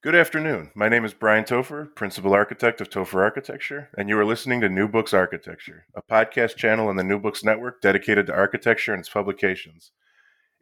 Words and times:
Good 0.00 0.14
afternoon. 0.14 0.70
My 0.76 0.88
name 0.88 1.04
is 1.04 1.12
Brian 1.12 1.42
Topher, 1.42 1.92
Principal 1.96 2.32
Architect 2.32 2.80
of 2.80 2.88
Topher 2.88 3.20
Architecture, 3.20 3.88
and 3.98 4.08
you 4.08 4.16
are 4.16 4.24
listening 4.24 4.60
to 4.60 4.68
New 4.68 4.86
Books 4.86 5.12
Architecture, 5.12 5.86
a 5.92 6.02
podcast 6.02 6.54
channel 6.54 6.86
on 6.86 6.94
the 6.94 7.02
New 7.02 7.18
Books 7.18 7.42
Network 7.42 7.80
dedicated 7.80 8.28
to 8.28 8.32
architecture 8.32 8.92
and 8.92 9.00
its 9.00 9.08
publications. 9.08 9.90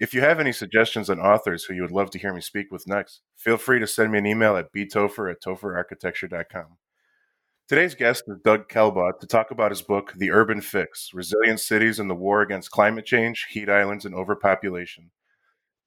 If 0.01 0.15
you 0.15 0.23
have 0.23 0.41
any 0.41 0.53
suggestions 0.53 1.11
on 1.11 1.21
authors 1.21 1.65
who 1.65 1.75
you 1.75 1.83
would 1.83 1.91
love 1.91 2.09
to 2.13 2.19
hear 2.19 2.33
me 2.33 2.41
speak 2.41 2.73
with 2.73 2.89
next, 2.89 3.21
feel 3.37 3.59
free 3.59 3.79
to 3.79 3.87
send 3.87 4.11
me 4.11 4.17
an 4.17 4.25
email 4.25 4.57
at 4.57 4.73
btopher 4.73 5.31
at 5.31 5.43
topherarchitecture.com. 5.43 6.79
Today's 7.69 7.95
guest 7.95 8.25
is 8.29 8.39
Doug 8.43 8.71
Kelbaugh 8.71 9.21
to 9.21 9.27
talk 9.27 9.51
about 9.51 9.71
his 9.71 9.83
book, 9.83 10.15
The 10.17 10.31
Urban 10.31 10.63
Fix 10.63 11.11
Resilient 11.13 11.61
Cities 11.61 12.01
in 12.01 12.09
the 12.09 12.15
War 12.15 12.41
Against 12.41 12.71
Climate 12.71 13.05
Change, 13.05 13.49
Heat 13.51 13.69
Islands, 13.69 14.07
and 14.07 14.15
Overpopulation. 14.15 15.11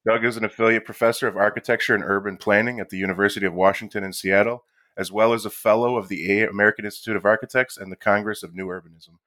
Doug 0.06 0.24
is 0.24 0.36
an 0.36 0.44
affiliate 0.44 0.84
professor 0.84 1.28
of 1.28 1.36
architecture 1.36 1.94
and 1.94 2.04
urban 2.04 2.38
planning 2.38 2.80
at 2.80 2.88
the 2.88 2.96
University 2.96 3.44
of 3.44 3.52
Washington 3.52 4.02
in 4.02 4.12
Seattle, 4.12 4.64
as 4.96 5.12
well 5.12 5.34
as 5.34 5.44
a 5.44 5.50
fellow 5.50 5.96
of 5.96 6.08
the 6.08 6.42
American 6.42 6.86
Institute 6.86 7.16
of 7.16 7.26
Architects 7.26 7.76
and 7.76 7.92
the 7.92 7.96
Congress 7.96 8.42
of 8.42 8.54
New 8.54 8.66
Urbanism. 8.66 9.18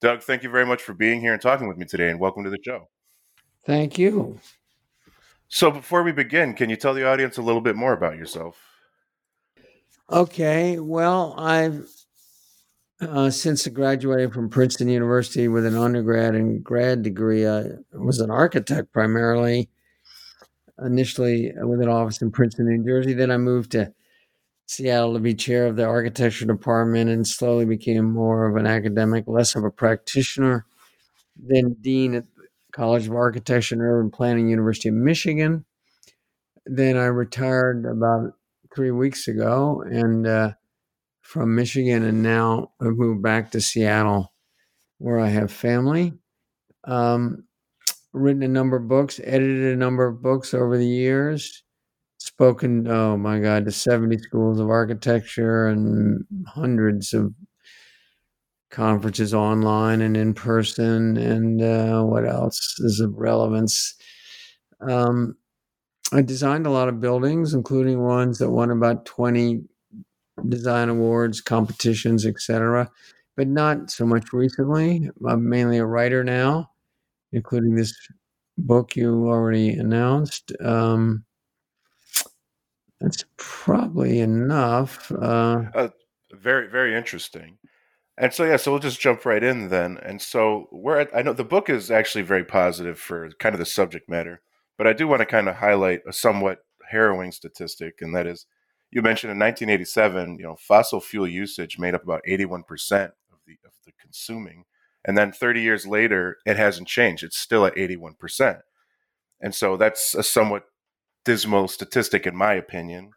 Doug, 0.00 0.22
thank 0.22 0.42
you 0.42 0.50
very 0.50 0.64
much 0.64 0.82
for 0.82 0.94
being 0.94 1.20
here 1.20 1.32
and 1.32 1.42
talking 1.42 1.68
with 1.68 1.76
me 1.76 1.84
today, 1.84 2.08
and 2.08 2.18
welcome 2.18 2.44
to 2.44 2.50
the 2.50 2.58
show. 2.64 2.88
Thank 3.64 3.98
you. 3.98 4.40
So, 5.48 5.70
before 5.70 6.02
we 6.02 6.12
begin, 6.12 6.54
can 6.54 6.70
you 6.70 6.76
tell 6.76 6.94
the 6.94 7.06
audience 7.06 7.36
a 7.36 7.42
little 7.42 7.60
bit 7.60 7.76
more 7.76 7.92
about 7.92 8.16
yourself? 8.16 8.58
Okay. 10.10 10.78
Well, 10.80 11.34
I've 11.38 11.88
uh, 13.00 13.30
since 13.30 13.66
graduating 13.68 14.30
from 14.30 14.48
Princeton 14.48 14.88
University 14.88 15.48
with 15.48 15.66
an 15.66 15.76
undergrad 15.76 16.34
and 16.34 16.64
grad 16.64 17.02
degree, 17.02 17.46
I 17.46 17.64
was 17.92 18.20
an 18.20 18.30
architect 18.30 18.92
primarily 18.92 19.68
initially 20.84 21.52
with 21.56 21.80
an 21.80 21.88
office 21.88 22.22
in 22.22 22.30
Princeton, 22.30 22.66
New 22.66 22.84
Jersey. 22.84 23.12
Then 23.12 23.30
I 23.30 23.36
moved 23.36 23.72
to 23.72 23.92
Seattle 24.66 25.14
to 25.14 25.20
be 25.20 25.34
chair 25.34 25.66
of 25.66 25.76
the 25.76 25.84
architecture 25.84 26.46
department 26.46 27.10
and 27.10 27.26
slowly 27.26 27.64
became 27.64 28.12
more 28.12 28.46
of 28.46 28.56
an 28.56 28.66
academic, 28.66 29.24
less 29.26 29.54
of 29.54 29.64
a 29.64 29.70
practitioner. 29.70 30.66
Then 31.36 31.76
dean 31.80 32.14
at 32.14 32.24
the 32.36 32.48
College 32.72 33.06
of 33.06 33.14
Architecture 33.14 33.74
and 33.74 33.82
Urban 33.82 34.10
Planning, 34.10 34.48
University 34.48 34.88
of 34.88 34.94
Michigan. 34.94 35.64
Then 36.64 36.96
I 36.96 37.06
retired 37.06 37.84
about 37.84 38.32
three 38.74 38.90
weeks 38.90 39.28
ago 39.28 39.82
and 39.82 40.26
uh, 40.26 40.52
from 41.20 41.54
Michigan, 41.54 42.04
and 42.04 42.22
now 42.22 42.72
I've 42.80 42.96
moved 42.96 43.22
back 43.22 43.50
to 43.50 43.60
Seattle, 43.60 44.32
where 44.98 45.18
I 45.18 45.28
have 45.28 45.52
family. 45.52 46.14
Um, 46.84 47.44
written 48.12 48.42
a 48.42 48.48
number 48.48 48.76
of 48.76 48.88
books, 48.88 49.20
edited 49.24 49.72
a 49.72 49.76
number 49.76 50.06
of 50.06 50.22
books 50.22 50.54
over 50.54 50.76
the 50.76 50.86
years, 50.86 51.62
spoken, 52.18 52.86
oh 52.88 53.16
my 53.16 53.38
God, 53.38 53.64
to 53.64 53.72
70 53.72 54.18
schools 54.18 54.60
of 54.60 54.68
architecture 54.68 55.66
and 55.68 56.24
hundreds 56.46 57.14
of 57.14 57.32
conferences 58.70 59.34
online 59.34 60.00
and 60.00 60.16
in 60.16 60.34
person. 60.34 61.16
And 61.16 61.62
uh, 61.62 62.02
what 62.02 62.26
else 62.26 62.78
is 62.80 63.00
of 63.00 63.14
relevance? 63.16 63.94
Um, 64.80 65.36
I 66.12 66.22
designed 66.22 66.66
a 66.66 66.70
lot 66.70 66.88
of 66.88 67.00
buildings, 67.00 67.54
including 67.54 68.02
ones 68.02 68.38
that 68.38 68.50
won 68.50 68.70
about 68.70 69.06
20 69.06 69.62
design 70.48 70.88
awards, 70.88 71.40
competitions, 71.40 72.26
etc., 72.26 72.90
but 73.34 73.48
not 73.48 73.90
so 73.90 74.04
much 74.04 74.32
recently. 74.32 75.08
I'm 75.26 75.48
mainly 75.48 75.78
a 75.78 75.86
writer 75.86 76.22
now 76.22 76.71
including 77.32 77.74
this 77.74 77.94
book 78.58 78.96
you 78.96 79.28
already 79.28 79.70
announced. 79.70 80.52
Um, 80.60 81.24
that's 83.00 83.24
probably 83.36 84.20
enough. 84.20 85.10
Uh, 85.10 85.64
uh, 85.74 85.88
very, 86.32 86.68
very 86.68 86.94
interesting. 86.94 87.58
And 88.18 88.32
so, 88.32 88.44
yeah, 88.44 88.56
so 88.56 88.70
we'll 88.70 88.80
just 88.80 89.00
jump 89.00 89.24
right 89.24 89.42
in 89.42 89.68
then. 89.68 89.98
And 90.02 90.20
so, 90.20 90.68
we're 90.70 91.00
at, 91.00 91.16
I 91.16 91.22
know 91.22 91.32
the 91.32 91.44
book 91.44 91.68
is 91.68 91.90
actually 91.90 92.22
very 92.22 92.44
positive 92.44 92.98
for 92.98 93.30
kind 93.40 93.54
of 93.54 93.58
the 93.58 93.66
subject 93.66 94.08
matter, 94.08 94.42
but 94.78 94.86
I 94.86 94.92
do 94.92 95.08
want 95.08 95.20
to 95.20 95.26
kind 95.26 95.48
of 95.48 95.56
highlight 95.56 96.02
a 96.06 96.12
somewhat 96.12 96.58
harrowing 96.90 97.32
statistic, 97.32 98.02
and 98.02 98.14
that 98.14 98.26
is 98.26 98.46
you 98.90 99.00
mentioned 99.00 99.32
in 99.32 99.38
1987, 99.38 100.36
you 100.38 100.44
know, 100.44 100.56
fossil 100.56 101.00
fuel 101.00 101.26
usage 101.26 101.78
made 101.78 101.94
up 101.94 102.04
about 102.04 102.22
81% 102.28 102.60
of 103.32 103.38
the 103.46 103.56
of 103.64 103.72
the 103.86 103.92
consuming 103.98 104.64
and 105.04 105.18
then 105.18 105.32
30 105.32 105.60
years 105.60 105.86
later, 105.86 106.38
it 106.46 106.56
hasn't 106.56 106.88
changed. 106.88 107.24
It's 107.24 107.38
still 107.38 107.66
at 107.66 107.74
81%. 107.74 108.60
And 109.40 109.54
so 109.54 109.76
that's 109.76 110.14
a 110.14 110.22
somewhat 110.22 110.64
dismal 111.24 111.68
statistic, 111.68 112.26
in 112.26 112.36
my 112.36 112.54
opinion. 112.54 113.10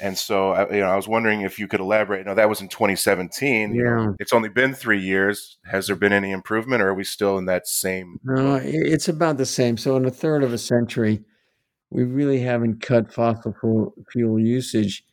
And 0.00 0.16
so, 0.16 0.52
I, 0.52 0.72
you 0.72 0.80
know, 0.80 0.88
I 0.88 0.96
was 0.96 1.08
wondering 1.08 1.42
if 1.42 1.58
you 1.58 1.68
could 1.68 1.80
elaborate. 1.80 2.24
No, 2.24 2.34
that 2.34 2.48
was 2.48 2.60
in 2.60 2.68
2017. 2.68 3.74
Yeah. 3.74 4.12
It's 4.18 4.32
only 4.32 4.48
been 4.48 4.72
three 4.72 5.00
years. 5.00 5.58
Has 5.70 5.88
there 5.88 5.96
been 5.96 6.12
any 6.12 6.30
improvement, 6.30 6.82
or 6.82 6.88
are 6.88 6.94
we 6.94 7.04
still 7.04 7.36
in 7.36 7.44
that 7.46 7.66
same? 7.66 8.18
No, 8.24 8.58
it's 8.62 9.08
about 9.08 9.36
the 9.36 9.44
same. 9.44 9.76
So, 9.76 9.96
in 9.96 10.06
a 10.06 10.10
third 10.10 10.42
of 10.42 10.54
a 10.54 10.58
century, 10.58 11.22
we 11.90 12.04
really 12.04 12.40
haven't 12.40 12.80
cut 12.80 13.12
fossil 13.12 13.92
fuel 14.10 14.38
usage. 14.38 15.04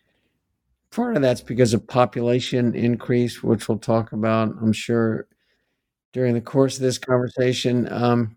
Part 0.91 1.17
of 1.17 1.21
that's 1.21 1.41
because 1.41 1.73
of 1.73 1.85
population 1.85 2.73
increase, 2.73 3.43
which 3.43 3.67
we'll 3.67 3.79
talk 3.79 4.13
about, 4.13 4.55
I'm 4.61 4.71
sure, 4.71 5.27
during 6.17 6.33
the 6.33 6.41
course 6.41 6.77
of 6.77 6.81
this 6.81 6.97
conversation. 6.97 7.87
Um, 7.93 8.35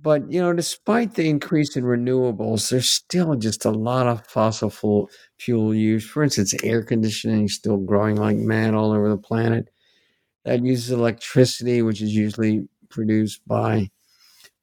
but 0.00 0.28
you 0.32 0.40
know, 0.40 0.52
despite 0.52 1.14
the 1.14 1.28
increase 1.28 1.76
in 1.76 1.84
renewables, 1.84 2.70
there's 2.70 2.90
still 2.90 3.36
just 3.36 3.64
a 3.64 3.70
lot 3.70 4.08
of 4.08 4.26
fossil 4.26 4.68
fuel 4.68 5.08
fuel 5.38 5.72
use. 5.72 6.04
For 6.04 6.24
instance, 6.24 6.54
air 6.64 6.82
conditioning 6.82 7.44
is 7.44 7.54
still 7.54 7.76
growing 7.76 8.16
like 8.16 8.36
mad 8.36 8.74
all 8.74 8.90
over 8.90 9.08
the 9.08 9.16
planet. 9.16 9.68
That 10.44 10.64
uses 10.64 10.90
electricity, 10.90 11.82
which 11.82 12.02
is 12.02 12.16
usually 12.16 12.68
produced 12.88 13.46
by 13.46 13.90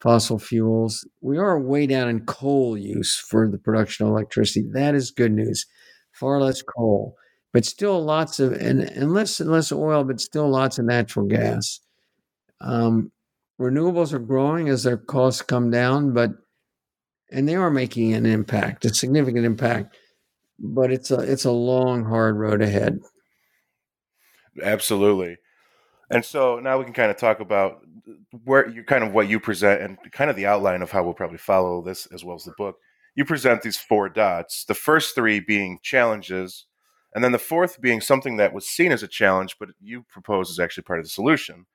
fossil 0.02 0.40
fuels. 0.40 1.08
We 1.22 1.38
are 1.38 1.58
way 1.58 1.88
down 1.88 2.10
in 2.10 2.26
coal 2.26 2.78
use 2.78 3.16
for 3.18 3.50
the 3.50 3.60
production 3.60 4.06
of 4.06 4.12
electricity. 4.12 4.68
That 4.74 4.94
is 4.94 5.10
good 5.12 5.32
news. 5.32 5.66
Far 6.12 6.42
less 6.42 6.62
coal, 6.62 7.16
but 7.54 7.64
still 7.64 8.04
lots 8.04 8.42
of 8.42 8.52
and, 8.52 8.82
and 8.82 9.14
less 9.14 9.40
and 9.40 9.50
less 9.50 9.72
oil, 9.72 10.04
but 10.04 10.20
still 10.20 10.50
lots 10.50 10.80
of 10.80 10.86
natural 10.86 11.26
gas. 11.26 11.80
Um, 12.62 13.12
renewables 13.60 14.14
are 14.14 14.20
growing 14.20 14.70
as 14.70 14.84
their 14.84 14.98
costs 14.98 15.42
come 15.42 15.70
down, 15.70 16.14
but 16.14 16.32
and 17.32 17.48
they 17.48 17.56
are 17.56 17.70
making 17.70 18.14
an 18.14 18.26
impact, 18.26 18.86
a 18.86 18.94
significant 18.94 19.46
impact. 19.46 19.96
But 20.60 20.92
it's 20.92 21.12
a 21.12 21.20
it's 21.20 21.46
a 21.46 21.52
long, 21.52 22.06
hard 22.06 22.38
road 22.38 22.62
ahead. 22.62 23.00
Absolutely. 24.62 25.38
And 26.12 26.26
so 26.26 26.60
now 26.60 26.78
we 26.78 26.86
can 26.86 26.94
kind 26.94 27.12
of 27.12 27.18
talk 27.18 27.40
about 27.40 27.82
where 28.44 28.68
you 28.68 28.84
kind 28.84 29.04
of 29.04 29.14
what 29.14 29.30
you 29.30 29.40
present 29.40 29.82
and 29.82 29.98
kind 30.12 30.30
of 30.30 30.36
the 30.36 30.48
outline 30.48 30.82
of 30.82 30.92
how 30.92 31.04
we'll 31.04 31.14
probably 31.14 31.38
follow 31.38 31.82
this 31.82 32.08
as 32.08 32.24
well 32.24 32.36
as 32.36 32.44
the 32.44 32.54
book. 32.58 32.78
You 33.16 33.26
present 33.26 33.62
these 33.62 33.78
four 33.78 34.10
dots, 34.10 34.66
the 34.66 34.74
first 34.74 35.14
three 35.14 35.40
being 35.40 35.80
challenges, 35.84 36.66
and 37.14 37.24
then 37.24 37.32
the 37.32 37.40
fourth 37.40 37.80
being 37.80 38.02
something 38.02 38.38
that 38.38 38.54
was 38.54 38.68
seen 38.68 38.92
as 38.92 39.04
a 39.04 39.08
challenge, 39.08 39.58
but 39.60 39.70
you 39.80 40.06
propose 40.10 40.50
is 40.50 40.60
actually 40.60 40.84
part 40.84 41.00
of 41.00 41.06
the 41.06 41.10
solution 41.10 41.66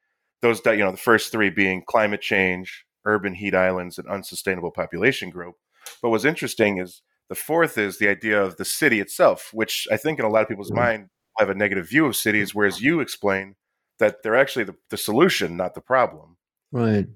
those 0.44 0.60
you 0.66 0.84
know 0.84 0.90
the 0.90 0.96
first 0.96 1.32
three 1.32 1.50
being 1.50 1.82
climate 1.86 2.20
change, 2.20 2.84
urban 3.06 3.34
heat 3.34 3.54
islands, 3.54 3.98
and 3.98 4.06
unsustainable 4.06 4.70
population 4.70 5.30
growth. 5.30 5.56
But 6.02 6.10
what's 6.10 6.24
interesting 6.24 6.78
is 6.78 7.02
the 7.28 7.34
fourth 7.34 7.78
is 7.78 7.98
the 7.98 8.08
idea 8.08 8.40
of 8.40 8.58
the 8.58 8.64
city 8.64 9.00
itself, 9.00 9.50
which 9.52 9.88
I 9.90 9.96
think 9.96 10.18
in 10.18 10.24
a 10.24 10.28
lot 10.28 10.42
of 10.42 10.48
people's 10.48 10.70
mm-hmm. 10.70 10.80
mind 10.80 11.08
have 11.38 11.48
a 11.48 11.54
negative 11.54 11.88
view 11.88 12.06
of 12.06 12.14
cities, 12.14 12.54
whereas 12.54 12.80
you 12.80 13.00
explain 13.00 13.56
that 13.98 14.22
they're 14.22 14.36
actually 14.36 14.64
the, 14.64 14.76
the 14.90 14.96
solution, 14.96 15.56
not 15.56 15.74
the 15.74 15.80
problem. 15.80 16.36
Right. 16.70 17.06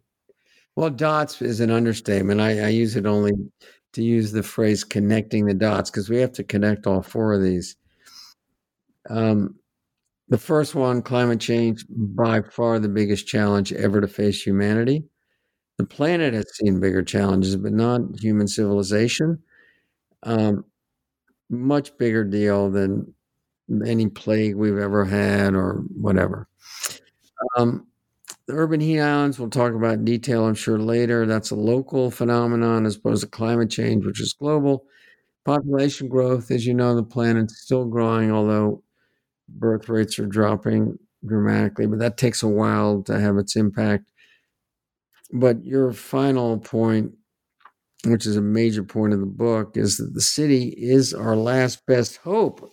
Well, 0.74 0.90
dots 0.90 1.42
is 1.42 1.60
an 1.60 1.70
understatement. 1.70 2.40
I, 2.40 2.60
I 2.60 2.68
use 2.68 2.96
it 2.96 3.04
only 3.04 3.32
to 3.92 4.02
use 4.02 4.32
the 4.32 4.42
phrase 4.42 4.84
connecting 4.84 5.44
the 5.44 5.54
dots 5.54 5.90
because 5.90 6.08
we 6.08 6.16
have 6.18 6.32
to 6.32 6.44
connect 6.44 6.86
all 6.86 7.02
four 7.02 7.34
of 7.34 7.42
these. 7.42 7.76
Um, 9.10 9.57
the 10.28 10.38
first 10.38 10.74
one, 10.74 11.02
climate 11.02 11.40
change, 11.40 11.84
by 11.90 12.42
far 12.42 12.78
the 12.78 12.88
biggest 12.88 13.26
challenge 13.26 13.72
ever 13.72 14.00
to 14.00 14.08
face 14.08 14.42
humanity. 14.42 15.04
The 15.78 15.86
planet 15.86 16.34
has 16.34 16.46
seen 16.56 16.80
bigger 16.80 17.02
challenges, 17.02 17.56
but 17.56 17.72
not 17.72 18.00
human 18.20 18.48
civilization. 18.48 19.40
Um, 20.24 20.64
much 21.50 21.96
bigger 21.98 22.24
deal 22.24 22.70
than 22.70 23.14
any 23.86 24.08
plague 24.08 24.56
we've 24.56 24.78
ever 24.78 25.04
had 25.04 25.54
or 25.54 25.84
whatever. 25.96 26.48
Um, 27.56 27.86
the 28.46 28.54
urban 28.54 28.80
heat 28.80 29.00
islands 29.00 29.38
we'll 29.38 29.50
talk 29.50 29.74
about 29.74 29.94
in 29.94 30.04
detail, 30.04 30.46
I'm 30.46 30.54
sure, 30.54 30.78
later. 30.78 31.26
That's 31.26 31.50
a 31.50 31.56
local 31.56 32.10
phenomenon 32.10 32.86
as 32.86 32.96
opposed 32.96 33.22
to 33.22 33.28
climate 33.28 33.70
change, 33.70 34.04
which 34.06 34.20
is 34.20 34.34
global. 34.34 34.84
Population 35.44 36.08
growth, 36.08 36.50
as 36.50 36.66
you 36.66 36.74
know, 36.74 36.96
the 36.96 37.02
planet's 37.04 37.58
still 37.60 37.86
growing, 37.86 38.32
although 38.32 38.82
birth 39.48 39.88
rates 39.88 40.18
are 40.18 40.26
dropping 40.26 40.98
dramatically, 41.26 41.86
but 41.86 41.98
that 41.98 42.16
takes 42.16 42.42
a 42.42 42.48
while 42.48 43.02
to 43.02 43.18
have 43.18 43.36
its 43.36 43.56
impact. 43.56 44.10
But 45.32 45.64
your 45.64 45.92
final 45.92 46.58
point, 46.58 47.12
which 48.04 48.26
is 48.26 48.36
a 48.36 48.42
major 48.42 48.82
point 48.82 49.12
of 49.12 49.20
the 49.20 49.26
book, 49.26 49.76
is 49.76 49.96
that 49.96 50.14
the 50.14 50.20
city 50.20 50.74
is 50.76 51.12
our 51.12 51.36
last 51.36 51.84
best 51.86 52.16
hope 52.18 52.70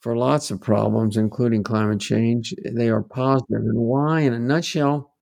for 0.00 0.16
lots 0.16 0.50
of 0.50 0.60
problems, 0.60 1.16
including 1.16 1.62
climate 1.62 2.00
change. 2.00 2.54
They 2.64 2.88
are 2.88 3.02
positive. 3.02 3.62
And 3.62 3.78
why? 3.78 4.20
In 4.20 4.32
a 4.32 4.38
nutshell, 4.38 5.12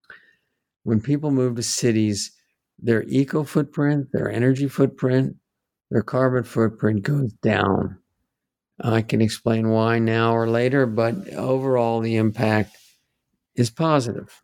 when 0.82 1.00
people 1.00 1.30
move 1.30 1.56
to 1.56 1.62
cities, 1.62 2.32
their 2.78 3.02
eco 3.04 3.44
footprint, 3.44 4.08
their 4.12 4.30
energy 4.30 4.68
footprint, 4.68 5.36
their 5.90 6.02
carbon 6.02 6.44
footprint 6.44 7.02
goes 7.02 7.32
down. 7.34 7.98
I 8.80 9.02
can 9.02 9.20
explain 9.20 9.68
why 9.68 9.98
now 9.98 10.34
or 10.34 10.48
later, 10.48 10.86
but 10.86 11.28
overall, 11.34 12.00
the 12.00 12.16
impact 12.16 12.76
is 13.54 13.70
positive. 13.70 14.42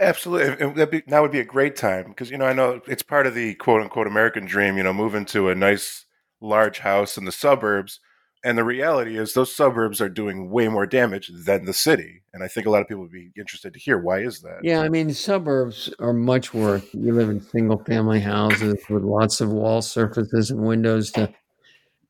Absolutely, 0.00 0.72
that 0.72 0.90
be, 0.90 1.02
would 1.06 1.30
be 1.30 1.38
a 1.38 1.44
great 1.44 1.76
time 1.76 2.08
because 2.08 2.32
you 2.32 2.38
know 2.38 2.46
I 2.46 2.52
know 2.52 2.80
it's 2.88 3.02
part 3.02 3.28
of 3.28 3.34
the 3.34 3.54
quote 3.54 3.80
unquote 3.80 4.08
American 4.08 4.44
dream. 4.44 4.76
You 4.76 4.82
know, 4.82 4.92
move 4.92 5.14
into 5.14 5.48
a 5.48 5.54
nice 5.54 6.04
large 6.40 6.80
house 6.80 7.16
in 7.16 7.24
the 7.24 7.30
suburbs, 7.30 8.00
and 8.44 8.58
the 8.58 8.64
reality 8.64 9.16
is 9.16 9.34
those 9.34 9.54
suburbs 9.54 10.00
are 10.00 10.08
doing 10.08 10.50
way 10.50 10.66
more 10.66 10.86
damage 10.86 11.30
than 11.32 11.64
the 11.64 11.72
city. 11.72 12.22
And 12.34 12.42
I 12.42 12.48
think 12.48 12.66
a 12.66 12.70
lot 12.70 12.82
of 12.82 12.88
people 12.88 13.02
would 13.02 13.12
be 13.12 13.30
interested 13.36 13.72
to 13.72 13.78
hear 13.78 13.98
why 13.98 14.20
is 14.20 14.40
that. 14.40 14.58
Yeah, 14.64 14.80
I 14.80 14.88
mean, 14.88 15.14
suburbs 15.14 15.94
are 16.00 16.12
much 16.12 16.52
worse. 16.52 16.84
You 16.92 17.14
live 17.14 17.30
in 17.30 17.40
single 17.40 17.78
family 17.84 18.20
houses 18.20 18.78
with 18.90 19.04
lots 19.04 19.40
of 19.40 19.50
wall 19.50 19.80
surfaces 19.80 20.50
and 20.50 20.60
windows 20.60 21.12
to 21.12 21.32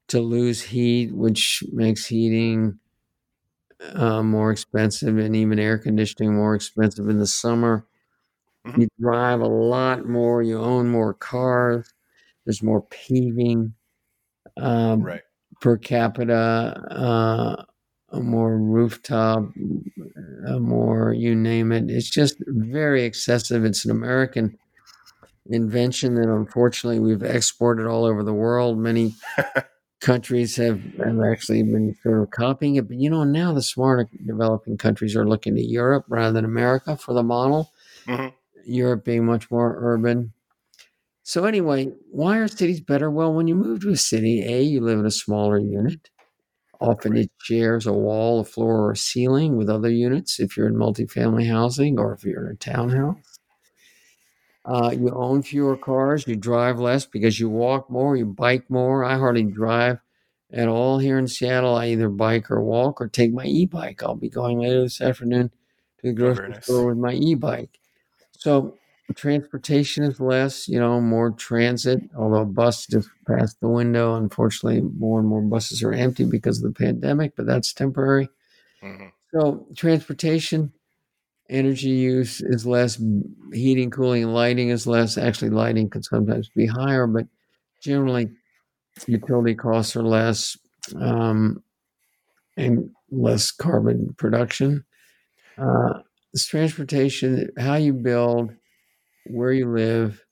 to 0.08 0.20
lose 0.20 0.62
heat, 0.62 1.12
which 1.12 1.62
makes 1.72 2.06
heating 2.06 2.78
uh, 3.94 4.22
more 4.22 4.50
expensive 4.50 5.18
and 5.18 5.36
even 5.36 5.58
air 5.58 5.78
conditioning 5.78 6.34
more 6.34 6.54
expensive 6.54 7.08
in 7.08 7.18
the 7.18 7.26
summer. 7.26 7.86
Mm-hmm. 8.66 8.82
You 8.82 8.88
drive 9.00 9.40
a 9.40 9.46
lot 9.46 10.06
more, 10.06 10.42
you 10.42 10.58
own 10.58 10.88
more 10.88 11.14
cars, 11.14 11.92
there's 12.44 12.62
more 12.62 12.82
paving 12.82 13.74
um, 14.56 15.02
right. 15.02 15.22
per 15.60 15.76
capita, 15.76 16.34
uh, 16.90 17.64
more 18.18 18.56
rooftop, 18.56 19.44
uh, 20.46 20.58
more 20.58 21.12
you 21.12 21.34
name 21.34 21.72
it. 21.72 21.90
It's 21.90 22.10
just 22.10 22.36
very 22.46 23.04
excessive. 23.04 23.64
It's 23.64 23.84
an 23.84 23.90
American 23.90 24.58
invention 25.50 26.14
that 26.14 26.28
unfortunately 26.28 26.98
we've 26.98 27.22
exported 27.22 27.86
all 27.86 28.04
over 28.04 28.22
the 28.22 28.34
world. 28.34 28.78
Many 28.78 29.14
countries 30.00 30.56
have, 30.56 30.80
have 31.04 31.20
actually 31.20 31.62
been 31.62 31.96
sort 32.02 32.22
of 32.22 32.30
copying 32.30 32.76
it. 32.76 32.88
But 32.88 32.98
you 32.98 33.10
know, 33.10 33.24
now 33.24 33.52
the 33.52 33.62
smarter 33.62 34.08
developing 34.26 34.78
countries 34.78 35.16
are 35.16 35.28
looking 35.28 35.54
to 35.56 35.62
Europe 35.62 36.04
rather 36.08 36.32
than 36.32 36.44
America 36.44 36.96
for 36.96 37.14
the 37.14 37.22
model. 37.22 37.72
Mm-hmm. 38.06 38.28
Europe 38.64 39.04
being 39.04 39.24
much 39.24 39.50
more 39.50 39.76
urban. 39.78 40.32
So 41.22 41.44
anyway, 41.44 41.92
why 42.10 42.38
are 42.38 42.48
cities 42.48 42.80
better? 42.80 43.10
Well, 43.10 43.34
when 43.34 43.48
you 43.48 43.54
move 43.54 43.80
to 43.82 43.90
a 43.90 43.96
city, 43.96 44.42
A, 44.42 44.62
you 44.62 44.80
live 44.80 44.98
in 44.98 45.06
a 45.06 45.10
smaller 45.10 45.58
unit. 45.58 46.10
Often 46.80 47.16
it 47.16 47.30
shares 47.42 47.86
a 47.86 47.92
wall, 47.92 48.40
a 48.40 48.44
floor, 48.44 48.86
or 48.86 48.92
a 48.92 48.96
ceiling 48.96 49.56
with 49.56 49.68
other 49.68 49.90
units 49.90 50.38
if 50.38 50.56
you're 50.56 50.68
in 50.68 50.76
multifamily 50.76 51.50
housing 51.50 51.98
or 51.98 52.12
if 52.14 52.24
you're 52.24 52.46
in 52.46 52.52
a 52.52 52.56
townhouse. 52.56 53.16
Uh, 54.68 54.90
you 54.90 55.08
own 55.10 55.42
fewer 55.42 55.78
cars, 55.78 56.26
you 56.26 56.36
drive 56.36 56.78
less 56.78 57.06
because 57.06 57.40
you 57.40 57.48
walk 57.48 57.88
more, 57.88 58.18
you 58.18 58.26
bike 58.26 58.68
more. 58.68 59.02
I 59.02 59.16
hardly 59.16 59.44
drive 59.44 59.98
at 60.52 60.68
all 60.68 60.98
here 60.98 61.18
in 61.18 61.26
Seattle. 61.26 61.74
I 61.74 61.86
either 61.86 62.10
bike 62.10 62.50
or 62.50 62.62
walk 62.62 63.00
or 63.00 63.08
take 63.08 63.32
my 63.32 63.46
e 63.46 63.64
bike. 63.64 64.02
I'll 64.02 64.14
be 64.14 64.28
going 64.28 64.58
later 64.58 64.82
this 64.82 65.00
afternoon 65.00 65.48
to 66.00 66.06
the 66.08 66.12
grocery 66.12 66.50
nice. 66.50 66.64
store 66.64 66.86
with 66.86 66.98
my 66.98 67.14
e 67.14 67.34
bike. 67.34 67.80
So 68.32 68.76
transportation 69.14 70.04
is 70.04 70.20
less, 70.20 70.68
you 70.68 70.78
know, 70.78 71.00
more 71.00 71.30
transit, 71.30 72.00
although 72.14 72.44
bus 72.44 72.86
just 72.86 73.08
passed 73.26 73.58
the 73.62 73.68
window. 73.68 74.16
Unfortunately, 74.16 74.82
more 74.82 75.18
and 75.18 75.28
more 75.28 75.40
buses 75.40 75.82
are 75.82 75.94
empty 75.94 76.24
because 76.24 76.62
of 76.62 76.74
the 76.74 76.78
pandemic, 76.78 77.34
but 77.36 77.46
that's 77.46 77.72
temporary. 77.72 78.28
Mm-hmm. 78.82 79.06
So 79.32 79.66
transportation 79.74 80.74
energy 81.48 81.88
use 81.88 82.40
is 82.40 82.66
less, 82.66 83.00
heating, 83.52 83.90
cooling, 83.90 84.24
and 84.24 84.34
lighting 84.34 84.68
is 84.68 84.86
less. 84.86 85.16
Actually, 85.16 85.50
lighting 85.50 85.88
can 85.88 86.02
sometimes 86.02 86.48
be 86.54 86.66
higher, 86.66 87.06
but 87.06 87.26
generally, 87.82 88.30
utility 89.06 89.54
costs 89.54 89.96
are 89.96 90.02
less 90.02 90.56
um, 90.96 91.62
and 92.56 92.90
less 93.10 93.50
carbon 93.50 94.14
production. 94.18 94.84
Uh, 95.56 96.00
transportation, 96.38 97.50
how 97.58 97.74
you 97.74 97.92
build, 97.92 98.52
where 99.26 99.52
you 99.52 99.68
live, 99.70 100.24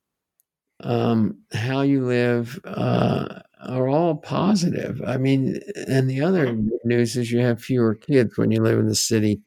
um, 0.81 1.39
how 1.53 1.81
you 1.83 2.05
live, 2.05 2.61
uh, 2.65 3.41
are 3.67 3.89
all 3.89 4.15
positive. 4.15 5.01
I 5.05 5.17
mean, 5.17 5.61
and 5.89 6.09
the 6.09 6.21
other 6.21 6.57
news 6.85 7.17
is 7.17 7.33
you 7.33 7.41
have 7.41 7.61
fewer 7.61 7.95
kids 7.95 8.37
when 8.37 8.51
you 8.51 8.63
live 8.63 8.79
in 8.79 8.87
the 8.87 8.95
city 8.95 9.41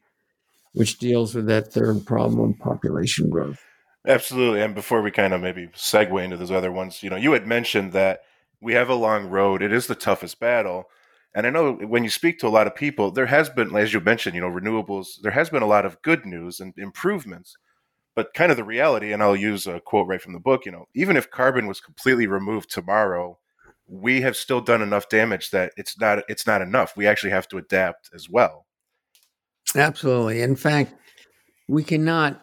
which 0.72 0.98
deals 0.98 1.34
with 1.34 1.46
that 1.46 1.72
third 1.72 2.06
problem, 2.06 2.54
population 2.54 3.28
growth. 3.28 3.62
Absolutely. 4.06 4.62
And 4.62 4.74
before 4.74 5.02
we 5.02 5.10
kind 5.10 5.34
of 5.34 5.40
maybe 5.40 5.68
segue 5.68 6.24
into 6.24 6.36
those 6.36 6.50
other 6.50 6.72
ones, 6.72 7.02
you 7.02 7.10
know, 7.10 7.16
you 7.16 7.32
had 7.32 7.46
mentioned 7.46 7.92
that 7.92 8.20
we 8.60 8.72
have 8.74 8.88
a 8.88 8.94
long 8.94 9.26
road. 9.26 9.62
It 9.62 9.72
is 9.72 9.86
the 9.86 9.94
toughest 9.94 10.40
battle. 10.40 10.84
And 11.34 11.46
I 11.46 11.50
know 11.50 11.74
when 11.74 12.02
you 12.02 12.10
speak 12.10 12.38
to 12.38 12.46
a 12.46 12.48
lot 12.48 12.66
of 12.66 12.74
people, 12.74 13.10
there 13.10 13.26
has 13.26 13.48
been, 13.48 13.74
as 13.76 13.92
you 13.92 14.00
mentioned, 14.00 14.34
you 14.34 14.40
know, 14.40 14.50
renewables, 14.50 15.20
there 15.22 15.32
has 15.32 15.50
been 15.50 15.62
a 15.62 15.66
lot 15.66 15.84
of 15.84 16.02
good 16.02 16.24
news 16.24 16.60
and 16.60 16.74
improvements. 16.76 17.56
But 18.16 18.34
kind 18.34 18.50
of 18.50 18.56
the 18.56 18.64
reality, 18.64 19.12
and 19.12 19.22
I'll 19.22 19.36
use 19.36 19.66
a 19.66 19.80
quote 19.80 20.08
right 20.08 20.20
from 20.20 20.32
the 20.32 20.40
book, 20.40 20.66
you 20.66 20.72
know, 20.72 20.86
even 20.94 21.16
if 21.16 21.30
carbon 21.30 21.66
was 21.66 21.80
completely 21.80 22.26
removed 22.26 22.68
tomorrow, 22.70 23.38
we 23.86 24.22
have 24.22 24.36
still 24.36 24.60
done 24.60 24.82
enough 24.82 25.08
damage 25.08 25.50
that 25.50 25.72
it's 25.76 25.98
not 25.98 26.24
it's 26.28 26.46
not 26.46 26.62
enough. 26.62 26.96
We 26.96 27.06
actually 27.06 27.30
have 27.30 27.48
to 27.48 27.58
adapt 27.58 28.10
as 28.14 28.28
well. 28.28 28.66
Absolutely. 29.76 30.42
In 30.42 30.56
fact, 30.56 30.94
we 31.68 31.84
cannot 31.84 32.42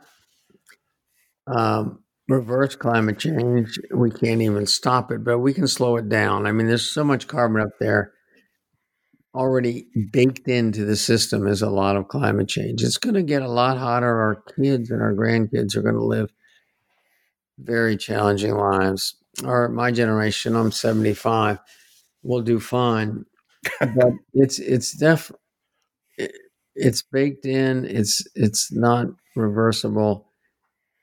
um, 1.47 1.99
reverse 2.27 2.75
climate 2.75 3.19
change. 3.19 3.79
We 3.93 4.11
can't 4.11 4.41
even 4.41 4.65
stop 4.65 5.11
it, 5.11 5.23
but 5.23 5.39
we 5.39 5.53
can 5.53 5.67
slow 5.67 5.97
it 5.97 6.09
down. 6.09 6.45
I 6.45 6.51
mean, 6.51 6.67
there's 6.67 6.89
so 6.89 7.03
much 7.03 7.27
carbon 7.27 7.61
up 7.61 7.69
there 7.79 8.11
already 9.35 9.87
baked 10.11 10.47
into 10.47 10.83
the 10.85 10.95
system 10.95 11.47
is 11.47 11.61
a 11.61 11.69
lot 11.69 11.95
of 11.95 12.07
climate 12.07 12.47
change. 12.47 12.81
It's 12.83 12.97
going 12.97 13.13
to 13.13 13.23
get 13.23 13.41
a 13.41 13.47
lot 13.47 13.77
hotter. 13.77 14.07
Our 14.07 14.43
kids 14.59 14.89
and 14.89 15.01
our 15.01 15.13
grandkids 15.13 15.75
are 15.75 15.81
going 15.81 15.95
to 15.95 16.03
live 16.03 16.31
very 17.59 17.97
challenging 17.97 18.55
lives. 18.55 19.15
Or 19.43 19.69
my 19.69 19.91
generation, 19.91 20.55
I'm 20.55 20.71
75, 20.71 21.59
will 22.23 22.41
do 22.41 22.59
fine. 22.59 23.25
but 23.79 24.13
it's 24.33 24.59
it's 24.59 24.95
def 24.97 25.31
it's 26.77 27.01
baked 27.03 27.45
in. 27.45 27.85
It's 27.85 28.23
it's 28.35 28.71
not 28.73 29.07
reversible. 29.35 30.27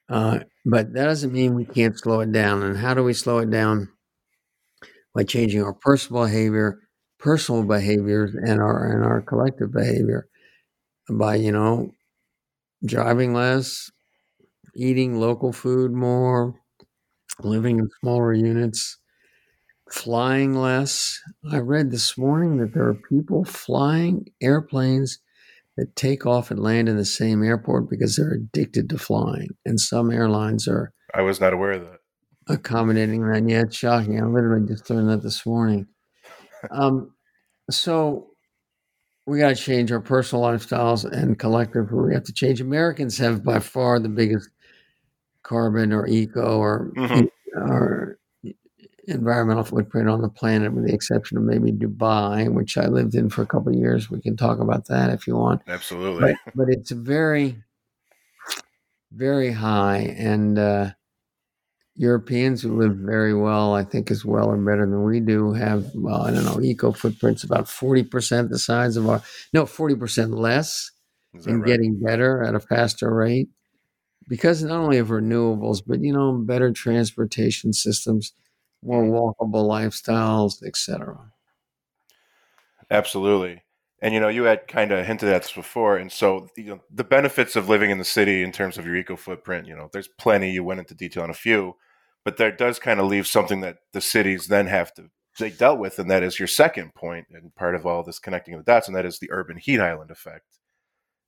Uh, 0.08 0.40
but 0.66 0.94
that 0.94 1.06
doesn't 1.06 1.32
mean 1.32 1.54
we 1.54 1.66
can't 1.66 1.98
slow 1.98 2.20
it 2.20 2.32
down. 2.32 2.62
And 2.62 2.78
how 2.78 2.94
do 2.94 3.04
we 3.04 3.14
slow 3.14 3.38
it 3.38 3.50
down? 3.50 3.88
By 5.14 5.22
changing 5.24 5.62
our 5.62 5.72
personal 5.74 6.24
behavior, 6.24 6.80
personal 7.18 7.62
behaviors, 7.62 8.34
and 8.34 8.60
our 8.60 8.92
and 8.92 9.04
our 9.04 9.22
collective 9.22 9.72
behavior. 9.72 10.28
By 11.10 11.36
you 11.36 11.52
know, 11.52 11.92
driving 12.84 13.34
less, 13.34 13.90
eating 14.76 15.20
local 15.20 15.52
food 15.52 15.92
more, 15.92 16.54
living 17.42 17.78
in 17.80 17.88
smaller 18.00 18.34
units, 18.34 18.98
flying 19.90 20.54
less. 20.54 21.20
I 21.50 21.58
read 21.58 21.90
this 21.90 22.18
morning 22.18 22.58
that 22.58 22.74
there 22.74 22.88
are 22.88 22.94
people 23.10 23.44
flying 23.44 24.26
airplanes 24.42 25.18
that 25.76 25.96
take 25.96 26.24
off 26.26 26.50
and 26.50 26.60
land 26.60 26.88
in 26.88 26.96
the 26.96 27.04
same 27.04 27.42
airport 27.42 27.90
because 27.90 28.16
they're 28.16 28.34
addicted 28.34 28.88
to 28.90 28.98
flying. 28.98 29.48
And 29.64 29.80
some 29.80 30.10
airlines 30.10 30.68
are. 30.68 30.92
I 31.12 31.22
was 31.22 31.40
not 31.40 31.52
aware 31.52 31.72
of 31.72 31.82
that. 31.82 31.98
Accommodating 32.48 33.26
that. 33.28 33.48
Yeah, 33.48 33.62
it's 33.62 33.76
shocking. 33.76 34.20
I 34.20 34.24
literally 34.24 34.66
just 34.66 34.88
learned 34.90 35.10
that 35.10 35.22
this 35.22 35.44
morning. 35.46 35.86
Um, 36.70 37.10
so 37.70 38.28
we 39.26 39.38
got 39.38 39.50
to 39.50 39.54
change 39.54 39.92
our 39.92 40.00
personal 40.00 40.44
lifestyles 40.44 41.04
and 41.04 41.38
collective. 41.38 41.92
We 41.92 42.14
have 42.14 42.24
to 42.24 42.32
change. 42.32 42.62
Americans 42.62 43.18
have 43.18 43.44
by 43.44 43.58
far 43.58 43.98
the 43.98 44.08
biggest 44.08 44.48
carbon 45.42 45.92
or 45.92 46.06
eco 46.06 46.58
or, 46.58 46.90
mm-hmm. 46.96 47.26
or 47.58 48.18
environmental 49.06 49.64
footprint 49.64 50.08
on 50.08 50.22
the 50.22 50.28
planet, 50.28 50.72
with 50.72 50.86
the 50.86 50.94
exception 50.94 51.36
of 51.36 51.44
maybe 51.44 51.72
Dubai, 51.72 52.52
which 52.52 52.76
I 52.76 52.86
lived 52.86 53.14
in 53.14 53.28
for 53.30 53.42
a 53.42 53.46
couple 53.46 53.72
of 53.72 53.78
years. 53.78 54.10
We 54.10 54.20
can 54.20 54.36
talk 54.36 54.58
about 54.60 54.86
that 54.86 55.10
if 55.10 55.26
you 55.26 55.36
want. 55.36 55.62
Absolutely. 55.68 56.36
But, 56.44 56.54
but 56.54 56.68
it's 56.68 56.90
very, 56.90 57.56
very 59.12 59.52
high, 59.52 60.14
and 60.16 60.58
uh, 60.58 60.90
Europeans 61.96 62.62
who 62.62 62.76
live 62.76 62.96
very 62.96 63.34
well, 63.34 63.74
I 63.74 63.84
think, 63.84 64.10
as 64.10 64.24
well 64.24 64.48
or 64.48 64.56
better 64.56 64.86
than 64.86 65.04
we 65.04 65.20
do, 65.20 65.52
have 65.52 65.86
well, 65.94 66.22
I 66.22 66.32
don't 66.32 66.44
know, 66.44 66.60
eco 66.60 66.92
footprints 66.92 67.44
about 67.44 67.68
forty 67.68 68.02
percent 68.02 68.50
the 68.50 68.58
size 68.58 68.96
of 68.96 69.08
our 69.08 69.22
no, 69.52 69.66
forty 69.66 69.94
percent 69.94 70.32
less, 70.32 70.90
and 71.46 71.60
right? 71.60 71.66
getting 71.66 72.00
better 72.00 72.42
at 72.42 72.54
a 72.54 72.60
faster 72.60 73.14
rate 73.14 73.48
because 74.28 74.62
not 74.62 74.80
only 74.80 74.98
of 74.98 75.08
renewables, 75.08 75.82
but 75.86 76.00
you 76.00 76.12
know, 76.12 76.32
better 76.32 76.72
transportation 76.72 77.72
systems, 77.72 78.32
more 78.84 79.02
walkable 79.04 79.66
lifestyles, 79.68 80.62
etc. 80.64 81.18
Absolutely. 82.90 83.62
And 84.02 84.12
you 84.12 84.20
know, 84.20 84.28
you 84.28 84.44
had 84.44 84.68
kind 84.68 84.92
of 84.92 85.06
hinted 85.06 85.30
at 85.30 85.42
this 85.42 85.52
before, 85.52 85.96
and 85.96 86.12
so 86.12 86.48
you 86.56 86.64
know, 86.64 86.80
the 86.92 87.04
benefits 87.04 87.56
of 87.56 87.68
living 87.68 87.90
in 87.90 87.98
the 87.98 88.04
city 88.04 88.42
in 88.42 88.52
terms 88.52 88.76
of 88.76 88.84
your 88.84 88.96
eco 88.96 89.16
footprint, 89.16 89.66
you 89.66 89.74
know, 89.74 89.88
there's 89.92 90.08
plenty. 90.08 90.50
You 90.50 90.62
went 90.62 90.80
into 90.80 90.94
detail 90.94 91.22
on 91.22 91.30
a 91.30 91.34
few, 91.34 91.76
but 92.22 92.36
there 92.36 92.52
does 92.52 92.78
kind 92.78 93.00
of 93.00 93.06
leave 93.06 93.26
something 93.26 93.62
that 93.62 93.78
the 93.92 94.02
cities 94.02 94.48
then 94.48 94.66
have 94.66 94.92
to 94.94 95.10
they 95.38 95.50
dealt 95.50 95.78
with, 95.78 95.98
and 95.98 96.10
that 96.10 96.22
is 96.22 96.38
your 96.38 96.46
second 96.46 96.94
point 96.94 97.26
and 97.32 97.54
part 97.54 97.74
of 97.74 97.86
all 97.86 98.02
this 98.02 98.18
connecting 98.18 98.56
the 98.56 98.62
dots, 98.62 98.86
and 98.88 98.96
that 98.96 99.06
is 99.06 99.18
the 99.18 99.32
urban 99.32 99.56
heat 99.56 99.80
island 99.80 100.10
effect. 100.10 100.44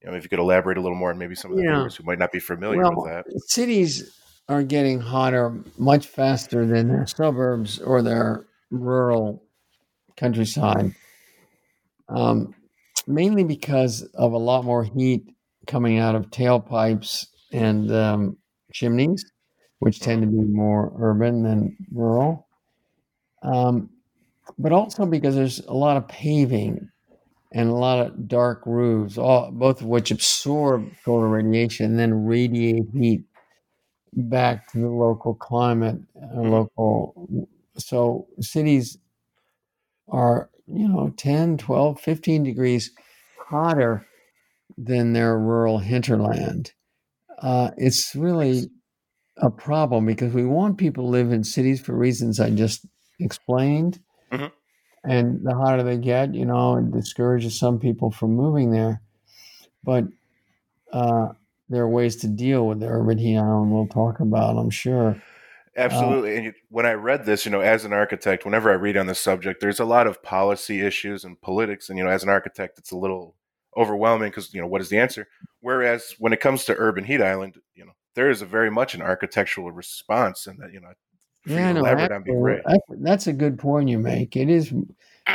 You 0.03 0.11
know, 0.11 0.17
if 0.17 0.23
you 0.23 0.29
could 0.29 0.39
elaborate 0.39 0.77
a 0.77 0.81
little 0.81 0.99
more, 0.99 1.11
and 1.11 1.19
maybe 1.19 1.35
some 1.35 1.51
of 1.51 1.57
the 1.57 1.65
Yeah. 1.65 1.77
viewers 1.77 1.97
who 1.97 2.05
might 2.05 2.19
not 2.19 2.31
be 2.31 2.39
familiar 2.39 2.83
Well, 2.83 3.03
with 3.03 3.11
that. 3.11 3.25
cities 3.49 4.17
are 4.49 4.63
getting 4.63 5.01
hotter 5.01 5.63
much 5.77 6.07
faster 6.07 6.67
than 6.67 6.89
their 6.89 7.07
suburbs 7.07 7.81
or 7.81 8.03
their 8.03 8.47
rural 8.71 9.43
countryside, 10.17 10.95
um, 12.09 12.55
mainly 13.07 13.45
because 13.45 14.03
of 14.15 14.33
a 14.33 14.39
lot 14.39 14.65
more 14.65 14.85
heat 14.85 15.25
coming 15.67 15.99
out 15.99 16.15
of 16.15 16.31
tailpipes 16.31 17.27
and 17.53 17.91
um, 17.93 18.37
chimneys, 18.73 19.25
which 19.81 20.01
tend 20.01 20.23
to 20.23 20.29
be 20.29 20.45
more 20.45 20.93
urban 20.99 21.43
than 21.43 21.77
rural. 21.93 22.47
Um, 23.43 23.91
but 24.59 24.73
also 24.73 25.07
because 25.07 25.35
there's 25.35 25.59
a 25.67 25.75
lot 25.75 25.97
of 25.97 26.07
paving 26.07 26.89
and 27.53 27.69
a 27.69 27.75
lot 27.75 28.07
of 28.07 28.29
dark 28.29 28.63
roofs, 28.65 29.19
all 29.19 29.51
both 29.51 29.81
of 29.81 29.87
which 29.87 30.11
absorb 30.11 30.89
solar 31.05 31.29
radiation 31.29 31.87
and 31.87 31.99
then 31.99 32.27
radiate 32.27 32.85
heat 32.93 33.25
back 34.13 34.71
to 34.73 34.79
the 34.79 34.89
local 34.89 35.35
climate, 35.35 36.01
uh, 36.21 36.41
local. 36.41 37.47
So 37.79 38.29
cities 38.41 38.99
are, 40.09 40.51
you 40.67 40.89
know, 40.89 41.13
10, 41.17 41.57
12, 41.59 42.01
15 42.01 42.43
degrees 42.43 42.91
hotter 43.39 44.07
than 44.79 45.13
their 45.13 45.39
rural 45.39 45.79
hinterland. 45.79 46.73
Uh, 47.39 47.71
it's 47.77 48.15
really 48.17 48.71
a 49.39 49.51
problem 49.51 50.07
because 50.07 50.35
we 50.35 50.47
want 50.47 50.79
people 50.79 51.05
to 51.05 51.11
live 51.11 51.33
in 51.33 51.45
cities 51.45 51.81
for 51.81 51.97
reasons 51.97 52.41
I 52.41 52.51
just 52.51 52.87
explained. 53.21 54.01
Mhm. 54.31 54.53
And 55.05 55.47
the 55.47 55.55
hotter 55.55 55.83
they 55.83 55.99
get, 55.99 56.35
you 56.35 56.45
know, 56.45 56.77
it 56.79 56.91
discourages 56.91 57.59
some 57.59 57.79
people 57.79 58.11
from 58.11 58.35
moving 58.35 58.71
there. 58.71 59.03
But 59.85 60.05
uh, 60.93 61.31
there 61.69 61.83
are 61.83 61.89
ways 61.89 62.17
to 62.17 62.29
deal 62.29 62.67
with 62.67 62.81
the 62.81 62.89
urban 62.89 63.19
heat 63.19 63.37
island 63.37 63.73
we'll 63.73 63.89
talk 63.89 64.21
about, 64.21 64.57
I'm 64.57 64.71
sure. 64.71 65.21
Absolutely. 65.77 66.37
and 66.37 66.45
you, 66.47 66.53
when 66.71 66.87
I 66.87 66.93
read 66.93 67.27
this, 67.27 67.45
you 67.45 67.53
know, 67.53 67.61
as 67.61 67.85
an 67.85 67.93
architect, 67.93 68.45
whenever 68.45 68.71
I 68.71 68.75
read 68.75 68.97
on 68.97 69.07
this 69.07 69.21
subject, 69.21 69.61
there's 69.61 69.81
a 69.81 69.85
lot 69.85 70.07
of 70.07 70.23
policy 70.23 70.81
issues 70.81 71.25
and 71.25 71.41
politics. 71.41 71.89
And, 71.91 71.99
you 71.99 72.05
know, 72.05 72.11
as 72.11 72.23
an 72.23 72.31
architect, 72.31 72.79
it's 72.79 72.93
a 72.93 72.97
little 72.97 73.37
overwhelming 73.77 74.31
because, 74.31 74.55
you 74.55 74.61
know, 74.61 74.67
what 74.67 74.81
is 74.81 74.89
the 74.89 74.99
answer? 74.99 75.29
Whereas 75.61 76.15
when 76.19 76.33
it 76.33 76.41
comes 76.41 76.65
to 76.65 76.75
Urban 76.77 77.05
Heat 77.05 77.21
Island, 77.21 77.59
you 77.75 77.85
know, 77.85 77.93
there 78.15 78.31
is 78.31 78.41
a 78.41 78.47
very 78.47 78.71
much 78.71 78.95
an 78.95 79.03
architectural 79.03 79.71
response 79.71 80.47
and 80.47 80.59
that, 80.61 80.73
you 80.73 80.81
know, 80.81 80.93
Yeah, 81.45 81.73
no, 81.73 81.81
elaborate 81.81 82.25
be 82.25 82.33
great. 82.33 82.63
that's, 82.65 82.85
that's 83.03 83.27
a 83.27 83.35
good 83.35 83.59
point 83.59 83.91
you 83.91 83.99
make. 83.99 84.35
It 84.35 84.49
is 84.49 84.73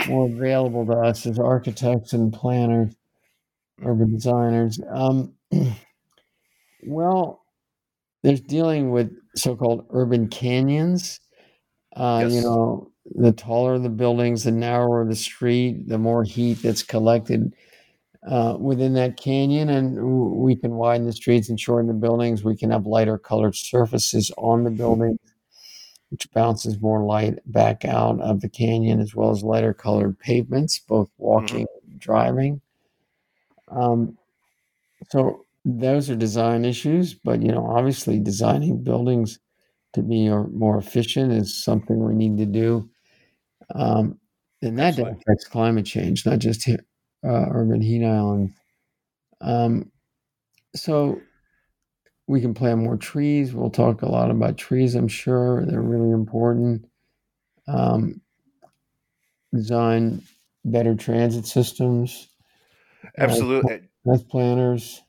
more 0.08 0.26
available 0.28 0.88
to 0.88 0.94
us 0.94 1.28
as 1.28 1.38
architects 1.38 2.14
and 2.14 2.34
planners, 2.34 2.96
urban 3.86 4.12
designers. 4.12 4.80
Um, 4.90 5.34
well, 6.86 7.44
there's 8.24 8.42
dealing 8.42 8.92
with 8.92 9.12
so-called 9.36 9.86
urban 9.92 10.28
canyons. 10.30 11.20
Uh, 11.96 12.28
You 12.30 12.42
know, 12.42 12.92
the 13.16 13.32
taller 13.34 13.80
the 13.80 13.90
buildings, 13.90 14.44
the 14.44 14.52
narrower 14.52 15.06
the 15.06 15.16
street, 15.16 15.88
the 15.88 15.98
more 15.98 16.24
heat 16.24 16.56
that's 16.62 16.84
collected 16.84 17.54
uh, 18.28 18.58
within 18.60 18.94
that 18.94 19.18
canyon, 19.18 19.70
and 19.70 20.00
we 20.38 20.56
can 20.56 20.76
widen 20.76 21.08
the 21.08 21.14
streets 21.14 21.50
and 21.50 21.60
shorten 21.60 21.88
the 21.88 21.94
buildings. 21.94 22.44
We 22.44 22.56
can 22.56 22.72
have 22.72 22.86
lighter 22.86 23.18
colored 23.18 23.56
surfaces 23.56 24.32
on 24.38 24.64
the 24.64 24.72
building, 24.72 25.18
which 26.10 26.32
bounces 26.34 26.82
more 26.82 27.04
light 27.04 27.40
back 27.46 27.86
out 27.86 28.20
of 28.22 28.42
the 28.42 28.50
canyon, 28.50 29.00
as 29.00 29.16
well 29.16 29.32
as 29.32 29.44
lighter 29.44 29.74
colored 29.74 30.20
pavements, 30.20 30.80
both 30.80 31.10
walking 31.18 31.68
and 31.90 32.00
driving. 32.00 32.62
Um, 33.70 34.18
so 35.10 35.46
those 35.66 36.10
are 36.10 36.16
design 36.16 36.66
issues, 36.66 37.14
but 37.14 37.42
you 37.42 37.52
know, 37.52 37.66
obviously, 37.66 38.20
designing 38.20 38.84
buildings 38.84 39.40
to 39.94 40.02
be 40.02 40.30
more 40.30 40.78
efficient 40.78 41.32
is 41.32 41.64
something 41.64 42.04
we 42.04 42.16
need 42.16 42.38
to 42.38 42.46
do. 42.46 42.90
Um, 43.76 44.20
and 44.62 44.78
that 44.80 44.98
affects 45.00 45.48
climate 45.48 45.86
change, 45.86 46.26
not 46.26 46.40
just 46.40 46.64
here, 46.64 46.86
uh, 47.26 47.48
urban 47.52 47.82
heat 47.82 48.06
islands. 48.06 48.54
Um, 49.42 49.92
so 50.76 51.20
we 52.28 52.42
can 52.42 52.54
plant 52.54 52.80
more 52.80 52.98
trees. 52.98 53.54
We'll 53.54 53.70
talk 53.70 54.02
a 54.02 54.10
lot 54.10 54.32
about 54.32 54.58
trees, 54.58 54.96
I'm 54.96 55.08
sure. 55.08 55.66
They're 55.66 55.82
really 55.82 56.12
important. 56.12 56.86
Um, 57.68 58.22
design 59.54 60.22
better 60.64 60.96
transit 60.96 61.46
systems. 61.46 62.30
Absolutely. 63.18 63.82
As 64.12 64.24
planners. 64.24 65.02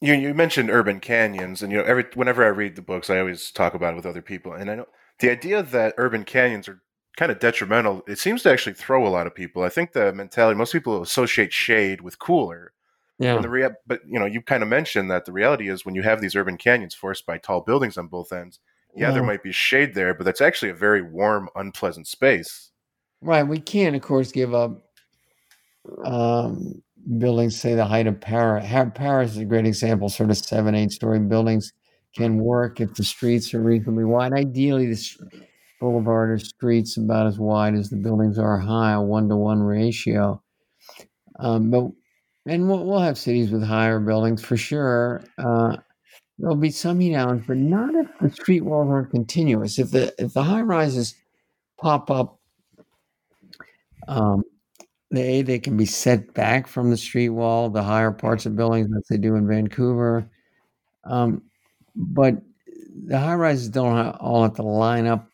You, 0.00 0.14
you 0.14 0.32
mentioned 0.32 0.70
urban 0.70 1.00
canyons, 1.00 1.62
and 1.62 1.72
you 1.72 1.78
know, 1.78 1.84
every 1.84 2.06
whenever 2.14 2.44
I 2.44 2.48
read 2.48 2.76
the 2.76 2.82
books, 2.82 3.10
I 3.10 3.18
always 3.18 3.50
talk 3.50 3.74
about 3.74 3.94
it 3.94 3.96
with 3.96 4.06
other 4.06 4.22
people. 4.22 4.52
And 4.52 4.70
I 4.70 4.76
know 4.76 4.86
the 5.18 5.30
idea 5.30 5.62
that 5.62 5.94
urban 5.98 6.24
canyons 6.24 6.68
are 6.68 6.80
kind 7.16 7.32
of 7.32 7.40
detrimental. 7.40 8.02
It 8.06 8.18
seems 8.18 8.44
to 8.44 8.50
actually 8.52 8.74
throw 8.74 9.06
a 9.06 9.10
lot 9.10 9.26
of 9.26 9.34
people. 9.34 9.64
I 9.64 9.68
think 9.68 9.92
the 9.92 10.12
mentality 10.12 10.56
most 10.56 10.72
people 10.72 11.02
associate 11.02 11.52
shade 11.52 12.00
with 12.00 12.20
cooler, 12.20 12.72
Yeah. 13.18 13.40
The 13.40 13.48
rea- 13.48 13.70
but 13.88 14.00
you 14.06 14.20
know, 14.20 14.26
you 14.26 14.40
kind 14.40 14.62
of 14.62 14.68
mentioned 14.68 15.10
that 15.10 15.24
the 15.24 15.32
reality 15.32 15.68
is 15.68 15.84
when 15.84 15.96
you 15.96 16.02
have 16.02 16.20
these 16.20 16.36
urban 16.36 16.56
canyons 16.56 16.94
forced 16.94 17.26
by 17.26 17.38
tall 17.38 17.62
buildings 17.62 17.98
on 17.98 18.06
both 18.06 18.32
ends, 18.32 18.60
yeah, 18.94 19.10
there 19.10 19.22
might 19.24 19.42
be 19.42 19.52
shade 19.52 19.94
there, 19.94 20.14
but 20.14 20.24
that's 20.24 20.40
actually 20.40 20.70
a 20.70 20.74
very 20.74 21.02
warm, 21.02 21.48
unpleasant 21.56 22.06
space. 22.06 22.70
Right. 23.20 23.42
We 23.42 23.60
can't, 23.60 23.96
of 23.96 24.02
course, 24.02 24.30
give 24.30 24.54
up 24.54 24.80
um, 26.04 26.82
buildings, 27.16 27.58
say 27.58 27.74
the 27.74 27.86
height 27.86 28.06
of 28.06 28.20
Paris. 28.20 28.66
Paris 28.94 29.32
is 29.32 29.38
a 29.38 29.44
great 29.44 29.66
example. 29.66 30.08
Sort 30.08 30.30
of 30.30 30.36
seven, 30.36 30.74
eight 30.74 30.92
story 30.92 31.20
buildings 31.20 31.72
can 32.16 32.38
work 32.38 32.80
if 32.80 32.94
the 32.94 33.04
streets 33.04 33.54
are 33.54 33.62
reasonably 33.62 34.04
wide. 34.04 34.32
Ideally, 34.32 34.86
the 34.86 35.40
boulevard 35.80 36.30
or 36.30 36.38
streets 36.38 36.96
about 36.96 37.26
as 37.26 37.38
wide 37.38 37.74
as 37.74 37.90
the 37.90 37.96
buildings 37.96 38.38
are 38.38 38.58
high, 38.58 38.92
a 38.92 39.00
one 39.00 39.28
to 39.28 39.36
one 39.36 39.62
ratio. 39.62 40.42
Um, 41.38 41.70
but 41.70 41.90
and 42.46 42.68
we'll, 42.68 42.84
we'll 42.84 43.00
have 43.00 43.18
cities 43.18 43.50
with 43.50 43.62
higher 43.62 44.00
buildings 44.00 44.42
for 44.42 44.56
sure. 44.56 45.22
Uh, 45.38 45.76
there'll 46.38 46.56
be 46.56 46.70
some 46.70 46.98
heat 46.98 47.14
islands, 47.14 47.44
but 47.46 47.58
not 47.58 47.94
if 47.94 48.08
the 48.20 48.30
street 48.30 48.64
walls 48.64 48.88
aren't 48.90 49.10
continuous. 49.10 49.78
If 49.78 49.90
the 49.90 50.14
if 50.18 50.34
the 50.34 50.42
high 50.42 50.62
rises 50.62 51.14
pop 51.80 52.10
up 52.10 52.40
um, 54.08 54.42
they 55.10 55.42
they 55.42 55.58
can 55.58 55.76
be 55.76 55.86
set 55.86 56.34
back 56.34 56.66
from 56.66 56.90
the 56.90 56.96
street 56.96 57.30
wall, 57.30 57.70
the 57.70 57.82
higher 57.82 58.10
parts 58.10 58.46
of 58.46 58.56
buildings, 58.56 58.88
as 58.96 59.06
they 59.08 59.16
do 59.16 59.34
in 59.36 59.46
Vancouver. 59.46 60.28
Um, 61.04 61.42
but 61.94 62.36
the 63.06 63.18
high 63.18 63.34
rises 63.34 63.68
don't 63.68 64.10
all 64.16 64.42
have 64.42 64.54
to 64.54 64.62
line 64.62 65.06
up 65.06 65.26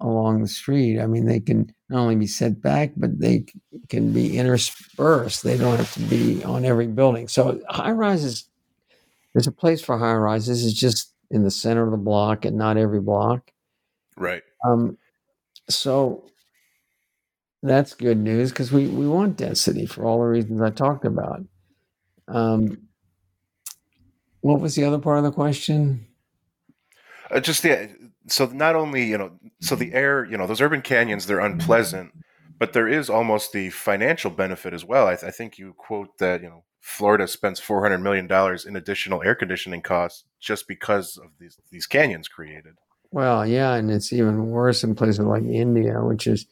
along 0.00 0.40
the 0.40 0.48
street. 0.48 1.00
I 1.00 1.06
mean, 1.06 1.26
they 1.26 1.40
can 1.40 1.72
not 1.88 2.00
only 2.00 2.16
be 2.16 2.26
set 2.26 2.60
back, 2.60 2.92
but 2.96 3.18
they 3.18 3.46
can 3.88 4.12
be 4.12 4.38
interspersed. 4.38 5.42
They 5.42 5.56
don't 5.56 5.76
have 5.76 5.92
to 5.94 6.00
be 6.00 6.44
on 6.44 6.64
every 6.64 6.86
building. 6.86 7.28
So 7.28 7.60
high 7.68 7.90
rises, 7.90 8.44
there's 9.32 9.46
a 9.46 9.52
place 9.52 9.80
for 9.80 9.98
high 9.98 10.14
rises. 10.14 10.64
It's 10.64 10.78
just 10.78 11.12
in 11.30 11.42
the 11.42 11.50
center 11.50 11.84
of 11.84 11.90
the 11.90 11.96
block 11.96 12.44
and 12.44 12.56
not 12.56 12.76
every 12.76 13.00
block. 13.00 13.50
Right. 14.16 14.42
Um, 14.64 14.98
so 15.68 16.24
that's 17.62 17.94
good 17.94 18.18
news 18.18 18.50
because 18.50 18.72
we, 18.72 18.86
we 18.86 19.06
want 19.06 19.36
density 19.36 19.86
for 19.86 20.04
all 20.04 20.18
the 20.18 20.26
reasons 20.26 20.60
I 20.60 20.70
talked 20.70 21.04
about. 21.04 21.42
Um, 22.28 22.88
what 24.40 24.60
was 24.60 24.74
the 24.74 24.84
other 24.84 24.98
part 24.98 25.18
of 25.18 25.24
the 25.24 25.32
question? 25.32 26.06
Uh, 27.30 27.40
just 27.40 27.62
the 27.62 27.90
so 28.26 28.46
not 28.46 28.76
only 28.76 29.04
you 29.04 29.18
know, 29.18 29.32
so 29.60 29.74
the 29.74 29.92
air, 29.92 30.24
you 30.24 30.36
know, 30.36 30.46
those 30.46 30.60
urban 30.60 30.82
canyons, 30.82 31.26
they're 31.26 31.40
unpleasant, 31.40 32.12
but 32.58 32.72
there 32.72 32.88
is 32.88 33.10
almost 33.10 33.52
the 33.52 33.70
financial 33.70 34.30
benefit 34.30 34.72
as 34.72 34.84
well. 34.84 35.06
I, 35.06 35.16
th- 35.16 35.24
I 35.24 35.30
think 35.30 35.58
you 35.58 35.74
quote 35.76 36.18
that 36.18 36.42
you 36.42 36.48
know 36.48 36.64
Florida 36.80 37.26
spends 37.26 37.60
four 37.60 37.82
hundred 37.82 37.98
million 37.98 38.26
dollars 38.26 38.64
in 38.64 38.76
additional 38.76 39.22
air 39.22 39.34
conditioning 39.34 39.82
costs 39.82 40.24
just 40.40 40.68
because 40.68 41.16
of 41.16 41.30
these 41.38 41.58
these 41.70 41.86
canyons 41.86 42.28
created. 42.28 42.74
Well, 43.10 43.46
yeah, 43.46 43.74
and 43.74 43.90
it's 43.90 44.12
even 44.12 44.48
worse 44.48 44.84
in 44.84 44.94
places 44.94 45.20
like 45.20 45.42
India, 45.42 46.02
which 46.04 46.26
is 46.26 46.46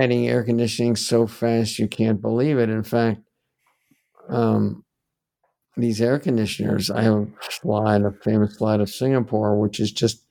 adding 0.00 0.28
air 0.28 0.44
conditioning 0.44 0.96
so 0.96 1.26
fast 1.26 1.78
you 1.78 1.88
can't 1.88 2.20
believe 2.20 2.58
it. 2.58 2.70
In 2.70 2.82
fact, 2.82 3.20
um, 4.28 4.84
these 5.76 6.00
air 6.00 6.18
conditioners, 6.18 6.90
I 6.90 7.02
have 7.02 7.14
a 7.14 7.26
slide, 7.50 8.02
a 8.02 8.12
famous 8.12 8.56
slide 8.56 8.80
of 8.80 8.90
Singapore, 8.90 9.58
which 9.60 9.80
is 9.80 9.92
just 9.92 10.24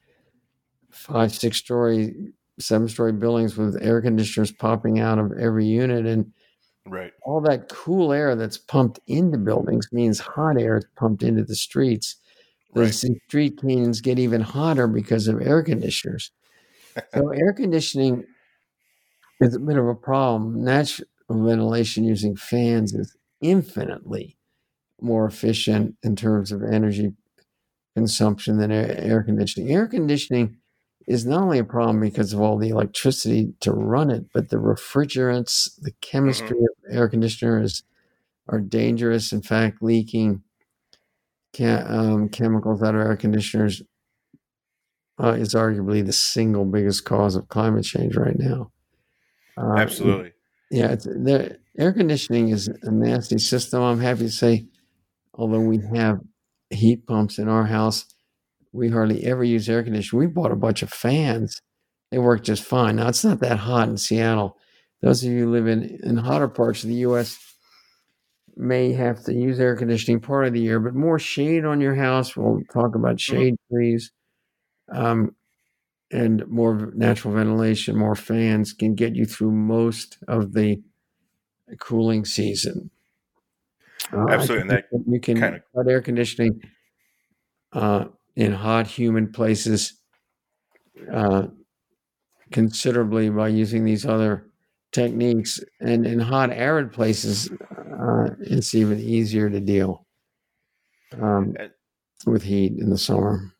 five, 0.91 1.33
six 1.33 1.57
story, 1.57 2.33
seven 2.59 2.87
story 2.87 3.13
buildings 3.13 3.55
with 3.57 3.81
air 3.81 4.01
conditioners 4.01 4.51
popping 4.51 4.99
out 4.99 5.19
of 5.19 5.31
every 5.39 5.65
unit. 5.65 6.05
And 6.05 6.33
right. 6.85 7.13
all 7.23 7.41
that 7.41 7.69
cool 7.69 8.11
air 8.11 8.35
that's 8.35 8.57
pumped 8.57 8.99
into 9.07 9.37
buildings 9.37 9.87
means 9.91 10.19
hot 10.19 10.59
air 10.59 10.77
is 10.77 10.85
pumped 10.95 11.23
into 11.23 11.43
the 11.43 11.55
streets. 11.55 12.17
The 12.73 12.81
Right. 12.81 12.93
street 12.93 13.59
canyons 13.61 14.01
get 14.01 14.19
even 14.19 14.41
hotter 14.41 14.87
because 14.87 15.27
of 15.27 15.41
air 15.41 15.63
conditioners. 15.63 16.31
so 17.13 17.29
air 17.29 17.53
conditioning 17.53 18.25
is 19.39 19.55
a 19.55 19.59
bit 19.59 19.77
of 19.77 19.87
a 19.87 19.95
problem. 19.95 20.63
Natural 20.63 21.07
ventilation 21.29 22.03
using 22.03 22.35
fans 22.35 22.93
is 22.93 23.15
infinitely 23.41 24.37
more 25.01 25.25
efficient 25.25 25.95
in 26.03 26.15
terms 26.15 26.51
of 26.51 26.63
energy 26.63 27.13
consumption 27.95 28.57
than 28.57 28.71
air, 28.71 28.95
air 28.97 29.23
conditioning. 29.23 29.71
Air 29.71 29.87
conditioning 29.87 30.57
is 31.07 31.25
not 31.25 31.41
only 31.41 31.59
a 31.59 31.63
problem 31.63 31.99
because 31.99 32.33
of 32.33 32.41
all 32.41 32.57
the 32.57 32.69
electricity 32.69 33.53
to 33.61 33.71
run 33.71 34.11
it, 34.11 34.25
but 34.33 34.49
the 34.49 34.57
refrigerants, 34.57 35.69
the 35.81 35.91
chemistry 36.01 36.57
of 36.59 36.95
air 36.95 37.07
conditioners 37.07 37.83
are 38.49 38.59
dangerous. 38.59 39.31
In 39.31 39.41
fact, 39.41 39.81
leaking 39.81 40.43
um, 41.59 42.29
chemicals 42.29 42.83
out 42.83 42.95
of 42.95 43.01
air 43.01 43.15
conditioners 43.15 43.81
uh, 45.19 45.31
is 45.31 45.55
arguably 45.55 46.05
the 46.05 46.13
single 46.13 46.65
biggest 46.65 47.05
cause 47.05 47.35
of 47.35 47.47
climate 47.47 47.85
change 47.85 48.15
right 48.15 48.37
now. 48.37 48.71
Uh, 49.57 49.75
Absolutely. 49.77 50.33
yeah, 50.69 50.91
it's, 50.91 51.05
the 51.05 51.57
air 51.77 51.91
conditioning 51.93 52.49
is 52.49 52.67
a 52.83 52.91
nasty 52.91 53.37
system. 53.39 53.81
I'm 53.81 53.99
happy 53.99 54.21
to 54.21 54.31
say, 54.31 54.67
although 55.33 55.61
we 55.61 55.79
have 55.95 56.19
heat 56.69 57.07
pumps 57.07 57.39
in 57.39 57.47
our 57.47 57.65
house, 57.65 58.05
we 58.71 58.89
hardly 58.89 59.25
ever 59.25 59.43
use 59.43 59.69
air 59.69 59.83
conditioning. 59.83 60.19
We 60.19 60.27
bought 60.27 60.51
a 60.51 60.55
bunch 60.55 60.83
of 60.83 60.89
fans; 60.89 61.59
they 62.11 62.19
work 62.19 62.43
just 62.43 62.63
fine. 62.63 62.97
Now 62.97 63.07
it's 63.07 63.23
not 63.23 63.39
that 63.39 63.57
hot 63.57 63.89
in 63.89 63.97
Seattle. 63.97 64.57
Those 65.01 65.23
of 65.23 65.31
you 65.31 65.45
who 65.45 65.51
live 65.51 65.67
in 65.67 65.99
in 66.03 66.17
hotter 66.17 66.47
parts 66.47 66.83
of 66.83 66.89
the 66.89 66.95
U.S. 66.97 67.37
may 68.55 68.91
have 68.93 69.23
to 69.25 69.33
use 69.33 69.59
air 69.59 69.75
conditioning 69.75 70.19
part 70.19 70.47
of 70.47 70.53
the 70.53 70.59
year, 70.61 70.79
but 70.79 70.95
more 70.95 71.19
shade 71.19 71.65
on 71.65 71.81
your 71.81 71.95
house. 71.95 72.35
We'll 72.35 72.61
talk 72.73 72.95
about 72.95 73.19
shade 73.19 73.55
trees. 73.71 74.11
Um, 74.91 75.35
and 76.11 76.45
more 76.47 76.91
natural 76.95 77.33
ventilation, 77.33 77.97
more 77.97 78.15
fans 78.15 78.73
can 78.73 78.95
get 78.95 79.15
you 79.15 79.25
through 79.25 79.51
most 79.51 80.17
of 80.27 80.53
the 80.53 80.81
cooling 81.79 82.25
season. 82.25 82.89
Uh, 84.13 84.25
Absolutely, 84.29 84.83
and 84.91 85.03
you 85.07 85.19
can 85.19 85.37
kinda- 85.37 85.61
cut 85.75 85.87
air 85.87 86.01
conditioning 86.01 86.61
uh, 87.73 88.05
in 88.35 88.53
hot, 88.53 88.87
humid 88.87 89.33
places 89.33 89.99
uh, 91.11 91.47
considerably 92.51 93.29
by 93.29 93.49
using 93.49 93.83
these 93.83 94.05
other 94.05 94.47
techniques, 94.91 95.59
and 95.81 96.05
in 96.07 96.19
hot, 96.19 96.49
arid 96.51 96.93
places, 96.93 97.51
uh, 97.51 98.29
it's 98.39 98.73
even 98.73 98.99
easier 98.99 99.49
to 99.49 99.59
deal 99.59 100.05
um, 101.21 101.53
with 102.25 102.43
heat 102.43 102.73
in 102.79 102.89
the 102.89 102.97
summer. 102.97 103.53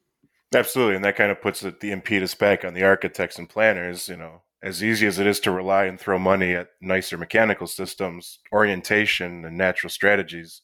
Absolutely, 0.56 0.96
and 0.96 1.04
that 1.06 1.16
kind 1.18 1.32
of 1.32 1.42
puts 1.42 1.60
the 1.62 1.92
impetus 1.92 2.34
back 2.34 2.64
on 2.64 2.74
the 2.74 2.84
architects 2.84 3.38
and 3.38 3.50
planners. 3.50 4.08
You 4.08 4.16
know, 4.18 4.42
as 4.64 4.82
easy 4.84 5.06
as 5.06 5.20
it 5.20 5.28
is 5.28 5.40
to 5.42 5.52
rely 5.52 5.86
and 5.86 6.00
throw 6.00 6.18
money 6.18 6.54
at 6.54 6.70
nicer 6.82 7.18
mechanical 7.18 7.68
systems, 7.68 8.40
orientation 8.54 9.44
and 9.46 9.58
natural 9.58 9.90
strategies 9.90 10.62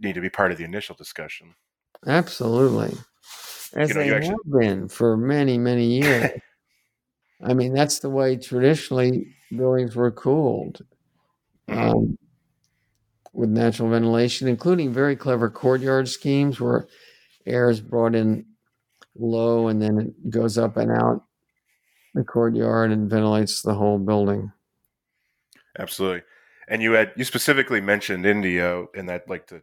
need 0.00 0.14
to 0.14 0.20
be 0.20 0.28
part 0.28 0.52
of 0.52 0.58
the 0.58 0.64
initial 0.64 0.94
discussion. 0.96 1.54
Absolutely. 2.06 2.94
As 3.74 3.88
You 3.90 3.94
know, 3.94 4.00
they 4.02 4.10
actually- 4.14 4.36
have 4.44 4.60
been 4.60 4.88
for 4.88 5.16
many, 5.16 5.56
many 5.58 5.86
years. 5.86 6.30
I 7.42 7.54
mean, 7.54 7.72
that's 7.72 7.98
the 8.00 8.10
way 8.10 8.36
traditionally 8.36 9.34
buildings 9.50 9.96
were 9.96 10.10
cooled 10.10 10.84
Mhm. 11.68 11.76
um, 11.94 12.18
with 13.32 13.48
natural 13.50 13.88
ventilation, 13.90 14.46
including 14.48 14.92
very 14.92 15.16
clever 15.16 15.48
courtyard 15.50 16.08
schemes 16.08 16.60
where 16.60 16.86
air 17.46 17.68
is 17.70 17.80
brought 17.80 18.14
in 18.14 18.44
low 19.18 19.68
and 19.68 19.80
then 19.80 19.98
it 19.98 20.30
goes 20.30 20.58
up 20.58 20.76
and 20.76 20.90
out 20.90 21.22
the 22.14 22.24
courtyard 22.24 22.90
and 22.92 23.10
ventilates 23.10 23.62
the 23.62 23.74
whole 23.74 23.98
building. 23.98 24.50
Absolutely, 25.78 26.22
and 26.68 26.82
you 26.82 26.92
had 26.92 27.12
you 27.16 27.24
specifically 27.24 27.80
mentioned 27.80 28.24
India, 28.24 28.84
and 28.94 29.10
I'd 29.10 29.28
like 29.28 29.46
to 29.48 29.62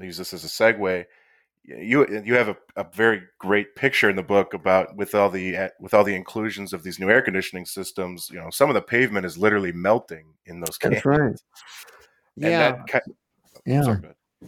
use 0.00 0.16
this 0.16 0.32
as 0.32 0.44
a 0.44 0.48
segue. 0.48 1.04
You 1.64 2.22
you 2.24 2.34
have 2.34 2.48
a, 2.48 2.56
a 2.76 2.86
very 2.94 3.22
great 3.38 3.76
picture 3.76 4.08
in 4.10 4.16
the 4.16 4.22
book 4.22 4.54
about 4.54 4.96
with 4.96 5.14
all 5.14 5.30
the 5.30 5.70
with 5.78 5.94
all 5.94 6.04
the 6.04 6.14
inclusions 6.14 6.72
of 6.72 6.82
these 6.82 6.98
new 6.98 7.10
air 7.10 7.22
conditioning 7.22 7.66
systems. 7.66 8.30
You 8.32 8.40
know, 8.40 8.50
some 8.50 8.70
of 8.70 8.74
the 8.74 8.82
pavement 8.82 9.26
is 9.26 9.38
literally 9.38 9.72
melting 9.72 10.24
in 10.46 10.60
those 10.60 10.78
That's 10.82 11.04
right. 11.04 11.20
And 11.20 11.38
Yeah. 12.36 12.82
that 12.92 13.02
yeah. 13.66 13.82
sorry. 13.82 14.00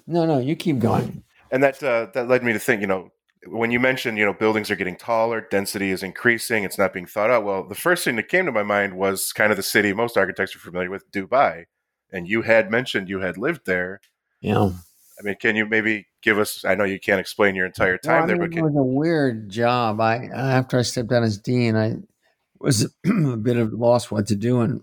No, 0.07 0.27
no, 0.27 0.39
you 0.39 0.57
keep 0.57 0.79
going. 0.81 1.23
and 1.53 1.63
that 1.63 1.81
uh, 1.83 2.07
that 2.15 2.27
led 2.29 2.43
me 2.43 2.53
to 2.53 2.59
think, 2.59 2.81
you 2.81 2.87
know, 2.89 3.13
when 3.47 3.71
you 3.71 3.81
mentioned, 3.81 4.19
you 4.19 4.25
know, 4.25 4.33
buildings 4.33 4.71
are 4.71 4.77
getting 4.77 4.97
taller, 4.97 5.41
density 5.51 5.91
is 5.91 6.03
increasing, 6.03 6.65
it's 6.65 6.79
not 6.79 6.93
being 6.93 7.07
thought 7.07 7.31
out. 7.31 7.45
Well, 7.45 7.67
the 7.67 7.75
first 7.75 8.05
thing 8.05 8.17
that 8.17 8.29
came 8.29 8.47
to 8.47 8.53
my 8.53 8.63
mind 8.63 8.97
was 8.97 9.33
kind 9.33 9.51
of 9.51 9.57
the 9.57 9.63
city 9.63 9.93
most 9.93 10.17
architects 10.17 10.55
are 10.55 10.61
familiar 10.61 10.91
with, 10.91 11.11
Dubai, 11.11 11.65
and 12.13 12.29
you 12.29 12.43
had 12.43 12.71
mentioned 12.71 13.09
you 13.09 13.21
had 13.21 13.39
lived 13.39 13.63
there. 13.67 14.01
Yeah. 14.41 14.71
I 15.19 15.23
mean, 15.23 15.37
can 15.41 15.57
you 15.57 15.67
maybe 15.67 16.07
give 16.23 16.39
us? 16.39 16.65
I 16.65 16.75
know 16.75 16.85
you 16.85 16.99
can't 16.99 17.21
explain 17.21 17.55
your 17.55 17.67
entire 17.67 17.99
Well, 18.03 18.15
time 18.15 18.25
I 18.25 18.27
there, 18.27 18.37
mean, 18.37 18.51
but 18.51 18.53
it 18.53 18.57
can, 18.57 18.65
was 18.65 18.77
a 18.77 18.83
weird 18.83 19.49
job. 19.49 20.01
I 20.01 20.27
after 20.27 20.79
I 20.79 20.83
stepped 20.83 21.11
down 21.11 21.23
as 21.23 21.39
dean, 21.39 21.77
I 21.77 21.97
was 22.59 22.85
a 23.07 23.37
bit 23.37 23.57
of 23.57 23.73
lost 23.73 24.11
what 24.11 24.27
to 24.29 24.35
do, 24.35 24.61
and 24.61 24.83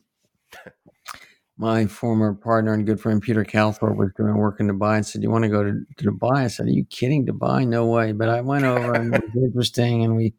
my 1.61 1.85
former 1.85 2.33
partner 2.33 2.73
and 2.73 2.87
good 2.87 2.99
friend 2.99 3.21
Peter 3.21 3.45
Calthorpe 3.45 3.95
was 3.95 4.09
doing 4.17 4.35
work 4.35 4.59
in 4.59 4.67
Dubai 4.67 4.95
and 4.95 5.05
said, 5.05 5.21
"You 5.21 5.29
want 5.29 5.43
to 5.43 5.49
go 5.49 5.63
to, 5.63 5.85
to 5.97 6.11
Dubai?" 6.11 6.37
I 6.37 6.47
said, 6.47 6.65
"Are 6.65 6.71
you 6.71 6.85
kidding? 6.85 7.23
Dubai? 7.23 7.67
No 7.67 7.85
way!" 7.85 8.13
But 8.13 8.29
I 8.29 8.41
went 8.41 8.65
over 8.65 8.95
and 8.95 9.13
it 9.13 9.23
was 9.35 9.43
interesting, 9.43 10.03
and 10.03 10.15
we 10.15 10.33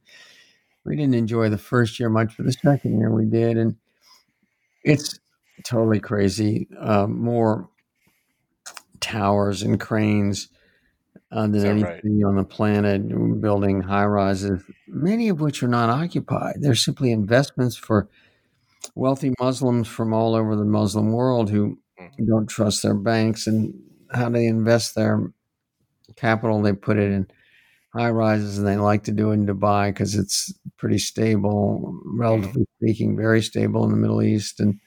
we 0.84 0.96
didn't 0.96 1.14
enjoy 1.14 1.48
the 1.48 1.58
first 1.58 2.00
year 2.00 2.10
much, 2.10 2.36
but 2.36 2.46
the 2.46 2.52
second 2.52 2.98
year 2.98 3.14
we 3.14 3.24
did, 3.24 3.56
and 3.56 3.76
it's 4.82 5.20
totally 5.64 6.00
crazy. 6.00 6.66
Um, 6.76 7.20
more 7.22 7.70
towers 8.98 9.62
and 9.62 9.78
cranes 9.78 10.48
uh, 11.30 11.42
than 11.42 11.54
Is 11.54 11.62
that 11.62 11.70
any 11.70 11.82
right? 11.84 12.24
on 12.26 12.34
the 12.34 12.44
planet, 12.44 13.40
building 13.40 13.80
high 13.80 14.06
rises, 14.06 14.60
many 14.88 15.28
of 15.28 15.40
which 15.40 15.62
are 15.62 15.68
not 15.68 15.88
occupied. 15.88 16.56
They're 16.58 16.74
simply 16.74 17.12
investments 17.12 17.76
for 17.76 18.08
wealthy 18.94 19.32
Muslims 19.40 19.88
from 19.88 20.12
all 20.12 20.34
over 20.34 20.56
the 20.56 20.64
Muslim 20.64 21.12
world 21.12 21.50
who 21.50 21.78
Mhm. 22.00 22.26
don't 22.26 22.46
trust 22.46 22.82
their 22.82 22.94
banks 22.94 23.46
and 23.46 23.74
how 24.12 24.28
they 24.28 24.46
invest 24.46 24.94
their 24.94 25.32
capital. 26.16 26.60
They 26.60 26.72
put 26.72 26.98
it 26.98 27.10
in 27.12 27.26
high 27.94 28.10
rises 28.10 28.58
and 28.58 28.66
they 28.66 28.76
like 28.76 29.04
to 29.04 29.12
do 29.12 29.30
it 29.30 29.34
in 29.34 29.46
Dubai 29.46 29.88
because 29.90 30.14
it's 30.14 30.52
pretty 30.78 30.98
stable, 30.98 31.98
relatively 32.04 32.66
speaking, 32.76 33.16
very 33.16 33.42
stable 33.42 33.84
in 33.84 33.90
the 33.90 33.96
Middle 33.96 34.22
East. 34.22 34.60
And 34.60 34.80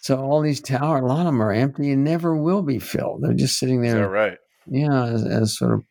so 0.00 0.20
all 0.20 0.40
these 0.40 0.60
towers, 0.60 1.02
a 1.02 1.06
lot 1.06 1.20
of 1.20 1.26
them 1.26 1.42
are 1.42 1.52
empty 1.52 1.92
and 1.92 2.02
never 2.04 2.36
will 2.36 2.62
be 2.62 2.78
filled. 2.78 3.22
They're 3.22 3.34
just 3.34 3.58
sitting 3.58 3.82
there 3.82 4.08
right? 4.08 4.38
yeah, 4.66 5.04
as, 5.06 5.24
as 5.24 5.56
sort 5.56 5.74
of 5.74 5.84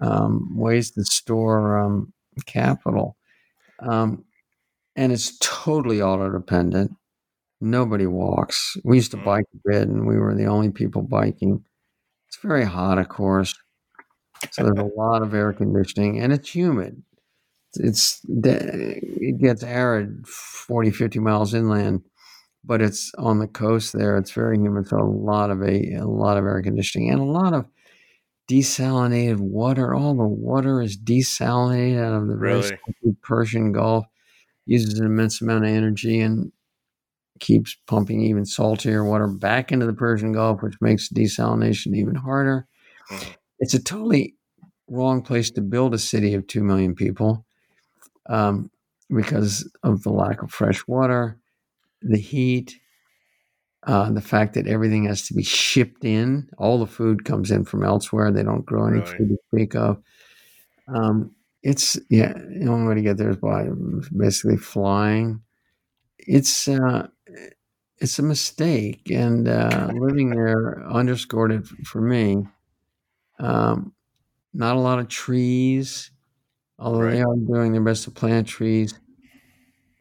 um, 0.00 0.56
ways 0.56 0.90
to 0.92 1.04
store 1.04 1.78
um, 1.78 2.12
capital. 2.46 3.16
Um, 3.80 4.24
and 4.98 5.12
it's 5.12 5.38
totally 5.40 6.02
auto 6.02 6.30
dependent. 6.30 6.90
Nobody 7.60 8.06
walks. 8.06 8.76
We 8.84 8.96
used 8.96 9.12
to 9.12 9.16
Mm. 9.16 9.24
bike 9.24 9.46
a 9.54 9.58
bit, 9.70 9.88
and 9.88 10.06
we 10.06 10.18
were 10.18 10.34
the 10.34 10.46
only 10.46 10.70
people 10.70 11.02
biking. 11.02 11.64
It's 12.28 12.38
very 12.42 12.64
hot, 12.64 12.98
of 12.98 13.08
course. 13.08 13.54
So 14.52 14.62
there's 14.64 14.78
a 14.78 14.84
lot 14.96 15.22
of 15.22 15.34
air 15.34 15.52
conditioning, 15.52 16.20
and 16.20 16.32
it's 16.32 16.54
humid. 16.54 17.02
It's 17.74 18.20
it 18.28 19.38
gets 19.40 19.62
arid 19.62 20.26
40, 20.26 20.90
50 20.90 21.18
miles 21.20 21.54
inland, 21.54 22.02
but 22.64 22.80
it's 22.82 23.12
on 23.18 23.38
the 23.40 23.48
coast 23.48 23.92
there. 23.92 24.16
It's 24.18 24.32
very 24.32 24.58
humid, 24.58 24.88
so 24.88 24.98
a 24.98 25.04
lot 25.04 25.50
of 25.50 25.62
a, 25.62 25.94
a 25.94 26.06
lot 26.06 26.38
of 26.38 26.44
air 26.44 26.62
conditioning 26.62 27.10
and 27.10 27.20
a 27.20 27.24
lot 27.24 27.52
of 27.54 27.66
desalinated 28.50 29.38
water. 29.38 29.94
All 29.94 30.14
the 30.14 30.24
water 30.24 30.80
is 30.80 30.96
desalinated 30.98 32.02
out 32.02 32.14
of 32.22 32.28
the 32.28 32.36
Really? 32.36 32.78
Persian 33.22 33.72
Gulf. 33.72 34.06
Uses 34.68 34.98
an 34.98 35.06
immense 35.06 35.40
amount 35.40 35.64
of 35.64 35.70
energy 35.70 36.20
and 36.20 36.52
keeps 37.40 37.74
pumping 37.86 38.20
even 38.20 38.44
saltier 38.44 39.02
water 39.02 39.26
back 39.26 39.72
into 39.72 39.86
the 39.86 39.94
Persian 39.94 40.32
Gulf, 40.32 40.62
which 40.62 40.74
makes 40.82 41.08
desalination 41.08 41.96
even 41.96 42.14
harder. 42.14 42.66
Mhm. 43.10 43.34
It's 43.60 43.72
a 43.72 43.82
totally 43.82 44.34
wrong 44.88 45.22
place 45.22 45.50
to 45.52 45.62
build 45.62 45.94
a 45.94 45.98
city 45.98 46.34
of 46.34 46.46
2 46.46 46.62
million 46.62 46.94
people 46.94 47.46
um, 48.28 48.70
because 49.08 49.66
of 49.82 50.02
the 50.02 50.10
lack 50.10 50.42
of 50.42 50.50
fresh 50.50 50.86
water, 50.86 51.38
the 52.02 52.18
heat, 52.18 52.78
uh, 53.84 54.10
the 54.10 54.20
fact 54.20 54.52
that 54.52 54.66
everything 54.66 55.04
has 55.06 55.22
to 55.28 55.34
be 55.34 55.42
shipped 55.42 56.04
in. 56.04 56.46
All 56.58 56.78
the 56.78 56.86
food 56.86 57.24
comes 57.24 57.50
in 57.50 57.64
from 57.64 57.84
elsewhere. 57.84 58.30
They 58.30 58.42
don't 58.42 58.66
grow 58.66 58.86
any 58.86 58.98
Really? 59.00 59.16
food 59.16 59.28
to 59.30 59.38
speak 59.50 59.74
of. 59.74 60.02
Um, 60.88 61.34
it's, 61.62 61.98
yeah, 62.08 62.32
the 62.32 62.68
only 62.68 62.88
way 62.88 62.94
to 62.94 63.02
get 63.02 63.16
there 63.16 63.30
is 63.30 63.36
by 63.36 63.68
basically 64.16 64.56
flying. 64.56 65.42
It's, 66.18 66.68
uh, 66.68 67.08
it's 67.98 68.18
a 68.18 68.22
mistake, 68.22 69.10
and 69.10 69.48
uh, 69.48 69.90
living 69.94 70.30
there 70.30 70.86
underscored 70.88 71.52
it 71.52 71.66
for 71.66 72.00
me. 72.00 72.46
Um, 73.40 73.92
not 74.54 74.76
a 74.76 74.80
lot 74.80 74.98
of 74.98 75.08
trees, 75.08 76.10
although 76.78 77.10
they 77.10 77.20
are 77.20 77.36
doing 77.36 77.72
their 77.72 77.82
best 77.82 78.04
to 78.04 78.10
plant 78.10 78.46
trees. 78.46 78.94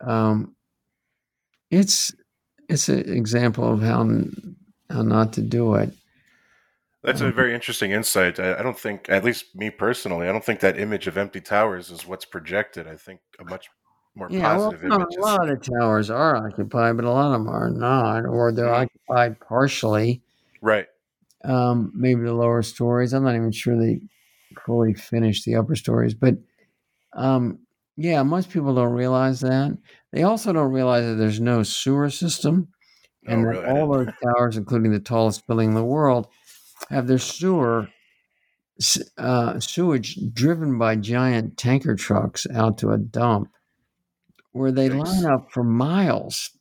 Um, 0.02 0.56
it's 1.72 2.14
it's 2.70 2.90
an 2.90 3.12
example 3.12 3.72
of 3.72 3.82
how 3.82 4.08
how 4.90 5.02
not 5.02 5.34
to 5.34 5.42
do 5.42 5.76
it. 5.76 5.94
That's 7.08 7.22
a 7.22 7.26
Um, 7.28 7.34
very 7.34 7.56
interesting 7.56 7.92
insight. 7.92 8.40
I, 8.40 8.60
I 8.60 8.62
don't 8.64 8.78
think, 8.80 9.10
at 9.10 9.24
least 9.24 9.56
me 9.56 9.70
personally, 9.72 10.28
I 10.28 10.32
don't 10.34 10.44
think 10.44 10.60
that 10.60 10.78
image 10.78 11.08
of 11.08 11.18
empty 11.18 11.42
towers 11.42 11.90
is 11.90 12.06
what's 12.06 12.26
projected. 12.26 12.86
I 12.88 12.98
think 12.98 13.22
a 13.40 13.46
much 13.46 13.70
more 14.16 14.30
Yeah, 14.30 14.42
positive 14.42 14.84
no, 14.84 14.96
image 14.98 15.16
a 15.18 15.22
lot 15.22 15.50
of 15.50 15.62
towers 15.62 16.10
are 16.10 16.36
occupied, 16.36 16.98
but 16.98 17.06
a 17.06 17.12
lot 17.12 17.28
of 17.28 17.32
them 17.32 17.48
are 17.48 17.70
not, 17.70 18.26
or 18.26 18.52
they're 18.52 18.68
Mhm. 18.68 18.84
occupied 18.84 19.40
partially. 19.40 20.22
right. 20.62 20.88
um, 21.44 21.92
maybe 21.96 22.22
the 22.24 22.34
lower 22.34 22.62
stories. 22.62 23.14
I'm 23.14 23.24
not 23.24 23.36
even 23.36 23.52
sure 23.52 23.78
they 23.78 24.02
fully 24.66 24.94
finished 24.94 25.46
the 25.46 25.56
upper 25.56 25.76
stories, 25.76 26.14
but 26.14 26.36
um, 27.14 27.60
yeah, 27.98 28.24
most 28.24 28.50
people 28.52 28.76
don't 28.76 28.94
realize 28.94 29.42
that. 29.42 29.78
They 30.14 30.24
also 30.24 30.54
don't 30.54 30.72
realize 30.72 31.06
that 31.06 31.16
there's 31.16 31.42
no 31.42 31.64
sewer 31.64 32.10
system, 32.10 32.70
Oh, 33.28 33.34
and 33.34 33.46
that 33.46 33.52
really? 33.54 33.66
All 33.68 33.88
those 33.92 34.08
towers, 34.24 34.58
including 34.58 34.92
the 34.92 35.00
tallest 35.00 35.46
building 35.48 35.70
in 35.70 35.76
the 35.76 35.84
world, 35.84 36.28
have 36.90 37.08
their 37.08 37.18
sewer 37.20 37.90
uh, 39.18 39.60
sewage 39.60 40.18
driven 40.34 40.78
by 40.78 40.96
giant 40.96 41.58
tanker 41.58 41.96
trucks 41.96 42.46
out 42.54 42.78
to 42.80 42.92
a 42.92 42.98
dump, 42.98 43.50
where 44.52 44.72
they 44.72 44.90
Yikes. 44.90 45.06
line 45.06 45.26
up 45.26 45.52
for 45.52 45.64
miles 45.64 46.52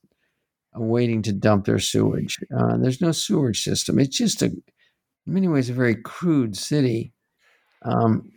waiting 0.74 1.22
to 1.22 1.32
dump 1.32 1.64
their 1.64 1.78
sewage. 1.78 2.38
Uh, 2.56 2.76
there's 2.78 3.00
no 3.00 3.12
sewage 3.12 3.62
system. 3.62 3.98
It's 3.98 4.16
just 4.16 4.42
a, 4.42 4.46
in 4.46 4.62
many 5.26 5.48
ways, 5.48 5.70
a 5.70 5.74
very 5.74 5.94
crude 5.96 6.56
city. 6.56 7.12
Um, 7.82 8.30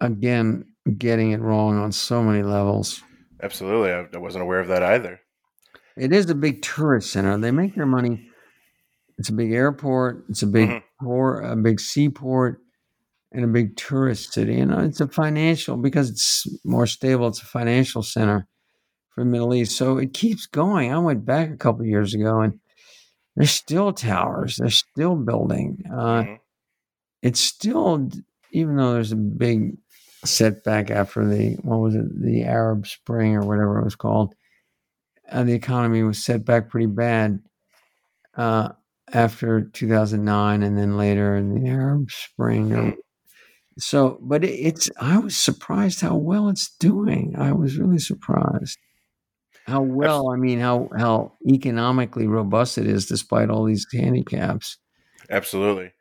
again, 0.00 0.64
getting 0.96 1.32
it 1.32 1.40
wrong 1.40 1.78
on 1.78 1.92
so 1.92 2.22
many 2.22 2.42
levels. 2.42 3.02
Absolutely. 3.42 3.90
I, 3.92 4.18
wasn't 4.18 4.42
aware 4.42 4.60
of 4.60 4.68
that 4.68 4.82
either. 4.82 5.20
It 5.96 6.12
is 6.12 6.28
a 6.30 6.34
big 6.34 6.62
tourist 6.62 7.10
center. 7.12 7.36
They 7.38 7.50
make 7.50 7.74
their 7.74 7.86
money. 7.86 8.28
It's 9.18 9.28
a 9.28 9.32
big 9.32 9.52
airport. 9.52 10.24
It's 10.28 10.42
a 10.42 10.46
big 10.46 10.68
Mhm. 10.68 10.82
Port, 11.00 11.44
a 11.44 11.56
big 11.56 11.80
seaport, 11.80 12.60
and 13.32 13.44
a 13.44 13.48
big 13.48 13.76
tourist 13.76 14.32
city. 14.32 14.58
And 14.58 14.72
uh, 14.72 14.80
it's 14.82 15.00
a 15.00 15.08
financial 15.08 15.76
because 15.76 16.10
it's 16.10 16.46
more 16.64 16.86
stable. 16.86 17.28
It's 17.28 17.42
a 17.42 17.46
financial 17.46 18.02
center 18.02 18.46
for 19.10 19.22
the 19.22 19.30
Middle 19.30 19.54
East. 19.54 19.76
So 19.76 19.98
it 19.98 20.14
keeps 20.14 20.46
going. 20.46 20.92
I 20.92 20.98
went 20.98 21.24
back 21.24 21.50
a 21.50 21.56
couple 21.56 21.82
of 21.82 21.86
years 21.88 22.14
ago, 22.14 22.40
and 22.40 22.58
there's 23.36 23.50
still 23.50 23.92
towers. 23.92 24.56
They're 24.56 24.70
still 24.70 25.16
building. 25.16 25.84
Uh, 25.92 26.22
Mhm. 26.22 26.38
it's 27.22 27.40
still, 27.40 28.08
even 28.52 28.76
though 28.76 28.94
there's 28.94 29.12
a 29.12 29.16
big 29.16 29.76
setback 30.24 30.90
after 30.90 31.24
the 31.26 31.54
what 31.62 31.78
was 31.78 31.94
it, 31.94 32.06
the 32.22 32.42
Arab 32.44 32.86
Spring 32.86 33.36
or 33.36 33.42
whatever 33.46 33.78
it 33.78 33.84
was 33.84 33.94
called, 33.94 34.34
uh, 35.30 35.44
the 35.44 35.52
economy 35.52 36.02
was 36.02 36.24
set 36.24 36.44
back 36.44 36.68
pretty 36.70 36.86
bad 36.86 37.40
uh, 38.34 38.70
after 39.12 39.62
2009, 39.62 40.62
and 40.62 40.76
then 40.76 40.96
later 40.96 41.36
in 41.36 41.54
the 41.54 41.68
Arab 41.68 42.10
Spring. 42.10 42.72
Or, 42.72 42.82
Mhm. 42.82 42.96
so, 43.78 44.18
but 44.22 44.44
it's 44.44 44.90
I 45.00 45.18
was 45.18 45.36
surprised 45.36 46.00
how 46.00 46.16
well 46.16 46.48
it's 46.48 46.74
doing. 46.78 47.34
I 47.36 47.52
was 47.52 47.78
really 47.78 47.98
surprised 47.98 48.78
how 49.66 49.82
well. 49.82 50.30
I 50.30 50.36
mean, 50.36 50.60
how 50.60 50.88
how 50.96 51.34
economically 51.46 52.26
robust 52.26 52.78
it 52.78 52.86
is 52.86 53.06
despite 53.06 53.50
all 53.50 53.64
these 53.64 53.86
handicaps. 53.92 54.78
Absolutely. 55.30 55.92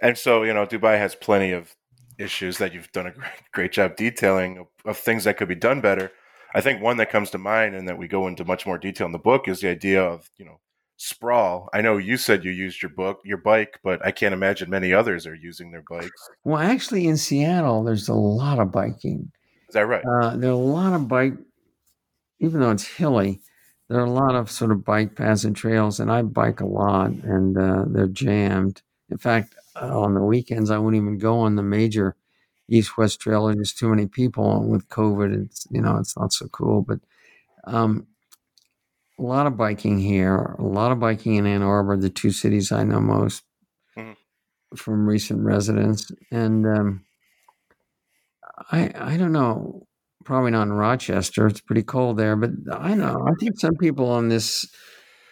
And 0.00 0.16
so, 0.16 0.44
you 0.44 0.54
know, 0.54 0.64
Dubai 0.66 0.98
has 0.98 1.14
plenty 1.16 1.50
of 1.50 1.74
issues 2.18 2.58
that 2.58 2.72
you've 2.72 2.90
done 2.92 3.06
a 3.06 3.12
great, 3.12 3.32
great 3.52 3.72
job 3.72 3.96
detailing 3.96 4.58
of, 4.58 4.66
of 4.84 4.96
things 4.96 5.24
that 5.24 5.36
could 5.36 5.48
be 5.48 5.54
done 5.54 5.80
better. 5.80 6.12
I 6.54 6.60
think 6.60 6.80
one 6.80 6.96
that 6.96 7.10
comes 7.10 7.30
to 7.30 7.38
mind 7.38 7.74
and 7.74 7.86
that 7.88 7.98
we 7.98 8.08
go 8.08 8.26
into 8.26 8.44
much 8.44 8.66
more 8.66 8.78
detail 8.78 9.06
in 9.06 9.12
the 9.12 9.18
book 9.18 9.48
is 9.48 9.60
the 9.60 9.68
idea 9.68 10.02
of, 10.02 10.30
you 10.38 10.44
know, 10.44 10.60
sprawl. 10.98 11.70
I 11.72 11.80
know 11.80 11.96
you 11.96 12.18
said 12.18 12.44
you 12.44 12.50
used 12.50 12.82
your 12.82 12.90
book, 12.90 13.20
your 13.24 13.38
bike, 13.38 13.78
but 13.82 14.04
I 14.04 14.10
can't 14.10 14.34
imagine 14.34 14.68
many 14.68 14.92
others 14.92 15.26
are 15.26 15.34
using 15.34 15.70
their 15.70 15.84
bikes. 15.88 16.28
Well, 16.44 16.60
actually, 16.60 17.06
in 17.06 17.16
Seattle, 17.16 17.84
there's 17.84 18.08
a 18.08 18.14
lot 18.14 18.58
of 18.58 18.70
biking. 18.70 19.32
Is 19.68 19.74
that 19.74 19.86
right? 19.86 20.04
Uh, 20.04 20.36
there 20.36 20.50
are 20.50 20.52
a 20.52 20.56
lot 20.56 20.92
of 20.92 21.08
bike, 21.08 21.34
even 22.40 22.60
though 22.60 22.72
it's 22.72 22.86
hilly, 22.86 23.40
there 23.88 24.00
are 24.00 24.04
a 24.04 24.10
lot 24.10 24.34
of 24.34 24.50
sort 24.50 24.70
of 24.70 24.84
bike 24.84 25.16
paths 25.16 25.44
and 25.44 25.56
trails, 25.56 25.98
and 25.98 26.12
I 26.12 26.22
bike 26.22 26.60
a 26.60 26.66
lot, 26.66 27.10
and 27.10 27.56
uh, 27.56 27.84
they're 27.86 28.06
jammed. 28.06 28.82
In 29.10 29.16
fact, 29.16 29.54
uh, 29.80 29.98
on 29.98 30.14
the 30.14 30.20
weekends, 30.20 30.70
I 30.70 30.78
wouldn't 30.78 31.02
even 31.02 31.18
go 31.18 31.38
on 31.38 31.56
the 31.56 31.62
major 31.62 32.14
east-west 32.68 33.20
trail. 33.20 33.46
There's 33.46 33.56
just 33.56 33.78
too 33.78 33.88
many 33.88 34.06
people. 34.06 34.62
With 34.64 34.88
COVID, 34.90 35.44
it's 35.46 35.66
you 35.70 35.80
know 35.80 35.96
it's 35.96 36.18
not 36.18 36.32
so 36.32 36.48
cool. 36.48 36.82
But 36.82 37.00
um, 37.64 38.06
a 39.18 39.22
lot 39.22 39.46
of 39.46 39.56
biking 39.56 39.98
here, 39.98 40.56
a 40.58 40.62
lot 40.62 40.92
of 40.92 41.00
biking 41.00 41.34
in 41.36 41.46
Ann 41.46 41.62
Arbor, 41.62 41.96
the 41.96 42.08
two 42.10 42.30
cities 42.30 42.70
I 42.72 42.84
know 42.84 43.00
most 43.00 43.42
Mhm. 43.96 44.16
from 44.76 45.06
recent 45.06 45.42
residents, 45.44 46.10
and 46.30 46.66
um, 46.66 47.04
I 48.70 48.90
I 48.94 49.16
don't 49.16 49.32
know. 49.32 49.84
Probably 50.24 50.50
not 50.50 50.64
in 50.64 50.72
Rochester. 50.74 51.46
It's 51.46 51.60
pretty 51.60 51.82
cold 51.82 52.18
there, 52.18 52.36
but 52.36 52.50
I 52.70 52.94
know. 52.94 53.24
I 53.26 53.32
think 53.40 53.58
some 53.58 53.76
people 53.76 54.10
on 54.10 54.28
this 54.28 54.68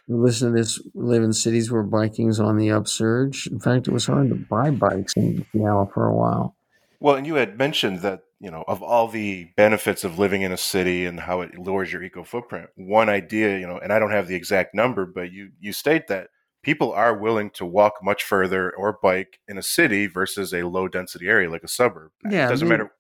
listen 0.09 0.53
to 0.53 0.57
this 0.59 0.81
live 0.94 1.22
in 1.22 1.33
cities 1.33 1.70
where 1.70 1.83
biking's 1.83 2.40
on 2.40 2.57
the 2.57 2.70
upsurge. 2.70 3.46
In 3.49 3.59
fact, 3.61 3.88
it 3.88 3.90
was 3.92 4.07
hard 4.07 4.29
to 4.31 4.37
buy 4.37 4.70
bikes 4.70 5.12
in 5.16 5.44
Seattle 5.53 5.90
for 5.92 6.07
a 6.07 6.14
while. 6.14 6.57
Well, 7.01 7.16
and 7.16 7.27
you 7.27 7.35
had 7.35 7.59
mentioned 7.59 7.99
that, 8.01 8.22
you 8.40 8.51
know, 8.51 8.64
of 8.68 8.83
all 8.83 9.09
the 9.09 9.51
benefits 9.57 10.05
of 10.05 10.18
living 10.18 10.42
in 10.42 10.53
a 10.53 10.57
city 10.57 11.07
and 11.07 11.20
how 11.20 11.40
it 11.40 11.59
lowers 11.59 11.92
your 11.92 12.03
eco 12.03 12.22
footprint, 12.22 12.68
one 12.77 13.09
idea, 13.09 13.59
you 13.59 13.66
know, 13.66 13.79
and 13.79 13.92
I 13.92 13.99
don't 13.99 14.11
have 14.11 14.29
the 14.29 14.35
exact 14.35 14.75
number, 14.75 15.07
but 15.07 15.33
you 15.33 15.51
you 15.61 15.72
state 15.72 16.09
that 16.09 16.29
people 16.62 16.92
are 16.92 17.16
willing 17.16 17.51
to 17.51 17.64
walk 17.64 17.94
much 18.03 18.25
further 18.25 18.75
or 18.77 18.99
bike 19.03 19.38
in 19.49 19.57
a 19.57 19.62
city 19.62 20.07
versus 20.07 20.53
a 20.53 20.64
low 20.64 20.88
density 20.88 21.29
area 21.29 21.49
like 21.51 21.64
a 21.64 21.68
suburb. 21.68 22.11
Yeah, 22.29 22.46
it 22.46 22.51
doesn't 22.51 22.68
they- 22.68 22.70
matter. 22.77 22.92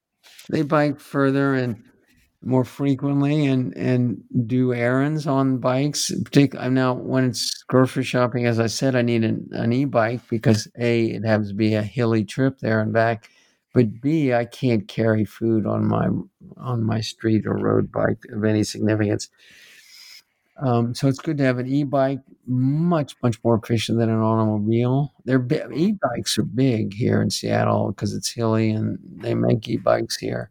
They 0.50 0.62
bike 0.62 0.98
further 0.98 1.54
and 1.54 1.84
more 2.42 2.64
frequently 2.64 3.46
and 3.46 3.76
and 3.76 4.22
do 4.46 4.72
errands 4.72 5.26
on 5.26 5.58
bikes. 5.58 6.10
Particularly 6.24 6.66
I'm 6.66 6.74
now 6.74 6.94
when 6.94 7.24
it's 7.24 7.62
grocery 7.64 8.04
shopping, 8.04 8.46
as 8.46 8.58
I 8.60 8.66
said, 8.66 8.94
I 8.94 9.02
need 9.02 9.24
an, 9.24 9.48
an 9.52 9.72
e-bike 9.72 10.20
because 10.28 10.68
a 10.78 11.06
it 11.06 11.24
happens 11.24 11.48
to 11.48 11.54
be 11.54 11.74
a 11.74 11.82
hilly 11.82 12.24
trip 12.24 12.58
there 12.60 12.80
and 12.80 12.92
back, 12.92 13.30
but 13.76 14.00
b 14.00 14.32
I 14.32 14.46
can't 14.46 14.88
carry 14.88 15.26
food 15.26 15.66
on 15.66 15.86
my 15.86 16.08
on 16.56 16.82
my 16.82 17.02
street 17.02 17.46
or 17.46 17.58
road 17.58 17.92
bike 17.92 18.24
of 18.32 18.42
any 18.42 18.64
significance. 18.64 19.28
Um, 20.56 20.94
so 20.94 21.08
it's 21.08 21.18
good 21.18 21.36
to 21.36 21.44
have 21.44 21.58
an 21.58 21.66
e-bike, 21.66 22.20
much 22.46 23.14
much 23.22 23.36
more 23.44 23.60
efficient 23.62 23.98
than 23.98 24.08
an 24.08 24.22
automobile. 24.22 25.12
They're 25.26 25.38
bi- 25.38 25.66
e-bikes 25.74 26.38
are 26.38 26.44
big 26.44 26.94
here 26.94 27.20
in 27.20 27.28
Seattle 27.28 27.88
because 27.88 28.14
it's 28.14 28.30
hilly 28.30 28.70
and 28.70 28.98
they 29.18 29.34
make 29.34 29.68
e-bikes 29.68 30.16
here. 30.16 30.50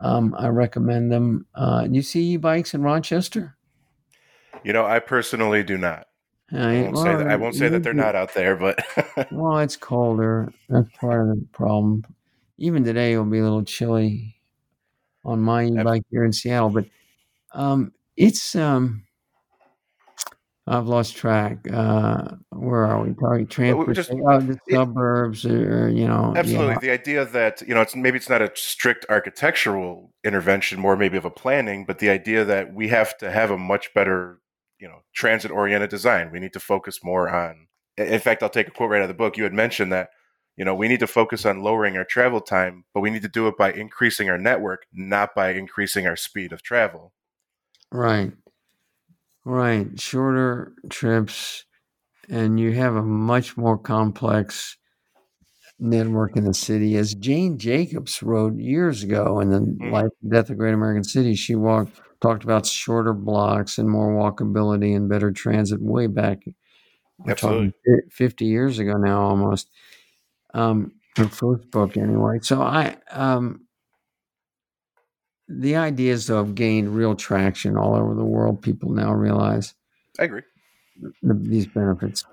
Um, 0.00 0.34
I 0.36 0.48
recommend 0.48 1.12
them. 1.12 1.46
Uh, 1.54 1.86
you 1.88 2.02
see 2.02 2.32
e-bikes 2.32 2.74
in 2.74 2.82
Rochester? 2.82 3.56
You 4.64 4.72
know, 4.72 4.84
I 4.84 4.98
personally 4.98 5.62
do 5.62 5.78
not. 5.78 6.08
I 6.52 6.82
won't 6.82 6.98
say 6.98 7.14
that. 7.16 7.28
I 7.28 7.36
won't 7.36 7.54
say 7.54 7.68
that 7.68 7.84
they're 7.84 7.94
not 7.94 8.16
out 8.16 8.34
there, 8.34 8.56
but 8.56 8.84
Well, 9.30 9.58
it's 9.58 9.76
colder. 9.76 10.52
That's 10.68 10.88
part 10.98 11.28
of 11.28 11.28
the 11.28 11.46
problem. 11.52 12.02
Even 12.58 12.84
today, 12.84 13.12
it'll 13.12 13.24
be 13.24 13.40
a 13.40 13.42
little 13.42 13.64
chilly 13.64 14.36
on 15.24 15.40
my 15.40 15.64
e-bike 15.64 16.04
here 16.10 16.24
in 16.24 16.32
Seattle, 16.32 16.70
but 16.70 16.84
um, 17.52 17.92
it's 18.16 18.54
um, 18.54 19.04
I've 20.66 20.86
lost 20.86 21.16
track. 21.16 21.58
Uh, 21.70 22.36
where 22.50 22.84
are 22.84 23.02
we? 23.02 23.12
Probably 23.12 23.44
transportation, 23.44 24.22
oh, 24.26 24.40
the 24.40 24.52
it, 24.52 24.74
suburbs, 24.74 25.44
or 25.44 25.90
you 25.90 26.06
know. 26.06 26.32
Absolutely, 26.36 26.72
yeah. 26.72 26.78
the 26.78 26.90
idea 26.90 27.24
that 27.26 27.62
you 27.62 27.74
know 27.74 27.82
it's 27.82 27.94
maybe 27.94 28.16
it's 28.16 28.30
not 28.30 28.40
a 28.40 28.50
strict 28.54 29.04
architectural 29.10 30.12
intervention, 30.24 30.80
more 30.80 30.96
maybe 30.96 31.18
of 31.18 31.24
a 31.24 31.30
planning, 31.30 31.84
but 31.84 31.98
the 31.98 32.08
idea 32.08 32.44
that 32.44 32.72
we 32.72 32.88
have 32.88 33.16
to 33.18 33.30
have 33.30 33.50
a 33.50 33.58
much 33.58 33.92
better, 33.92 34.40
you 34.78 34.88
know, 34.88 35.02
transit-oriented 35.14 35.90
design. 35.90 36.30
We 36.32 36.40
need 36.40 36.54
to 36.54 36.60
focus 36.60 37.00
more 37.04 37.28
on. 37.28 37.66
In 37.98 38.20
fact, 38.20 38.42
I'll 38.42 38.48
take 38.48 38.68
a 38.68 38.70
quote 38.70 38.90
right 38.90 38.98
out 38.98 39.02
of 39.02 39.08
the 39.08 39.14
book. 39.14 39.36
You 39.36 39.44
had 39.44 39.52
mentioned 39.52 39.92
that 39.92 40.10
you 40.56 40.64
know 40.64 40.74
we 40.74 40.88
need 40.88 41.00
to 41.00 41.06
focus 41.06 41.44
on 41.44 41.62
lowering 41.62 41.96
our 41.96 42.04
travel 42.04 42.40
time, 42.40 42.84
but 42.92 43.00
we 43.00 43.10
need 43.10 43.22
to 43.22 43.28
do 43.28 43.48
it 43.48 43.56
by 43.56 43.72
increasing 43.72 44.28
our 44.30 44.38
network, 44.38 44.86
not 44.92 45.34
by 45.34 45.52
increasing 45.52 46.06
our 46.06 46.16
speed 46.16 46.52
of 46.52 46.62
travel. 46.62 47.12
Right. 47.90 48.32
Right, 49.46 50.00
shorter 50.00 50.72
trips, 50.88 51.66
and 52.30 52.58
you 52.58 52.72
have 52.72 52.96
a 52.96 53.02
much 53.02 53.58
more 53.58 53.76
complex 53.76 54.78
network 55.78 56.36
in 56.36 56.44
the 56.44 56.54
city. 56.54 56.96
As 56.96 57.14
Jane 57.14 57.58
Jacobs 57.58 58.22
wrote 58.22 58.56
years 58.56 59.02
ago 59.02 59.40
in 59.40 59.50
the 59.50 59.60
mm. 59.60 59.92
Life 59.92 60.12
and 60.22 60.32
Death 60.32 60.48
of 60.48 60.56
Great 60.56 60.72
American 60.72 61.04
City, 61.04 61.34
she 61.34 61.54
walked 61.54 62.00
talked 62.20 62.42
about 62.42 62.64
shorter 62.64 63.12
blocks 63.12 63.76
and 63.76 63.90
more 63.90 64.14
walkability 64.14 64.96
and 64.96 65.10
better 65.10 65.30
transit 65.30 65.82
way 65.82 66.06
back. 66.06 66.44
Absolutely, 67.28 67.74
fifty 68.10 68.46
years 68.46 68.78
ago 68.78 68.94
now, 68.94 69.20
almost. 69.20 69.68
Um, 70.54 70.92
her 71.16 71.28
first 71.28 71.70
book, 71.70 71.96
anyway. 71.96 72.38
So 72.42 72.62
I, 72.62 72.96
um, 73.10 73.66
the 75.48 75.76
ideas 75.76 76.26
though 76.26 76.44
have 76.44 76.54
gained 76.54 76.94
real 76.94 77.14
traction 77.14 77.76
all 77.76 77.94
over 77.94 78.14
the 78.14 78.24
world. 78.24 78.62
People 78.62 78.90
now 78.90 79.12
realize. 79.12 79.74
I 80.18 80.24
agree. 80.24 80.42
The, 81.22 81.34
these 81.34 81.66
benefits. 81.66 82.24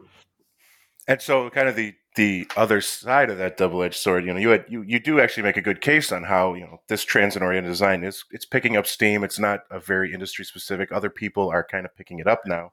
And 1.08 1.22
so, 1.22 1.50
kind 1.50 1.68
of 1.68 1.76
the 1.76 1.96
the 2.16 2.46
other 2.58 2.82
side 2.82 3.30
of 3.30 3.38
that 3.38 3.56
double 3.56 3.82
edged 3.84 3.96
sword, 3.96 4.26
you 4.26 4.34
know, 4.34 4.40
you 4.40 4.50
had 4.50 4.66
you 4.68 4.82
you 4.82 5.00
do 5.00 5.20
actually 5.20 5.44
make 5.44 5.58
a 5.58 5.62
good 5.62 5.82
case 5.82 6.12
on 6.12 6.24
how 6.24 6.54
you 6.54 6.62
know 6.62 6.82
this 6.88 7.04
transit 7.04 7.42
oriented 7.42 7.72
design 7.72 8.04
is 8.04 8.24
it's 8.32 8.46
picking 8.46 8.78
up 8.78 8.86
steam. 8.86 9.24
It's 9.24 9.40
not 9.40 9.62
a 9.70 9.80
very 9.80 10.14
industry 10.14 10.46
specific. 10.46 10.92
Other 10.92 11.10
people 11.10 11.50
are 11.50 11.64
kind 11.64 11.86
of 11.86 11.96
picking 11.96 12.20
it 12.20 12.28
up 12.28 12.42
now. 12.46 12.72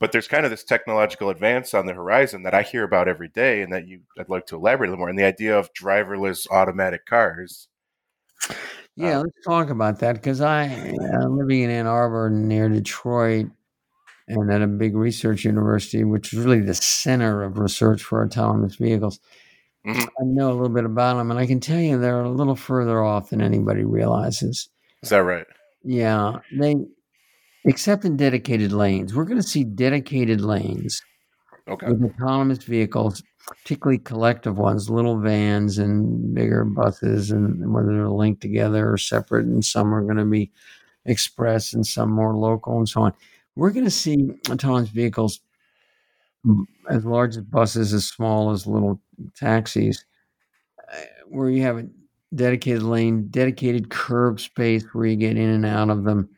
But 0.00 0.12
there's 0.12 0.26
kind 0.26 0.44
of 0.44 0.50
this 0.50 0.64
technological 0.64 1.28
advance 1.28 1.74
on 1.74 1.86
the 1.86 1.92
horizon 1.92 2.42
that 2.44 2.54
I 2.54 2.62
hear 2.62 2.84
about 2.84 3.06
every 3.06 3.28
day, 3.28 3.62
and 3.62 3.72
that 3.72 3.86
you 3.86 4.00
I'd 4.18 4.30
like 4.30 4.46
to 4.46 4.56
elaborate 4.56 4.88
a 4.88 4.90
little 4.90 5.00
more. 5.00 5.10
And 5.10 5.18
the 5.18 5.24
idea 5.24 5.56
of 5.56 5.72
driverless 5.74 6.50
automatic 6.50 7.06
cars. 7.06 7.68
Yeah, 8.96 9.18
uh, 9.18 9.22
let's 9.22 9.46
talk 9.46 9.70
about 9.70 10.00
that 10.00 10.14
because 10.14 10.40
I 10.40 10.68
uh, 10.68 11.28
living 11.28 11.62
in 11.62 11.70
Ann 11.70 11.86
Arbor 11.86 12.30
near 12.30 12.68
Detroit 12.68 13.46
and 14.26 14.52
at 14.52 14.62
a 14.62 14.66
big 14.66 14.94
research 14.94 15.44
university, 15.44 16.04
which 16.04 16.32
is 16.32 16.38
really 16.38 16.60
the 16.60 16.74
center 16.74 17.42
of 17.42 17.58
research 17.58 18.02
for 18.02 18.24
autonomous 18.24 18.76
vehicles. 18.76 19.20
Mm-hmm. 19.86 20.00
I 20.00 20.24
know 20.24 20.50
a 20.50 20.52
little 20.52 20.68
bit 20.68 20.84
about 20.84 21.16
them, 21.16 21.30
and 21.30 21.40
I 21.40 21.46
can 21.46 21.60
tell 21.60 21.78
you 21.78 21.98
they're 21.98 22.22
a 22.22 22.30
little 22.30 22.56
further 22.56 23.02
off 23.02 23.30
than 23.30 23.40
anybody 23.40 23.84
realizes. 23.84 24.68
Is 25.02 25.08
that 25.08 25.18
right? 25.18 25.46
Yeah, 25.82 26.38
they 26.52 26.76
except 27.64 28.04
in 28.04 28.16
dedicated 28.16 28.72
lanes. 28.72 29.14
We're 29.14 29.24
going 29.24 29.40
to 29.40 29.46
see 29.46 29.64
dedicated 29.64 30.40
lanes 30.40 31.02
okay. 31.68 31.88
with 31.88 32.12
autonomous 32.14 32.64
vehicles 32.64 33.22
particularly 33.46 33.98
collective 33.98 34.58
ones, 34.58 34.90
little 34.90 35.18
vans 35.18 35.78
and 35.78 36.34
bigger 36.34 36.64
buses, 36.64 37.30
and 37.30 37.72
whether 37.72 37.92
they're 37.92 38.08
linked 38.08 38.40
together 38.40 38.92
or 38.92 38.98
separate, 38.98 39.46
and 39.46 39.64
some 39.64 39.94
are 39.94 40.02
going 40.02 40.16
to 40.16 40.24
be 40.24 40.50
express 41.06 41.72
and 41.72 41.86
some 41.86 42.10
more 42.10 42.36
local 42.36 42.76
and 42.76 42.88
so 42.88 43.02
on. 43.02 43.14
We're 43.56 43.70
going 43.70 43.86
to 43.86 43.90
see 43.90 44.30
autonomous 44.48 44.90
vehicles 44.90 45.40
as 46.88 47.04
large 47.04 47.36
as 47.36 47.42
buses, 47.42 47.92
as 47.92 48.06
small 48.06 48.50
as 48.50 48.66
little 48.66 49.00
taxis, 49.34 50.04
where 51.26 51.50
you 51.50 51.62
have 51.62 51.78
a 51.78 51.88
dedicated 52.34 52.82
lane, 52.82 53.28
dedicated 53.30 53.90
curb 53.90 54.40
space 54.40 54.84
where 54.92 55.06
you 55.06 55.16
get 55.16 55.36
in 55.36 55.48
and 55.48 55.66
out 55.66 55.90
of 55.90 56.04
them. 56.04 56.28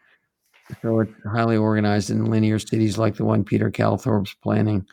So 0.81 1.01
it's 1.01 1.13
highly 1.31 1.57
organized 1.57 2.11
in 2.11 2.27
linear 2.27 2.59
cities 2.59 2.99
like 2.99 3.17
the 3.17 3.25
one 3.25 3.45
Peter 3.45 3.71
Calthorpe's 3.71 4.35
planning 4.35 4.87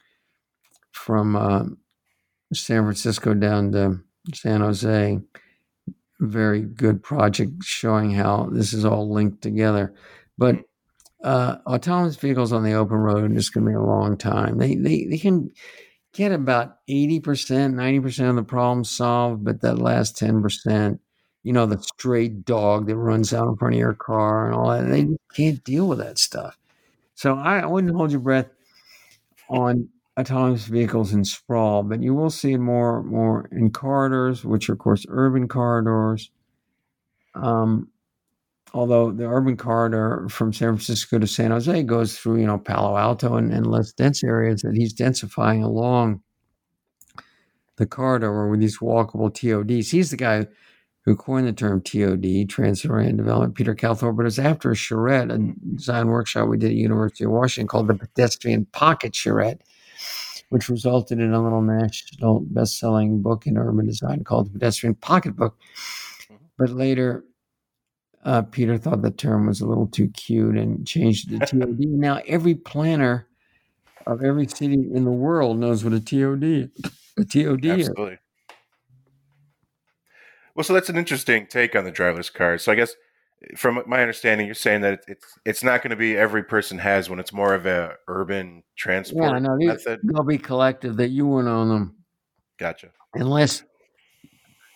from 0.92 1.36
uh, 1.36 1.66
San 2.54 2.84
Francisco 2.84 3.34
down 3.34 3.72
to 3.72 4.00
San 4.34 4.62
Jose. 4.62 5.20
Very 6.20 6.62
good 6.62 7.02
project 7.02 7.64
showing 7.64 8.12
how 8.12 8.50
this 8.52 8.74
is 8.74 8.84
all 8.84 9.12
linked 9.12 9.42
together. 9.42 9.94
But 10.38 10.58
uh, 11.24 11.58
autonomous 11.66 12.16
vehicles 12.16 12.52
on 12.52 12.64
the 12.64 12.74
open 12.74 12.98
road 12.98 13.36
is 13.36 13.50
going 13.50 13.66
to 13.66 13.72
be 13.72 13.76
a 13.76 13.82
long 13.82 14.18
time. 14.18 14.58
They, 14.58 14.76
they, 14.76 15.06
they 15.06 15.18
can 15.18 15.52
get 16.14 16.32
about 16.32 16.78
80%, 16.90 17.22
90% 17.22 18.30
of 18.30 18.36
the 18.36 18.44
problem 18.44 18.84
solved, 18.84 19.44
but 19.44 19.62
that 19.62 19.80
last 19.80 20.18
10%, 20.18 21.00
you 21.44 21.54
know, 21.54 21.66
the 21.66 21.82
stray 21.82 22.28
dog 22.28 22.88
that 22.88 22.98
runs 22.98 23.34
out 23.34 23.48
in 23.48 23.56
front 23.56 23.76
of 23.76 23.80
your 23.80 23.94
car 23.94 24.48
and 24.48 24.56
all 24.56 24.70
that, 24.70 24.90
they 24.90 25.08
can't 25.34 25.64
deal 25.64 25.88
with 25.88 26.00
that 26.00 26.18
stuff. 26.18 26.58
So 27.16 27.36
I, 27.36 27.60
I 27.60 27.66
wouldn't 27.66 27.96
hold 27.96 28.12
your 28.12 28.20
breath 28.20 28.50
on 29.50 29.90
autonomous 30.20 30.66
vehicles 30.66 31.14
in 31.14 31.24
sprawl, 31.24 31.84
but 31.84 32.02
you 32.02 32.14
will 32.14 32.30
see 32.30 32.54
it 32.54 32.60
more 32.60 33.04
more 33.04 33.48
in 33.52 33.72
corridors, 33.72 34.44
which 34.44 34.70
are 34.70 34.74
of 34.74 34.80
course 34.80 35.06
urban 35.10 35.48
corridors. 35.48 36.30
Um, 37.36 37.90
although 38.74 39.12
the 39.12 39.26
urban 39.26 39.56
corridor 39.56 40.28
from 40.30 40.52
San 40.54 40.70
Francisco 40.70 41.20
to 41.20 41.28
San 41.28 41.52
Jose 41.52 41.84
goes 41.84 42.18
through, 42.18 42.42
you 42.42 42.48
know, 42.48 42.58
Palo 42.58 42.98
Alto 42.98 43.38
and, 43.38 43.54
and 43.54 43.68
less 43.68 43.94
dense 43.94 44.24
areas 44.24 44.62
that 44.62 44.76
he's 44.76 44.94
densifying 44.94 45.64
along 45.64 46.22
the 47.78 47.86
corridor 47.86 48.50
with 48.50 48.60
these 48.60 48.80
walkable 48.80 49.34
TODs. 49.34 49.90
He's 49.90 50.12
the 50.12 50.18
guy 50.18 50.48
who 51.06 51.16
coined 51.16 51.48
the 51.48 51.54
term 51.54 51.82
TOD, 51.82 52.50
Transit 52.50 52.92
Oriented 52.92 53.18
Development, 53.18 53.56
Peter 53.56 53.74
Calthorpe, 53.74 54.18
but 54.18 54.24
it 54.24 54.26
was 54.26 54.40
after 54.40 54.72
a 54.72 54.76
charrette, 54.76 55.32
a 55.32 55.38
design 55.76 56.08
workshop 56.08 56.48
we 56.48 56.58
did 56.58 56.72
at 56.72 56.78
University 56.78 57.24
of 57.24 57.32
Washington 57.32 57.68
called 57.68 57.88
the 57.88 57.96
Pedestrian 57.96 58.66
Pocket 58.66 59.14
Charrette 59.14 59.62
which 60.50 60.70
resulted 60.70 61.20
in 61.20 61.34
a 61.34 61.42
little 61.42 61.62
national 61.62 62.42
best-selling 62.42 63.22
book 63.22 63.46
in 63.46 63.58
urban 63.58 63.86
design 63.86 64.24
called 64.24 64.48
the 64.48 64.52
Pedestrian 64.52 64.96
Pocketbook. 64.96 65.58
But 66.58 66.72
later, 66.72 67.24
uh, 68.26 68.42
Peter 68.44 68.78
thought 68.78 69.02
the 69.02 69.12
term 69.12 69.48
was 69.48 69.62
a 69.62 69.68
little 69.68 69.88
too 69.88 70.10
cute 70.10 70.58
and 70.58 70.86
changed 70.86 71.32
it 71.32 71.48
to 71.48 71.60
TOD. 71.60 71.80
now 71.80 72.22
every 72.28 72.56
planner 72.56 73.28
of 74.08 74.24
every 74.24 74.48
city 74.48 74.74
in 74.74 75.06
the 75.06 75.12
world 75.12 75.60
knows 75.60 75.84
what 75.84 75.94
a 75.94 76.00
TOD, 76.00 76.72
a 77.18 77.26
TOD 77.26 77.66
Absolutely. 77.66 78.14
is. 78.14 78.20
Well, 80.56 80.64
so 80.64 80.74
that's 80.74 80.90
an 80.90 80.98
interesting 80.98 81.48
take 81.48 81.76
on 81.76 81.86
the 81.86 81.92
driverless 81.92 82.34
cars. 82.34 82.64
So 82.64 82.72
I 82.72 82.76
guess 82.76 82.96
from 83.56 83.82
my 83.88 84.02
understanding, 84.02 84.46
you're 84.46 84.56
saying 84.56 84.82
that 84.82 85.04
it's 85.08 85.26
it's 85.46 85.64
not 85.64 85.82
going 85.82 85.92
to 85.92 85.96
be 85.96 86.18
every 86.18 86.44
person 86.44 86.78
has 86.80 87.10
one. 87.10 87.20
It's 87.20 87.34
more 87.34 87.54
of 87.54 87.66
a 87.66 87.96
urban 88.08 88.64
transport 88.78 89.32
yeah, 89.32 89.40
no, 89.40 89.58
they, 89.58 89.66
method. 89.66 90.02
They'll 90.04 90.24
be 90.24 90.38
collective 90.38 90.98
that 90.98 91.10
you 91.10 91.26
won't 91.26 91.48
own 91.48 91.70
them. 91.70 91.96
Gotcha. 92.58 92.90
Unless, 93.14 93.64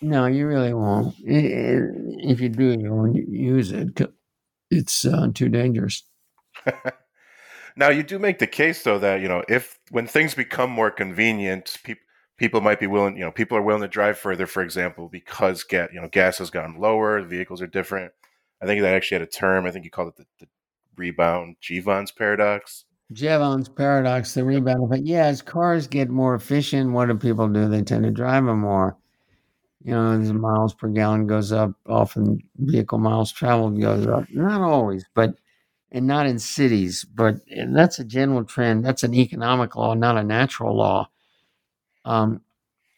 no, 0.00 0.26
you 0.26 0.46
really 0.46 0.72
won't. 0.72 1.14
If 1.22 2.40
you 2.40 2.48
do, 2.48 2.70
you 2.72 2.92
won't 2.92 3.16
use 3.16 3.70
it. 3.72 4.00
It's 4.70 5.04
uh, 5.04 5.28
too 5.34 5.48
dangerous. 5.50 6.02
now 7.76 7.90
you 7.90 8.02
do 8.02 8.18
make 8.18 8.38
the 8.38 8.46
case 8.46 8.82
though 8.82 8.98
that 8.98 9.20
you 9.20 9.28
know 9.28 9.44
if 9.48 9.78
when 9.90 10.06
things 10.06 10.34
become 10.34 10.70
more 10.70 10.90
convenient, 10.90 11.76
people 11.84 12.03
people 12.36 12.60
might 12.60 12.80
be 12.80 12.86
willing. 12.86 13.16
You 13.16 13.24
know, 13.24 13.30
people 13.30 13.56
are 13.56 13.62
willing 13.62 13.82
to 13.82 13.88
drive 13.88 14.18
further, 14.18 14.46
for 14.46 14.62
example, 14.62 15.08
because 15.08 15.62
get 15.64 15.92
you 15.92 16.00
know 16.00 16.08
gas 16.08 16.38
has 16.38 16.50
gone 16.50 16.76
lower, 16.78 17.22
vehicles 17.22 17.62
are 17.62 17.66
different 17.66 18.12
I 18.64 18.66
think 18.66 18.80
that 18.80 18.94
actually 18.94 19.16
had 19.16 19.28
a 19.28 19.30
term. 19.30 19.66
I 19.66 19.70
think 19.70 19.84
you 19.84 19.90
called 19.90 20.08
it 20.08 20.16
the, 20.16 20.26
the 20.40 20.48
rebound 20.96 21.56
Jevons 21.60 22.10
paradox. 22.10 22.86
Jevons 23.12 23.68
paradox, 23.68 24.32
the 24.32 24.42
rebound 24.42 24.84
effect. 24.84 25.06
Yeah, 25.06 25.26
as 25.26 25.42
cars 25.42 25.86
get 25.86 26.08
more 26.08 26.34
efficient, 26.34 26.92
what 26.92 27.08
do 27.08 27.14
people 27.14 27.48
do? 27.48 27.68
They 27.68 27.82
tend 27.82 28.04
to 28.04 28.10
drive 28.10 28.46
them 28.46 28.60
more. 28.60 28.96
You 29.82 29.92
know, 29.92 30.18
as 30.18 30.32
miles 30.32 30.72
per 30.72 30.88
gallon 30.88 31.26
goes 31.26 31.52
up, 31.52 31.72
often 31.86 32.38
vehicle 32.56 32.96
miles 32.96 33.30
traveled 33.30 33.78
goes 33.78 34.06
up. 34.06 34.24
Not 34.30 34.62
always, 34.62 35.04
but 35.14 35.34
and 35.92 36.06
not 36.06 36.26
in 36.26 36.38
cities, 36.38 37.04
but 37.04 37.36
that's 37.68 37.98
a 37.98 38.04
general 38.04 38.44
trend. 38.44 38.82
That's 38.82 39.02
an 39.02 39.12
economic 39.14 39.76
law, 39.76 39.92
not 39.92 40.16
a 40.16 40.24
natural 40.24 40.74
law. 40.74 41.10
Um, 42.04 42.42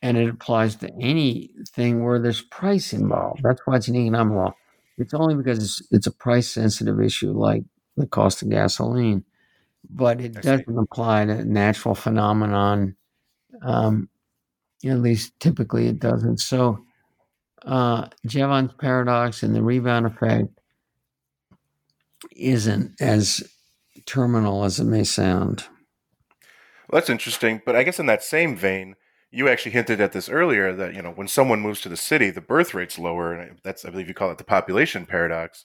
and 0.03 0.17
it 0.17 0.29
applies 0.29 0.77
to 0.77 0.91
anything 1.01 2.05
where 2.05 2.19
there's 2.19 2.43
price 2.43 2.93
involved. 2.93 3.43
That's 3.43 3.61
why 3.65 3.77
it's 3.77 3.89
an 3.89 3.97
economic 3.97 4.37
law. 4.37 4.55
It's 4.99 5.15
only 5.15 5.35
because 5.35 5.59
it's, 5.59 5.83
it's 5.91 6.07
a 6.07 6.13
price 6.13 6.49
sensitive 6.49 7.01
issue 7.01 7.33
like 7.33 7.65
the 7.97 8.07
cost 8.07 8.43
of 8.43 8.51
gasoline, 8.51 9.25
but 9.89 10.21
it 10.21 10.35
doesn't 10.35 10.79
apply 10.79 11.27
to 11.27 11.45
natural 11.45 11.95
phenomenon. 11.95 12.97
Um, 13.63 14.09
at 14.85 15.01
least 15.01 15.39
typically 15.41 15.89
it 15.89 15.99
doesn't. 15.99 16.39
So, 16.39 16.85
uh, 17.65 18.09
Jevons 18.27 18.73
paradox 18.79 19.43
and 19.43 19.55
the 19.55 19.63
rebound 19.63 20.07
effect 20.07 20.49
isn't 22.37 23.01
as 23.01 23.43
terminal 24.05 24.65
as 24.65 24.79
it 24.79 24.85
may 24.85 25.05
sound. 25.05 25.65
Well, 26.89 27.01
that's 27.01 27.11
interesting. 27.11 27.63
But 27.65 27.77
I 27.77 27.83
guess 27.83 27.99
in 27.99 28.07
that 28.07 28.23
same 28.23 28.57
vein, 28.57 28.97
you 29.31 29.49
actually 29.49 29.73
hinted 29.73 30.01
at 30.01 30.13
this 30.13 30.29
earlier 30.29 30.75
that 30.75 30.95
you 30.95 31.03
know 31.03 31.11
when 31.11 31.29
someone 31.29 31.61
moves 31.61 31.81
to 31.83 31.89
the 31.89 31.97
city, 31.97 32.31
the 32.31 32.41
birth 32.41 32.75
rate's 32.75 32.99
lower, 32.99 33.33
and 33.33 33.59
that's 33.63 33.85
I 33.85 33.91
believe 33.91 34.09
you 34.09 34.15
call 34.15 34.31
it 34.31 34.39
the 34.39 34.45
population 34.45 35.07
paradox. 35.07 35.65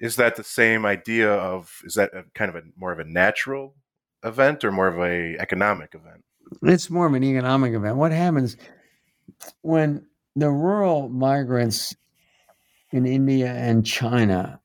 Is 0.00 0.16
that 0.16 0.36
the 0.36 0.44
same 0.44 0.84
idea 0.84 1.32
of 1.32 1.80
is 1.84 1.94
that 1.94 2.12
a, 2.14 2.24
kind 2.34 2.48
of 2.48 2.56
a 2.56 2.62
more 2.76 2.92
of 2.92 2.98
a 2.98 3.04
natural 3.04 3.74
event 4.24 4.64
or 4.64 4.72
more 4.72 4.88
of 4.88 4.98
a 4.98 5.36
economic 5.38 5.94
event? 5.94 6.24
It's 6.62 6.90
more 6.90 7.06
of 7.06 7.14
an 7.14 7.24
economic 7.24 7.74
event. 7.74 7.96
What 7.96 8.12
happens 8.12 8.56
when 9.62 10.06
the 10.34 10.50
rural 10.50 11.08
migrants 11.08 11.94
in 12.90 13.06
India 13.06 13.52
and 13.52 13.84
China, 13.84 14.60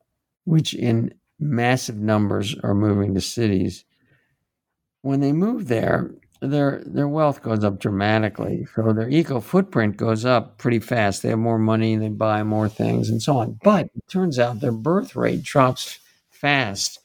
which 0.45 0.73
in 0.73 1.13
massive 1.39 1.97
numbers 1.97 2.55
are 2.63 2.73
moving 2.73 3.13
to 3.15 3.21
cities, 3.21 3.85
when 5.03 5.19
they 5.19 5.33
move 5.33 5.67
there, 5.67 6.09
their 6.41 6.81
their 6.85 7.07
wealth 7.07 7.43
goes 7.43 7.63
up 7.63 7.79
dramatically. 7.79 8.65
So 8.75 8.91
their 8.93 9.09
eco 9.09 9.39
footprint 9.39 9.97
goes 9.97 10.25
up 10.25 10.57
pretty 10.57 10.79
fast. 10.79 11.21
They 11.21 11.29
have 11.29 11.39
more 11.39 11.59
money, 11.59 11.95
they 11.95 12.09
buy 12.09 12.43
more 12.43 12.67
things, 12.67 13.09
and 13.09 13.21
so 13.21 13.37
on. 13.37 13.59
But 13.63 13.85
it 13.95 14.07
turns 14.09 14.39
out 14.39 14.59
their 14.59 14.71
birth 14.71 15.15
rate 15.15 15.43
drops 15.43 15.99
fast, 16.31 16.99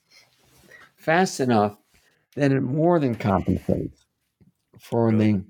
fast 0.97 1.41
enough 1.41 1.77
that 2.35 2.53
it 2.53 2.61
more 2.63 2.99
than 2.99 3.15
compensates 3.17 4.05
for 4.81 5.13
the 5.13 5.43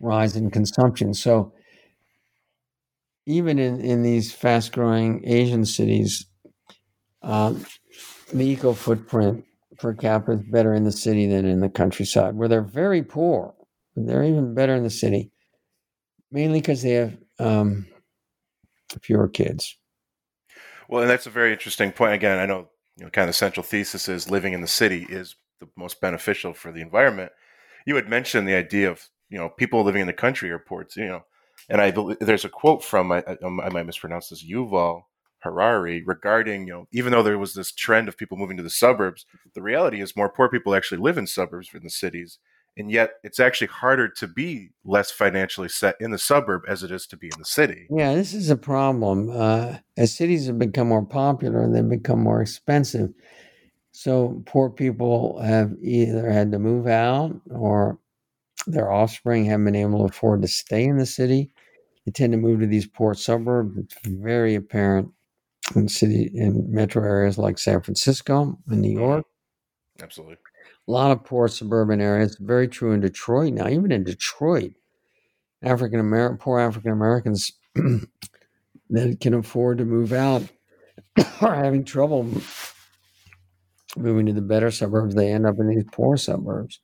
rise 0.00 0.36
in 0.36 0.50
consumption. 0.50 1.14
So 1.14 1.52
even 3.26 3.58
in, 3.58 3.80
in 3.80 4.02
these 4.02 4.32
fast 4.32 4.72
growing 4.72 5.26
Asian 5.26 5.64
cities, 5.64 6.26
uh, 7.22 7.54
the 8.32 8.44
eco 8.44 8.72
footprint 8.72 9.44
per 9.78 9.94
capita 9.94 10.38
is 10.38 10.42
better 10.50 10.74
in 10.74 10.84
the 10.84 10.92
city 10.92 11.26
than 11.26 11.44
in 11.44 11.60
the 11.60 11.68
countryside, 11.68 12.34
where 12.34 12.48
they're 12.48 12.62
very 12.62 13.02
poor. 13.02 13.54
They're 13.96 14.24
even 14.24 14.54
better 14.54 14.74
in 14.74 14.82
the 14.82 14.90
city, 14.90 15.30
mainly 16.30 16.60
because 16.60 16.82
they 16.82 16.92
have 16.92 17.16
um, 17.38 17.86
fewer 19.00 19.28
kids. 19.28 19.76
Well, 20.88 21.02
and 21.02 21.10
that's 21.10 21.26
a 21.26 21.30
very 21.30 21.52
interesting 21.52 21.92
point. 21.92 22.14
Again, 22.14 22.38
I 22.38 22.46
know 22.46 22.68
you 22.96 23.04
know 23.04 23.10
kind 23.10 23.24
of 23.24 23.30
the 23.30 23.38
central 23.38 23.64
thesis 23.64 24.08
is 24.08 24.30
living 24.30 24.52
in 24.52 24.60
the 24.60 24.66
city 24.66 25.06
is 25.08 25.36
the 25.60 25.68
most 25.76 26.00
beneficial 26.00 26.54
for 26.54 26.72
the 26.72 26.80
environment. 26.80 27.32
You 27.86 27.96
had 27.96 28.08
mentioned 28.08 28.48
the 28.48 28.54
idea 28.54 28.90
of 28.90 29.08
you 29.28 29.38
know 29.38 29.48
people 29.48 29.82
living 29.82 30.00
in 30.00 30.06
the 30.06 30.12
country 30.12 30.50
are 30.50 30.58
poor. 30.58 30.86
You 30.96 31.06
know, 31.06 31.24
and 31.68 31.80
I 31.80 31.90
believe 31.90 32.18
there's 32.20 32.44
a 32.44 32.50
quote 32.50 32.84
from 32.84 33.12
I, 33.12 33.24
I, 33.26 33.36
I 33.42 33.68
might 33.70 33.86
mispronounce 33.86 34.28
this 34.28 34.44
Yuval 34.44 35.02
Harari 35.44 36.02
regarding, 36.04 36.66
you 36.66 36.72
know, 36.72 36.88
even 36.90 37.12
though 37.12 37.22
there 37.22 37.38
was 37.38 37.54
this 37.54 37.70
trend 37.70 38.08
of 38.08 38.16
people 38.16 38.38
moving 38.38 38.56
to 38.56 38.62
the 38.62 38.70
suburbs, 38.70 39.26
the 39.54 39.62
reality 39.62 40.00
is 40.00 40.16
more 40.16 40.30
poor 40.30 40.48
people 40.48 40.74
actually 40.74 40.98
live 40.98 41.18
in 41.18 41.26
suburbs 41.26 41.68
than 41.72 41.84
the 41.84 41.90
cities. 41.90 42.38
And 42.76 42.90
yet 42.90 43.12
it's 43.22 43.38
actually 43.38 43.68
harder 43.68 44.08
to 44.08 44.26
be 44.26 44.70
less 44.84 45.12
financially 45.12 45.68
set 45.68 45.94
in 46.00 46.10
the 46.10 46.18
suburb 46.18 46.62
as 46.66 46.82
it 46.82 46.90
is 46.90 47.06
to 47.08 47.16
be 47.16 47.28
in 47.28 47.38
the 47.38 47.44
city. 47.44 47.86
Yeah, 47.88 48.14
this 48.14 48.34
is 48.34 48.50
a 48.50 48.56
problem. 48.56 49.30
Uh, 49.30 49.76
as 49.96 50.16
cities 50.16 50.46
have 50.46 50.58
become 50.58 50.88
more 50.88 51.04
popular, 51.04 51.70
they've 51.70 51.88
become 51.88 52.20
more 52.20 52.42
expensive. 52.42 53.10
So 53.92 54.42
poor 54.46 54.70
people 54.70 55.40
have 55.40 55.72
either 55.80 56.28
had 56.28 56.50
to 56.50 56.58
move 56.58 56.88
out 56.88 57.38
or 57.50 58.00
their 58.66 58.90
offspring 58.90 59.44
haven't 59.44 59.66
been 59.66 59.76
able 59.76 59.98
to 59.98 60.06
afford 60.06 60.42
to 60.42 60.48
stay 60.48 60.84
in 60.84 60.96
the 60.96 61.06
city. 61.06 61.50
They 62.04 62.12
tend 62.12 62.32
to 62.32 62.38
move 62.38 62.60
to 62.60 62.66
these 62.66 62.86
poor 62.86 63.14
suburbs. 63.14 63.76
It's 63.76 63.96
very 64.04 64.54
apparent 64.56 65.10
in 65.74 65.88
city 65.88 66.30
in 66.34 66.72
metro 66.72 67.02
areas 67.02 67.38
like 67.38 67.58
San 67.58 67.80
Francisco 67.80 68.58
and 68.68 68.80
New 68.80 68.90
mm-hmm. 68.90 68.98
York. 68.98 69.26
Absolutely. 70.02 70.36
A 70.86 70.90
lot 70.90 71.10
of 71.10 71.24
poor 71.24 71.48
suburban 71.48 72.00
areas. 72.00 72.36
Very 72.40 72.68
true 72.68 72.92
in 72.92 73.00
Detroit 73.00 73.54
now. 73.54 73.68
Even 73.68 73.90
in 73.90 74.04
Detroit, 74.04 74.72
African 75.62 76.00
American 76.00 76.38
poor 76.38 76.60
African 76.60 76.92
Americans 76.92 77.52
that 78.90 79.20
can 79.20 79.34
afford 79.34 79.78
to 79.78 79.84
move 79.84 80.12
out 80.12 80.42
are 81.40 81.54
having 81.54 81.84
trouble 81.84 82.28
moving 83.96 84.26
to 84.26 84.32
the 84.32 84.42
better 84.42 84.70
suburbs. 84.70 85.14
They 85.14 85.32
end 85.32 85.46
up 85.46 85.58
in 85.58 85.68
these 85.68 85.84
poor 85.90 86.16
suburbs 86.16 86.80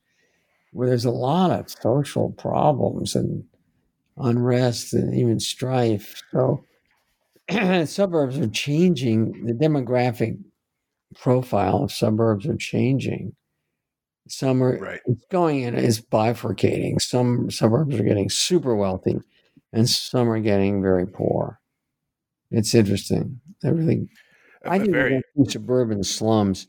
where 0.71 0.87
there's 0.87 1.05
a 1.05 1.11
lot 1.11 1.51
of 1.51 1.69
social 1.69 2.31
problems 2.31 3.15
and 3.15 3.43
unrest 4.17 4.93
and 4.93 5.13
even 5.13 5.39
strife. 5.39 6.21
So 6.31 6.63
suburbs 7.85 8.37
are 8.37 8.47
changing. 8.47 9.45
The 9.45 9.53
demographic 9.53 10.39
profile 11.19 11.83
of 11.83 11.91
suburbs 11.91 12.45
are 12.47 12.55
changing. 12.57 13.33
Some 14.27 14.63
are 14.63 14.77
Right. 14.77 15.01
it's 15.05 15.25
going 15.31 15.61
in 15.61 15.75
it's 15.75 15.99
bifurcating. 15.99 17.01
Some 17.01 17.49
suburbs 17.51 17.99
are 17.99 18.03
getting 18.03 18.29
super 18.29 18.75
wealthy, 18.75 19.19
and 19.73 19.89
some 19.89 20.29
are 20.29 20.39
getting 20.39 20.81
very 20.81 21.07
poor. 21.07 21.59
It's 22.51 22.73
interesting. 22.75 23.41
I 23.63 23.69
really, 23.69 24.07
I 24.65 24.79
think 24.79 24.91
very 24.91 25.09
going 25.11 25.23
to 25.23 25.45
see 25.45 25.51
suburban 25.53 26.03
slums 26.03 26.67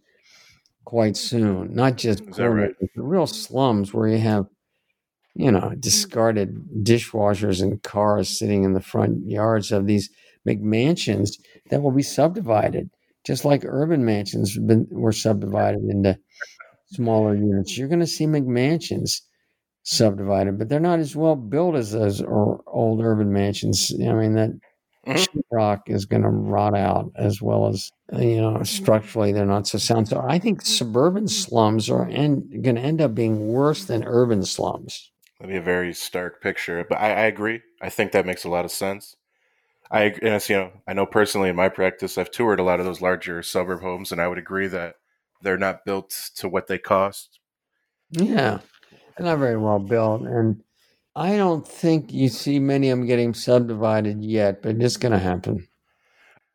quite 0.84 1.16
soon. 1.16 1.74
Not 1.74 1.96
just 1.98 2.22
right? 2.22 2.32
poor, 2.32 2.70
but 2.80 2.88
real 2.96 3.26
slums 3.26 3.92
where 3.92 4.08
you 4.08 4.18
have, 4.18 4.46
you 5.34 5.50
know, 5.52 5.74
discarded 5.78 6.56
dishwashers 6.82 7.62
and 7.62 7.82
cars 7.82 8.28
sitting 8.28 8.64
in 8.64 8.72
the 8.72 8.80
front 8.80 9.28
yards 9.28 9.72
of 9.72 9.86
these 9.86 10.10
McMansions 10.48 11.30
that 11.70 11.82
will 11.82 11.92
be 11.92 12.02
subdivided, 12.02 12.90
just 13.24 13.44
like 13.44 13.64
urban 13.64 14.04
mansions 14.04 14.54
have 14.54 14.66
been, 14.66 14.86
were 14.90 15.12
subdivided 15.12 15.82
into 15.88 16.18
smaller 16.92 17.34
units. 17.34 17.76
You're 17.78 17.88
going 17.88 18.00
to 18.00 18.06
see 18.06 18.26
McMansions 18.26 19.20
subdivided, 19.84 20.58
but 20.58 20.68
they're 20.68 20.80
not 20.80 21.00
as 21.00 21.16
well 21.16 21.36
built 21.36 21.74
as 21.74 21.92
those 21.92 22.20
or 22.22 22.62
old 22.66 23.00
urban 23.02 23.32
mansions. 23.32 23.92
I 24.00 24.12
mean, 24.12 24.34
that 24.34 24.50
Mhm. 25.06 25.42
rock 25.50 25.82
is 25.90 26.04
going 26.06 26.22
to 26.22 26.28
rot 26.28 26.76
out 26.76 27.10
as 27.16 27.42
well 27.42 27.66
as 27.66 27.90
you 28.12 28.40
know 28.40 28.62
structurally 28.62 29.32
they're 29.32 29.44
not 29.44 29.66
so 29.66 29.76
sound. 29.78 30.06
So 30.08 30.22
I 30.24 30.38
think 30.38 30.62
suburban 30.62 31.26
slums 31.26 31.90
are 31.90 32.06
en- 32.08 32.48
going 32.62 32.76
to 32.76 32.82
end 32.82 33.00
up 33.00 33.12
being 33.14 33.48
worse 33.48 33.84
than 33.84 34.04
urban 34.04 34.44
slums. 34.44 35.10
That'd 35.40 35.52
be 35.52 35.58
a 35.58 35.60
very 35.60 35.92
stark 35.92 36.40
picture, 36.40 36.84
but 36.88 36.98
I, 36.98 37.08
I 37.08 37.24
agree. 37.26 37.62
I 37.80 37.88
think 37.90 38.12
that 38.12 38.26
makes 38.26 38.44
a 38.44 38.48
lot 38.48 38.64
of 38.64 38.70
sense. 38.70 39.16
I 39.92 40.04
and 40.04 40.34
it's, 40.34 40.48
you 40.48 40.56
know 40.56 40.72
I 40.88 40.94
know 40.94 41.06
personally 41.06 41.50
in 41.50 41.56
my 41.56 41.68
practice 41.68 42.16
I've 42.16 42.30
toured 42.30 42.58
a 42.58 42.64
lot 42.64 42.80
of 42.80 42.86
those 42.86 43.02
larger 43.02 43.42
suburb 43.42 43.82
homes, 43.82 44.10
and 44.10 44.20
I 44.20 44.26
would 44.26 44.38
agree 44.38 44.66
that 44.68 44.96
they're 45.42 45.58
not 45.58 45.84
built 45.84 46.30
to 46.36 46.48
what 46.48 46.66
they 46.66 46.78
cost. 46.78 47.38
Yeah, 48.10 48.60
they're 49.16 49.26
not 49.26 49.38
very 49.38 49.58
well 49.58 49.78
built, 49.78 50.22
and 50.22 50.62
I 51.14 51.36
don't 51.36 51.66
think 51.68 52.12
you 52.12 52.28
see 52.28 52.58
many 52.58 52.88
of 52.88 52.98
them 52.98 53.06
getting 53.06 53.34
subdivided 53.34 54.24
yet, 54.24 54.62
but 54.62 54.76
it's 54.76 54.96
going 54.96 55.12
to 55.12 55.18
happen. 55.18 55.68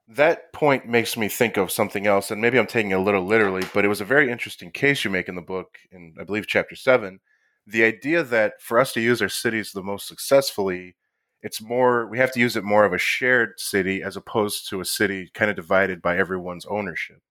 That 0.07 0.51
point 0.53 0.87
makes 0.87 1.15
me 1.17 1.27
think 1.27 1.57
of 1.57 1.69
something 1.69 2.07
else, 2.07 2.31
and 2.31 2.41
maybe 2.41 2.57
I'm 2.57 2.65
taking 2.65 2.91
it 2.91 2.95
a 2.95 3.01
little 3.01 3.25
literally, 3.25 3.63
but 3.73 3.85
it 3.85 3.89
was 3.89 4.01
a 4.01 4.05
very 4.05 4.31
interesting 4.31 4.71
case 4.71 5.03
you 5.03 5.11
make 5.11 5.27
in 5.27 5.35
the 5.35 5.41
book, 5.41 5.77
in 5.91 6.15
I 6.19 6.23
believe 6.23 6.47
chapter 6.47 6.75
seven. 6.75 7.19
The 7.67 7.83
idea 7.83 8.23
that 8.23 8.61
for 8.61 8.79
us 8.79 8.93
to 8.93 9.01
use 9.01 9.21
our 9.21 9.29
cities 9.29 9.73
the 9.73 9.83
most 9.83 10.07
successfully, 10.07 10.95
it's 11.41 11.61
more 11.61 12.07
we 12.07 12.17
have 12.17 12.31
to 12.33 12.39
use 12.39 12.55
it 12.55 12.63
more 12.63 12.83
of 12.83 12.93
a 12.93 12.97
shared 12.97 13.59
city 13.59 14.01
as 14.01 14.17
opposed 14.17 14.69
to 14.69 14.81
a 14.81 14.85
city 14.85 15.29
kind 15.33 15.49
of 15.49 15.55
divided 15.55 16.01
by 16.01 16.17
everyone's 16.17 16.65
ownership. 16.65 17.21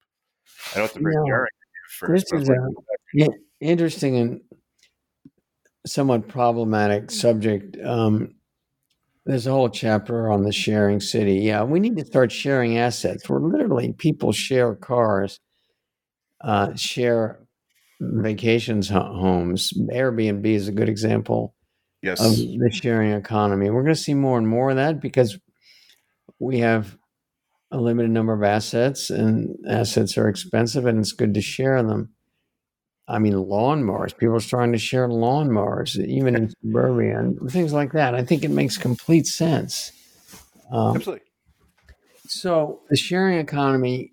I 0.74 0.78
know 0.78 0.84
it's 0.84 0.96
a 0.96 1.00
very 1.00 1.14
Yeah. 1.14 1.20
idea 1.22 2.14
This 2.14 2.32
is 2.32 2.48
like, 2.48 2.58
a 2.58 2.70
yeah, 3.14 3.28
interesting 3.60 4.16
and 4.16 4.40
somewhat 5.86 6.28
problematic 6.28 7.10
subject. 7.10 7.76
Um, 7.84 8.34
there's 9.24 9.46
a 9.46 9.50
whole 9.50 9.68
chapter 9.70 10.30
on 10.30 10.42
the 10.44 10.52
sharing 10.52 11.00
city. 11.00 11.34
Yeah, 11.36 11.64
we 11.64 11.80
need 11.80 11.96
to 11.96 12.04
start 12.04 12.30
sharing 12.30 12.78
assets. 12.78 13.28
Where 13.28 13.40
literally 13.40 13.92
people 13.92 14.30
share 14.30 14.76
cars, 14.76 15.40
uh, 16.42 16.74
share 16.76 17.40
vacations 18.00 18.88
homes. 18.88 19.72
Airbnb 19.92 20.46
is 20.46 20.68
a 20.68 20.72
good 20.72 20.88
example 20.88 21.55
yes, 22.06 22.20
of 22.20 22.36
the 22.36 22.70
sharing 22.72 23.12
economy. 23.12 23.68
We're 23.70 23.82
going 23.82 23.94
to 23.94 24.00
see 24.00 24.14
more 24.14 24.38
and 24.38 24.48
more 24.48 24.70
of 24.70 24.76
that 24.76 25.00
because 25.00 25.38
we 26.38 26.60
have 26.60 26.96
a 27.70 27.78
limited 27.78 28.10
number 28.10 28.32
of 28.32 28.42
assets, 28.42 29.10
and 29.10 29.56
assets 29.68 30.16
are 30.16 30.28
expensive, 30.28 30.86
and 30.86 30.98
it's 30.98 31.12
good 31.12 31.34
to 31.34 31.40
share 31.40 31.82
them. 31.82 32.10
I 33.08 33.18
mean, 33.18 33.34
lawnmowers. 33.34 34.16
People 34.16 34.36
are 34.36 34.40
starting 34.40 34.72
to 34.72 34.78
share 34.78 35.08
lawnmowers, 35.08 35.96
even 35.96 36.36
in 36.36 36.50
suburbia 36.62 37.18
and 37.18 37.50
things 37.50 37.72
like 37.72 37.92
that. 37.92 38.14
I 38.14 38.24
think 38.24 38.44
it 38.44 38.50
makes 38.50 38.78
complete 38.78 39.26
sense. 39.26 39.92
Um, 40.72 40.96
absolutely. 40.96 41.24
so 42.26 42.80
the 42.90 42.96
sharing 42.96 43.38
economy 43.38 44.12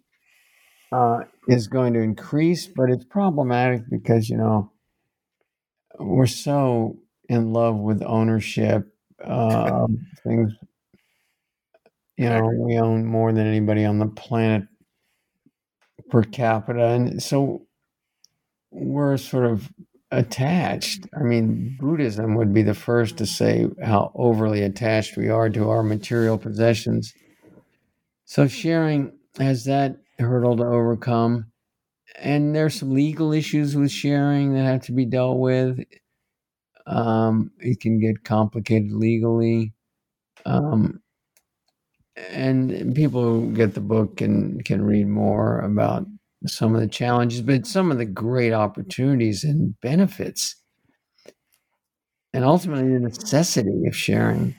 uh, 0.92 1.22
is 1.48 1.68
going 1.68 1.94
to 1.94 2.00
increase, 2.00 2.68
but 2.68 2.92
it's 2.92 3.06
problematic 3.06 3.82
because 3.90 4.30
you 4.30 4.38
know 4.38 4.72
we're 6.00 6.28
so 6.28 6.98
in 7.30 7.54
love 7.54 7.78
with 7.78 8.04
ownership. 8.04 8.88
Uh, 9.24 9.88
things, 10.24 10.54
you 12.18 12.30
know, 12.30 12.50
we 12.58 12.78
own 12.78 13.06
more 13.06 13.32
than 13.32 13.48
anybody 13.48 13.86
on 13.86 14.00
the 14.00 14.08
planet 14.08 14.64
per 16.10 16.24
capita, 16.24 16.88
and 16.88 17.22
so 17.22 17.66
we're 18.72 19.18
sort 19.18 19.46
of 19.46 19.70
attached. 20.12 21.08
I 21.20 21.24
mean, 21.24 21.78
Buddhism 21.80 22.36
would 22.36 22.54
be 22.54 22.62
the 22.62 22.74
first 22.74 23.18
to 23.18 23.26
say 23.26 23.68
how 23.84 24.12
overly 24.16 24.62
attached 24.62 25.18
we 25.18 25.30
are 25.30 25.50
to 25.50 25.70
our 25.70 25.84
material 25.84 26.38
possessions. 26.38 27.14
So 28.26 28.48
sharing 28.48 29.14
has 29.40 29.66
that 29.66 29.98
hurdle 30.20 30.58
to 30.58 30.64
overcome. 30.64 31.48
And 32.20 32.56
there's 32.56 32.76
some 32.76 32.94
legal 32.94 33.34
issues 33.34 33.76
with 33.76 33.92
sharing 33.92 34.54
that 34.54 34.66
have 34.66 34.84
to 34.84 34.92
be 34.92 35.06
dealt 35.06 35.40
with. 35.40 35.80
Um, 36.86 37.52
it 37.60 37.80
can 37.80 38.00
get 38.00 38.24
complicated 38.24 38.92
legally. 38.92 39.74
Um, 40.46 41.02
and 42.30 42.94
people 42.96 43.24
who 43.24 43.54
get 43.54 43.74
the 43.74 43.82
book 43.82 44.18
can 44.18 44.62
can 44.62 44.84
read 44.84 45.08
more 45.08 45.60
about 45.60 46.06
some 46.46 46.76
of 46.76 46.82
the 46.82 46.88
challenges, 46.88 47.42
but 47.42 47.66
some 47.66 47.92
of 47.92 47.98
the 47.98 48.06
great 48.06 48.54
opportunities 48.54 49.44
and 49.44 49.80
benefits, 49.82 50.56
and 52.34 52.44
ultimately 52.44 52.94
the 52.94 53.00
necessity 53.00 53.88
of 53.88 53.96
sharing. 53.96 54.56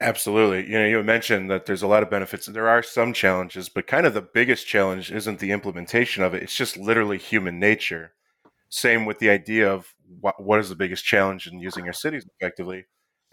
Absolutely. 0.00 0.70
You 0.70 0.78
know, 0.78 0.86
you 0.86 1.02
mentioned 1.02 1.50
that 1.50 1.64
there's 1.64 1.82
a 1.82 1.86
lot 1.86 2.02
of 2.02 2.10
benefits. 2.10 2.46
And 2.46 2.54
there 2.54 2.68
are 2.68 2.82
some 2.82 3.14
challenges, 3.14 3.70
but 3.70 3.86
kind 3.86 4.06
of 4.06 4.12
the 4.12 4.20
biggest 4.20 4.66
challenge 4.66 5.10
isn't 5.10 5.38
the 5.38 5.52
implementation 5.52 6.22
of 6.22 6.34
it. 6.34 6.42
It's 6.42 6.54
just 6.54 6.76
literally 6.76 7.16
human 7.16 7.58
nature. 7.58 8.12
Same 8.68 9.06
with 9.06 9.18
the 9.18 9.30
idea 9.30 9.72
of 9.72 9.94
what, 10.20 10.42
what 10.42 10.58
is 10.60 10.68
the 10.68 10.76
biggest 10.76 11.04
challenge 11.04 11.46
in 11.46 11.60
using 11.60 11.86
our 11.86 11.92
cities 11.92 12.26
effectively. 12.38 12.86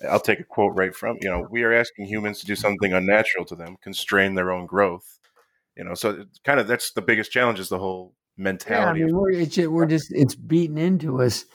I'll 0.10 0.20
take 0.20 0.40
a 0.40 0.44
quote 0.44 0.76
right 0.76 0.94
from, 0.96 1.18
you 1.22 1.30
know, 1.30 1.48
we 1.50 1.64
are 1.64 1.74
asking 1.74 2.08
humans 2.08 2.40
to 2.40 2.46
do 2.46 2.56
something 2.56 2.94
unnatural 2.94 3.46
to 3.46 3.56
them, 3.56 3.78
constrain 3.82 4.36
their 4.36 4.52
own 4.52 4.66
growth. 4.66 5.20
You 5.78 5.84
know, 5.84 5.94
so 5.94 6.26
kind 6.44 6.60
of 6.60 6.68
that's 6.68 6.92
the 6.92 7.02
biggest 7.02 7.32
challenge 7.32 7.60
is 7.60 7.70
the 7.70 7.80
whole 7.80 8.14
mentality. 8.38 9.00
Yeah, 9.00 9.06
I 9.06 9.08
mean, 9.08 9.18
we're, 9.18 9.32
it's, 9.32 9.58
we're 9.58 9.86
just, 9.86 10.12
it's 10.12 10.36
beaten 10.36 10.78
into 10.78 11.22
us 11.22 11.46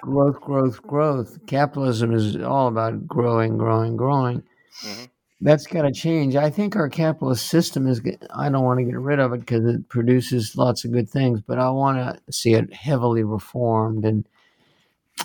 growth, 0.00 0.40
growth, 0.40 0.82
growth. 0.82 1.38
Capitalism 1.46 2.12
is 2.12 2.36
all 2.36 2.68
about 2.68 3.06
growing, 3.06 3.58
growing, 3.58 3.96
growing. 3.96 4.42
Mm-hmm. 4.84 5.04
That's 5.42 5.66
got 5.66 5.82
to 5.82 5.92
change. 5.92 6.36
I 6.36 6.50
think 6.50 6.76
our 6.76 6.88
capitalist 6.88 7.46
system 7.46 7.86
is. 7.86 8.02
I 8.34 8.50
don't 8.50 8.64
want 8.64 8.78
to 8.78 8.84
get 8.84 8.98
rid 8.98 9.20
of 9.20 9.32
it 9.32 9.40
because 9.40 9.64
it 9.64 9.88
produces 9.88 10.56
lots 10.56 10.84
of 10.84 10.92
good 10.92 11.08
things, 11.08 11.40
but 11.40 11.58
I 11.58 11.70
want 11.70 11.98
to 11.98 12.32
see 12.32 12.54
it 12.54 12.72
heavily 12.74 13.24
reformed. 13.24 14.04
And 14.04 14.28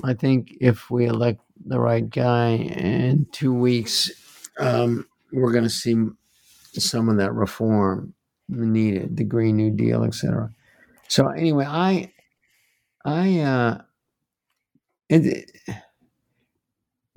I 0.04 0.14
think 0.14 0.56
if 0.62 0.90
we 0.90 1.06
elect 1.06 1.42
the 1.66 1.80
right 1.80 2.10
guy 2.10 2.52
in 2.52 3.28
two 3.34 3.54
weeks, 3.54 4.10
um, 4.58 5.06
we're 5.34 5.52
going 5.52 5.66
to 5.66 5.70
see 5.70 5.96
some 6.80 7.10
of 7.10 7.18
that 7.18 7.34
reform 7.34 8.14
needed, 8.48 9.18
the 9.18 9.24
Green 9.24 9.58
New 9.58 9.72
Deal, 9.72 10.04
etc. 10.04 10.52
So 11.08 11.28
anyway, 11.28 11.66
I, 11.68 12.12
I, 13.04 13.40
uh, 13.40 13.82
it, 15.10 15.52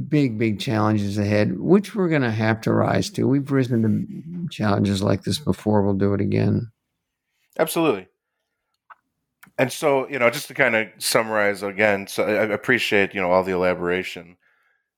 big, 0.08 0.38
big 0.38 0.60
challenges 0.60 1.18
ahead, 1.18 1.58
which 1.58 1.94
we're 1.94 2.08
going 2.08 2.22
to 2.22 2.30
have 2.30 2.60
to 2.62 2.72
rise 2.72 3.10
to. 3.10 3.26
We've 3.26 3.50
risen 3.50 3.82
to 3.82 4.48
challenges 4.54 5.02
like 5.02 5.24
this 5.24 5.38
before. 5.38 5.82
We'll 5.82 5.94
do 5.94 6.14
it 6.14 6.20
again. 6.20 6.70
Absolutely. 7.58 8.08
And 9.58 9.72
so, 9.72 10.08
you 10.08 10.18
know, 10.20 10.30
just 10.30 10.46
to 10.48 10.54
kind 10.54 10.76
of 10.76 10.86
summarize 10.98 11.64
again, 11.64 12.06
so 12.06 12.22
I 12.22 12.44
appreciate, 12.44 13.12
you 13.12 13.20
know, 13.20 13.32
all 13.32 13.42
the 13.42 13.52
elaboration. 13.52 14.36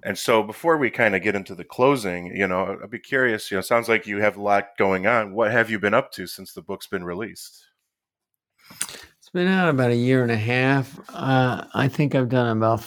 And 0.02 0.18
so 0.18 0.42
before 0.42 0.76
we 0.76 0.90
kind 0.90 1.14
of 1.14 1.22
get 1.22 1.34
into 1.34 1.54
the 1.54 1.64
closing, 1.64 2.34
you 2.36 2.46
know, 2.46 2.78
I'd 2.82 2.90
be 2.90 2.98
curious, 2.98 3.50
you 3.50 3.56
know, 3.56 3.62
sounds 3.62 3.88
like 3.88 4.06
you 4.06 4.18
have 4.18 4.36
a 4.36 4.42
lot 4.42 4.76
going 4.78 5.06
on. 5.06 5.34
What 5.34 5.50
have 5.50 5.70
you 5.70 5.78
been 5.78 5.94
up 5.94 6.12
to 6.12 6.26
since 6.26 6.52
the 6.52 6.62
book's 6.62 6.86
been 6.86 7.04
released? 7.04 7.64
It's 9.30 9.34
been 9.34 9.46
out 9.46 9.68
about 9.68 9.92
a 9.92 9.96
year 9.96 10.24
and 10.24 10.32
a 10.32 10.36
half. 10.36 10.98
Uh, 11.10 11.64
I 11.72 11.86
think 11.86 12.16
I've 12.16 12.30
done 12.30 12.56
about, 12.56 12.84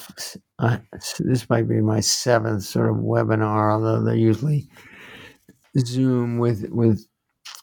uh, 0.60 0.78
this 1.20 1.50
might 1.50 1.70
be 1.70 1.80
my 1.80 2.02
seventh 2.02 2.64
sort 2.64 2.90
of 2.90 2.98
webinar, 2.98 3.72
although 3.72 4.04
they're 4.04 4.14
usually 4.14 4.68
Zoom 5.80 6.40
with, 6.40 6.68
with 6.70 7.08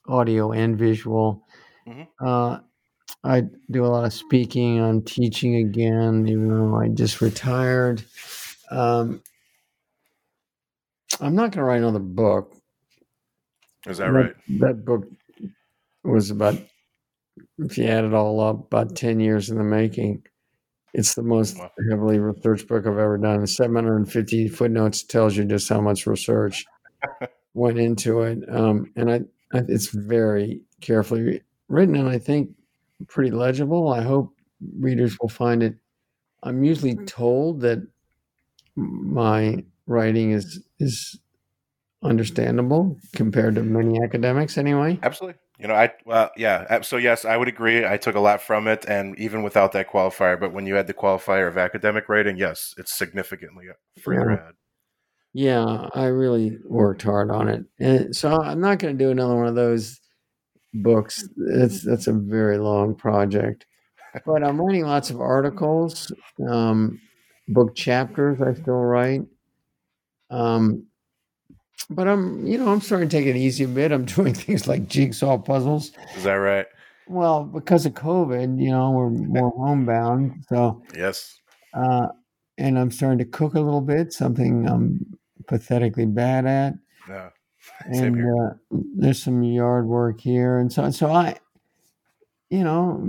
audio 0.09 0.53
and 0.53 0.79
visual. 0.79 1.47
Mm-hmm. 1.87 2.27
Uh, 2.27 2.61
I 3.23 3.43
do 3.71 3.85
a 3.85 3.87
lot 3.87 4.07
of 4.07 4.15
speaking. 4.15 4.81
I'm 4.81 5.03
teaching 5.03 5.57
again, 5.57 6.27
even 6.27 6.49
though 6.49 6.77
I 6.77 6.89
just 6.89 7.21
retired. 7.21 8.03
Um, 8.71 9.23
I'm 11.21 11.35
not 11.35 11.51
going 11.51 11.59
to 11.59 11.65
write 11.65 11.83
another 11.83 11.99
book. 11.99 12.57
Is 13.87 13.99
that, 13.99 14.07
that 14.07 14.13
right? 14.13 14.35
That 14.61 14.87
book 14.87 15.07
was 16.03 16.31
about, 16.31 16.57
if 17.65 17.79
you 17.79 17.85
add 17.85 18.05
it 18.05 18.15
all 18.15 18.41
up, 18.41 18.67
about 18.67 18.97
10 18.97 19.21
years 19.21 19.51
in 19.51 19.59
the 19.59 19.65
making. 19.65 20.23
It's 20.93 21.15
the 21.15 21.23
most 21.23 21.57
wow. 21.57 21.71
heavily 21.89 22.19
researched 22.19 22.67
book 22.67 22.87
I've 22.87 22.99
ever 22.99 23.19
done. 23.19 23.47
750 23.47 24.49
footnotes 24.49 25.05
tells 25.05 25.37
you 25.37 25.45
just 25.45 25.69
how 25.69 25.81
much 25.81 26.07
research 26.07 26.65
went 27.55 27.79
into 27.79 28.23
it. 28.23 28.39
Um, 28.49 28.93
and 28.97 29.11
I, 29.11 29.21
I, 29.53 29.63
it's 29.69 29.89
very 29.89 30.63
carefully 30.81 31.43
written, 31.69 31.97
and 31.97 32.09
I 32.09 32.19
think 32.19 32.51
pretty 33.09 33.31
legible. 33.31 33.93
I 33.93 34.03
hope 34.03 34.35
readers 34.79 35.17
will 35.21 35.29
find 35.29 35.63
it. 35.63 35.75
I'm 36.43 36.65
usually 36.65 36.97
told 37.07 37.61
that 37.61 37.87
my 38.75 39.65
writing 39.87 40.33
is 40.33 40.61
is 40.79 41.19
understandable 42.03 42.99
compared 43.15 43.55
to 43.57 43.63
many 43.63 44.03
academics 44.03 44.57
anyway. 44.57 44.99
Absolutely. 45.03 45.39
You 45.59 45.69
know 45.69 45.75
i 45.75 45.93
well 46.07 46.31
yeah 46.39 46.81
so 46.81 46.97
yes 46.97 47.27
i 47.27 47.37
would 47.37 47.49
agree. 47.49 47.85
I 47.85 47.99
took 47.99 48.15
a 48.15 48.21
lot 48.21 48.41
from 48.41 48.67
it 48.67 48.87
and 48.89 49.19
even 49.19 49.43
without 49.43 49.73
that 49.73 49.91
qualifier 49.91 50.41
but 50.41 50.55
when 50.55 50.65
you 50.67 50.79
add 50.79 50.87
the 50.87 50.95
qualifier 50.95 51.47
of 51.47 51.59
academic 51.59 52.09
writing 52.09 52.39
yes 52.39 52.75
it's 52.79 52.97
significantly 52.97 53.67
further 54.03 54.31
yeah. 54.31 54.37
ahead 54.37 54.55
yeah 55.35 55.89
i 55.95 56.07
really 56.07 56.57
worked 56.65 57.03
hard 57.03 57.31
on 57.31 57.49
it. 57.49 57.65
And 57.79 58.17
so 58.17 58.41
i'm 58.41 58.61
not 58.61 58.79
going 58.79 58.97
to 58.97 59.05
do 59.05 59.11
another 59.11 59.37
one 59.37 59.49
of 59.49 59.55
those 59.55 60.01
books. 60.73 61.29
That's 61.37 61.83
that's 61.83 62.07
a 62.07 62.13
very 62.15 62.57
long 62.57 62.95
project. 62.95 63.67
But 64.25 64.43
i'm 64.43 64.59
writing 64.59 64.87
lots 64.87 65.11
of 65.11 65.21
articles 65.21 66.11
um, 66.49 66.99
book 67.49 67.77
chapters 67.77 68.41
i 68.41 68.55
still 68.55 68.73
write. 68.75 69.23
Um, 70.31 70.87
but 71.89 72.07
I'm, 72.07 72.47
you 72.47 72.59
know, 72.59 72.69
I'm 72.69 72.81
starting 72.81 73.09
to 73.09 73.17
take 73.17 73.27
it 73.27 73.37
easy 73.37 73.65
a 73.65 73.69
bit. 73.69 73.93
I'm 73.93 74.05
doing 74.17 74.35
things 74.35 74.69
like 74.69 74.89
jigsaw 74.89 75.39
puzzles. 75.39 75.93
Is 76.17 76.25
that 76.25 76.35
right? 76.35 76.67
Well, 77.09 77.45
because 77.45 77.87
of 77.87 77.95
COVID, 77.95 78.61
you 78.61 78.71
know, 78.71 78.91
we're 78.93 79.11
more 79.11 79.53
homebound. 79.57 80.45
So 80.49 80.83
yes, 80.97 81.41
uh, 81.75 82.09
and 82.57 82.79
I'm 82.79 82.91
starting 82.91 83.19
to 83.19 83.25
cook 83.25 83.55
a 83.55 83.61
little 83.61 83.81
bit, 83.81 84.13
something 84.13 84.69
I'm 84.69 85.19
pathetically 85.49 86.07
bad 86.07 86.47
at. 86.47 86.75
Yeah. 87.09 87.31
and 87.87 88.17
uh, 88.21 88.55
there's 88.71 89.23
some 89.23 89.43
yard 89.43 89.87
work 89.87 90.21
here, 90.21 90.59
and 90.59 90.73
so 90.73 90.89
so 90.91 91.11
I, 91.11 91.37
you 92.51 92.63
know, 92.63 93.03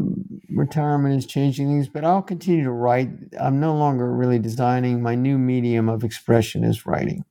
retirement 0.50 1.16
is 1.16 1.26
changing 1.26 1.68
things, 1.68 1.88
but 1.88 2.04
I'll 2.04 2.24
continue 2.24 2.64
to 2.64 2.72
write. 2.72 3.10
I'm 3.40 3.60
no 3.60 3.76
longer 3.76 4.12
really 4.12 4.40
designing. 4.40 5.02
My 5.02 5.14
new 5.14 5.38
medium 5.38 5.90
of 5.90 6.04
expression 6.04 6.64
is 6.64 6.86
writing. 6.86 7.24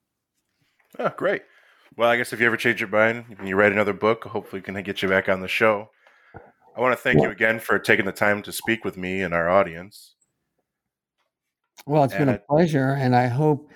Oh, 1.01 1.09
great. 1.17 1.43
Well, 1.97 2.09
I 2.09 2.17
guess 2.17 2.33
if 2.33 2.41
you 2.41 2.47
ever 2.47 2.57
change 2.57 2.81
your 2.81 2.89
mind 2.89 3.37
and 3.39 3.49
you 3.49 3.57
write 3.57 3.73
another 3.73 3.93
book, 3.93 4.25
hopefully 4.25 4.61
we 4.61 4.73
can 4.73 4.81
get 4.83 5.03
you 5.03 5.09
back 5.09 5.29
on 5.29 5.41
the 5.41 5.49
show. 5.49 5.91
I 6.77 6.81
want 6.81 6.97
to 6.97 7.03
thank 7.03 7.21
you 7.21 7.31
again 7.31 7.59
for 7.59 7.79
taking 7.79 8.07
the 8.07 8.13
time 8.13 8.43
to 8.43 8.53
speak 8.53 8.85
with 8.85 8.97
me 8.97 9.23
and 9.23 9.35
our 9.35 9.51
audience. 9.51 10.15
Well, 11.85 12.05
it's 12.05 12.15
and 12.15 12.27
been 12.27 12.35
a 12.37 12.39
pleasure, 12.39 12.91
and 12.91 13.17
I 13.17 13.27
hope 13.27 13.71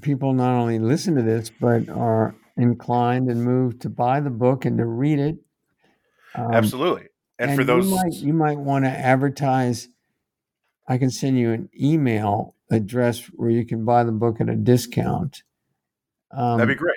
people 0.00 0.32
not 0.32 0.58
only 0.58 0.78
listen 0.78 1.14
to 1.16 1.22
this, 1.22 1.50
but 1.60 1.88
are 1.90 2.34
inclined 2.56 3.28
and 3.28 3.44
moved 3.44 3.82
to 3.82 3.90
buy 3.90 4.20
the 4.20 4.30
book 4.30 4.64
and 4.64 4.78
to 4.78 4.86
read 4.86 5.18
it. 5.18 5.36
Um, 6.34 6.54
Absolutely. 6.54 7.08
And, 7.38 7.50
and 7.50 7.58
for 7.58 7.64
those, 7.64 7.86
you 7.86 7.94
might, 7.94 8.12
you 8.14 8.32
might 8.32 8.58
want 8.58 8.84
to 8.86 8.90
advertise. 8.90 9.88
I 10.88 10.98
can 10.98 11.10
send 11.10 11.38
you 11.38 11.52
an 11.52 11.68
email 11.78 12.54
address 12.70 13.26
where 13.34 13.50
you 13.50 13.66
can 13.66 13.84
buy 13.84 14.04
the 14.04 14.12
book 14.12 14.40
at 14.40 14.48
a 14.48 14.56
discount. 14.56 15.42
Um, 16.32 16.58
That'd 16.58 16.76
be 16.76 16.78
great. 16.78 16.96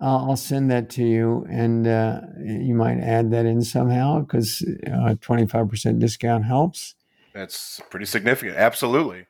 I'll, 0.00 0.30
I'll 0.30 0.36
send 0.36 0.70
that 0.70 0.90
to 0.90 1.04
you, 1.04 1.46
and 1.48 1.86
uh, 1.86 2.20
you 2.38 2.74
might 2.74 2.98
add 2.98 3.30
that 3.30 3.46
in 3.46 3.62
somehow 3.62 4.20
because 4.20 4.64
uh, 4.92 5.14
twenty 5.20 5.46
five 5.46 5.68
percent 5.68 5.98
discount 5.98 6.44
helps. 6.44 6.94
That's 7.32 7.80
pretty 7.90 8.06
significant. 8.06 8.56
Absolutely. 8.56 9.26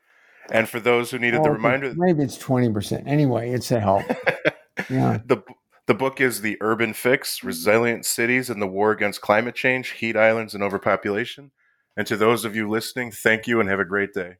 And 0.51 0.69
for 0.69 0.79
those 0.79 1.09
who 1.09 1.17
needed 1.17 1.37
well, 1.37 1.45
the 1.45 1.51
reminder, 1.51 1.93
maybe 1.95 2.23
it's 2.23 2.37
twenty 2.37 2.71
percent. 2.71 3.07
Anyway, 3.07 3.51
it's 3.51 3.71
a 3.71 3.79
help. 3.79 4.03
yeah. 4.89 5.19
The 5.25 5.43
the 5.87 5.93
book 5.93 6.19
is 6.19 6.41
The 6.41 6.57
Urban 6.61 6.93
Fix 6.93 7.43
Resilient 7.43 8.05
Cities 8.05 8.49
and 8.49 8.61
the 8.61 8.67
War 8.67 8.91
Against 8.91 9.21
Climate 9.21 9.55
Change, 9.55 9.91
Heat 9.91 10.17
Islands, 10.17 10.55
and 10.55 10.63
Overpopulation. 10.63 11.51
And 11.95 12.07
to 12.07 12.17
those 12.17 12.43
of 12.43 12.55
you 12.55 12.67
listening, 12.67 13.11
thank 13.11 13.47
you 13.47 13.59
and 13.59 13.69
have 13.69 13.79
a 13.79 13.85
great 13.85 14.13
day. 14.13 14.37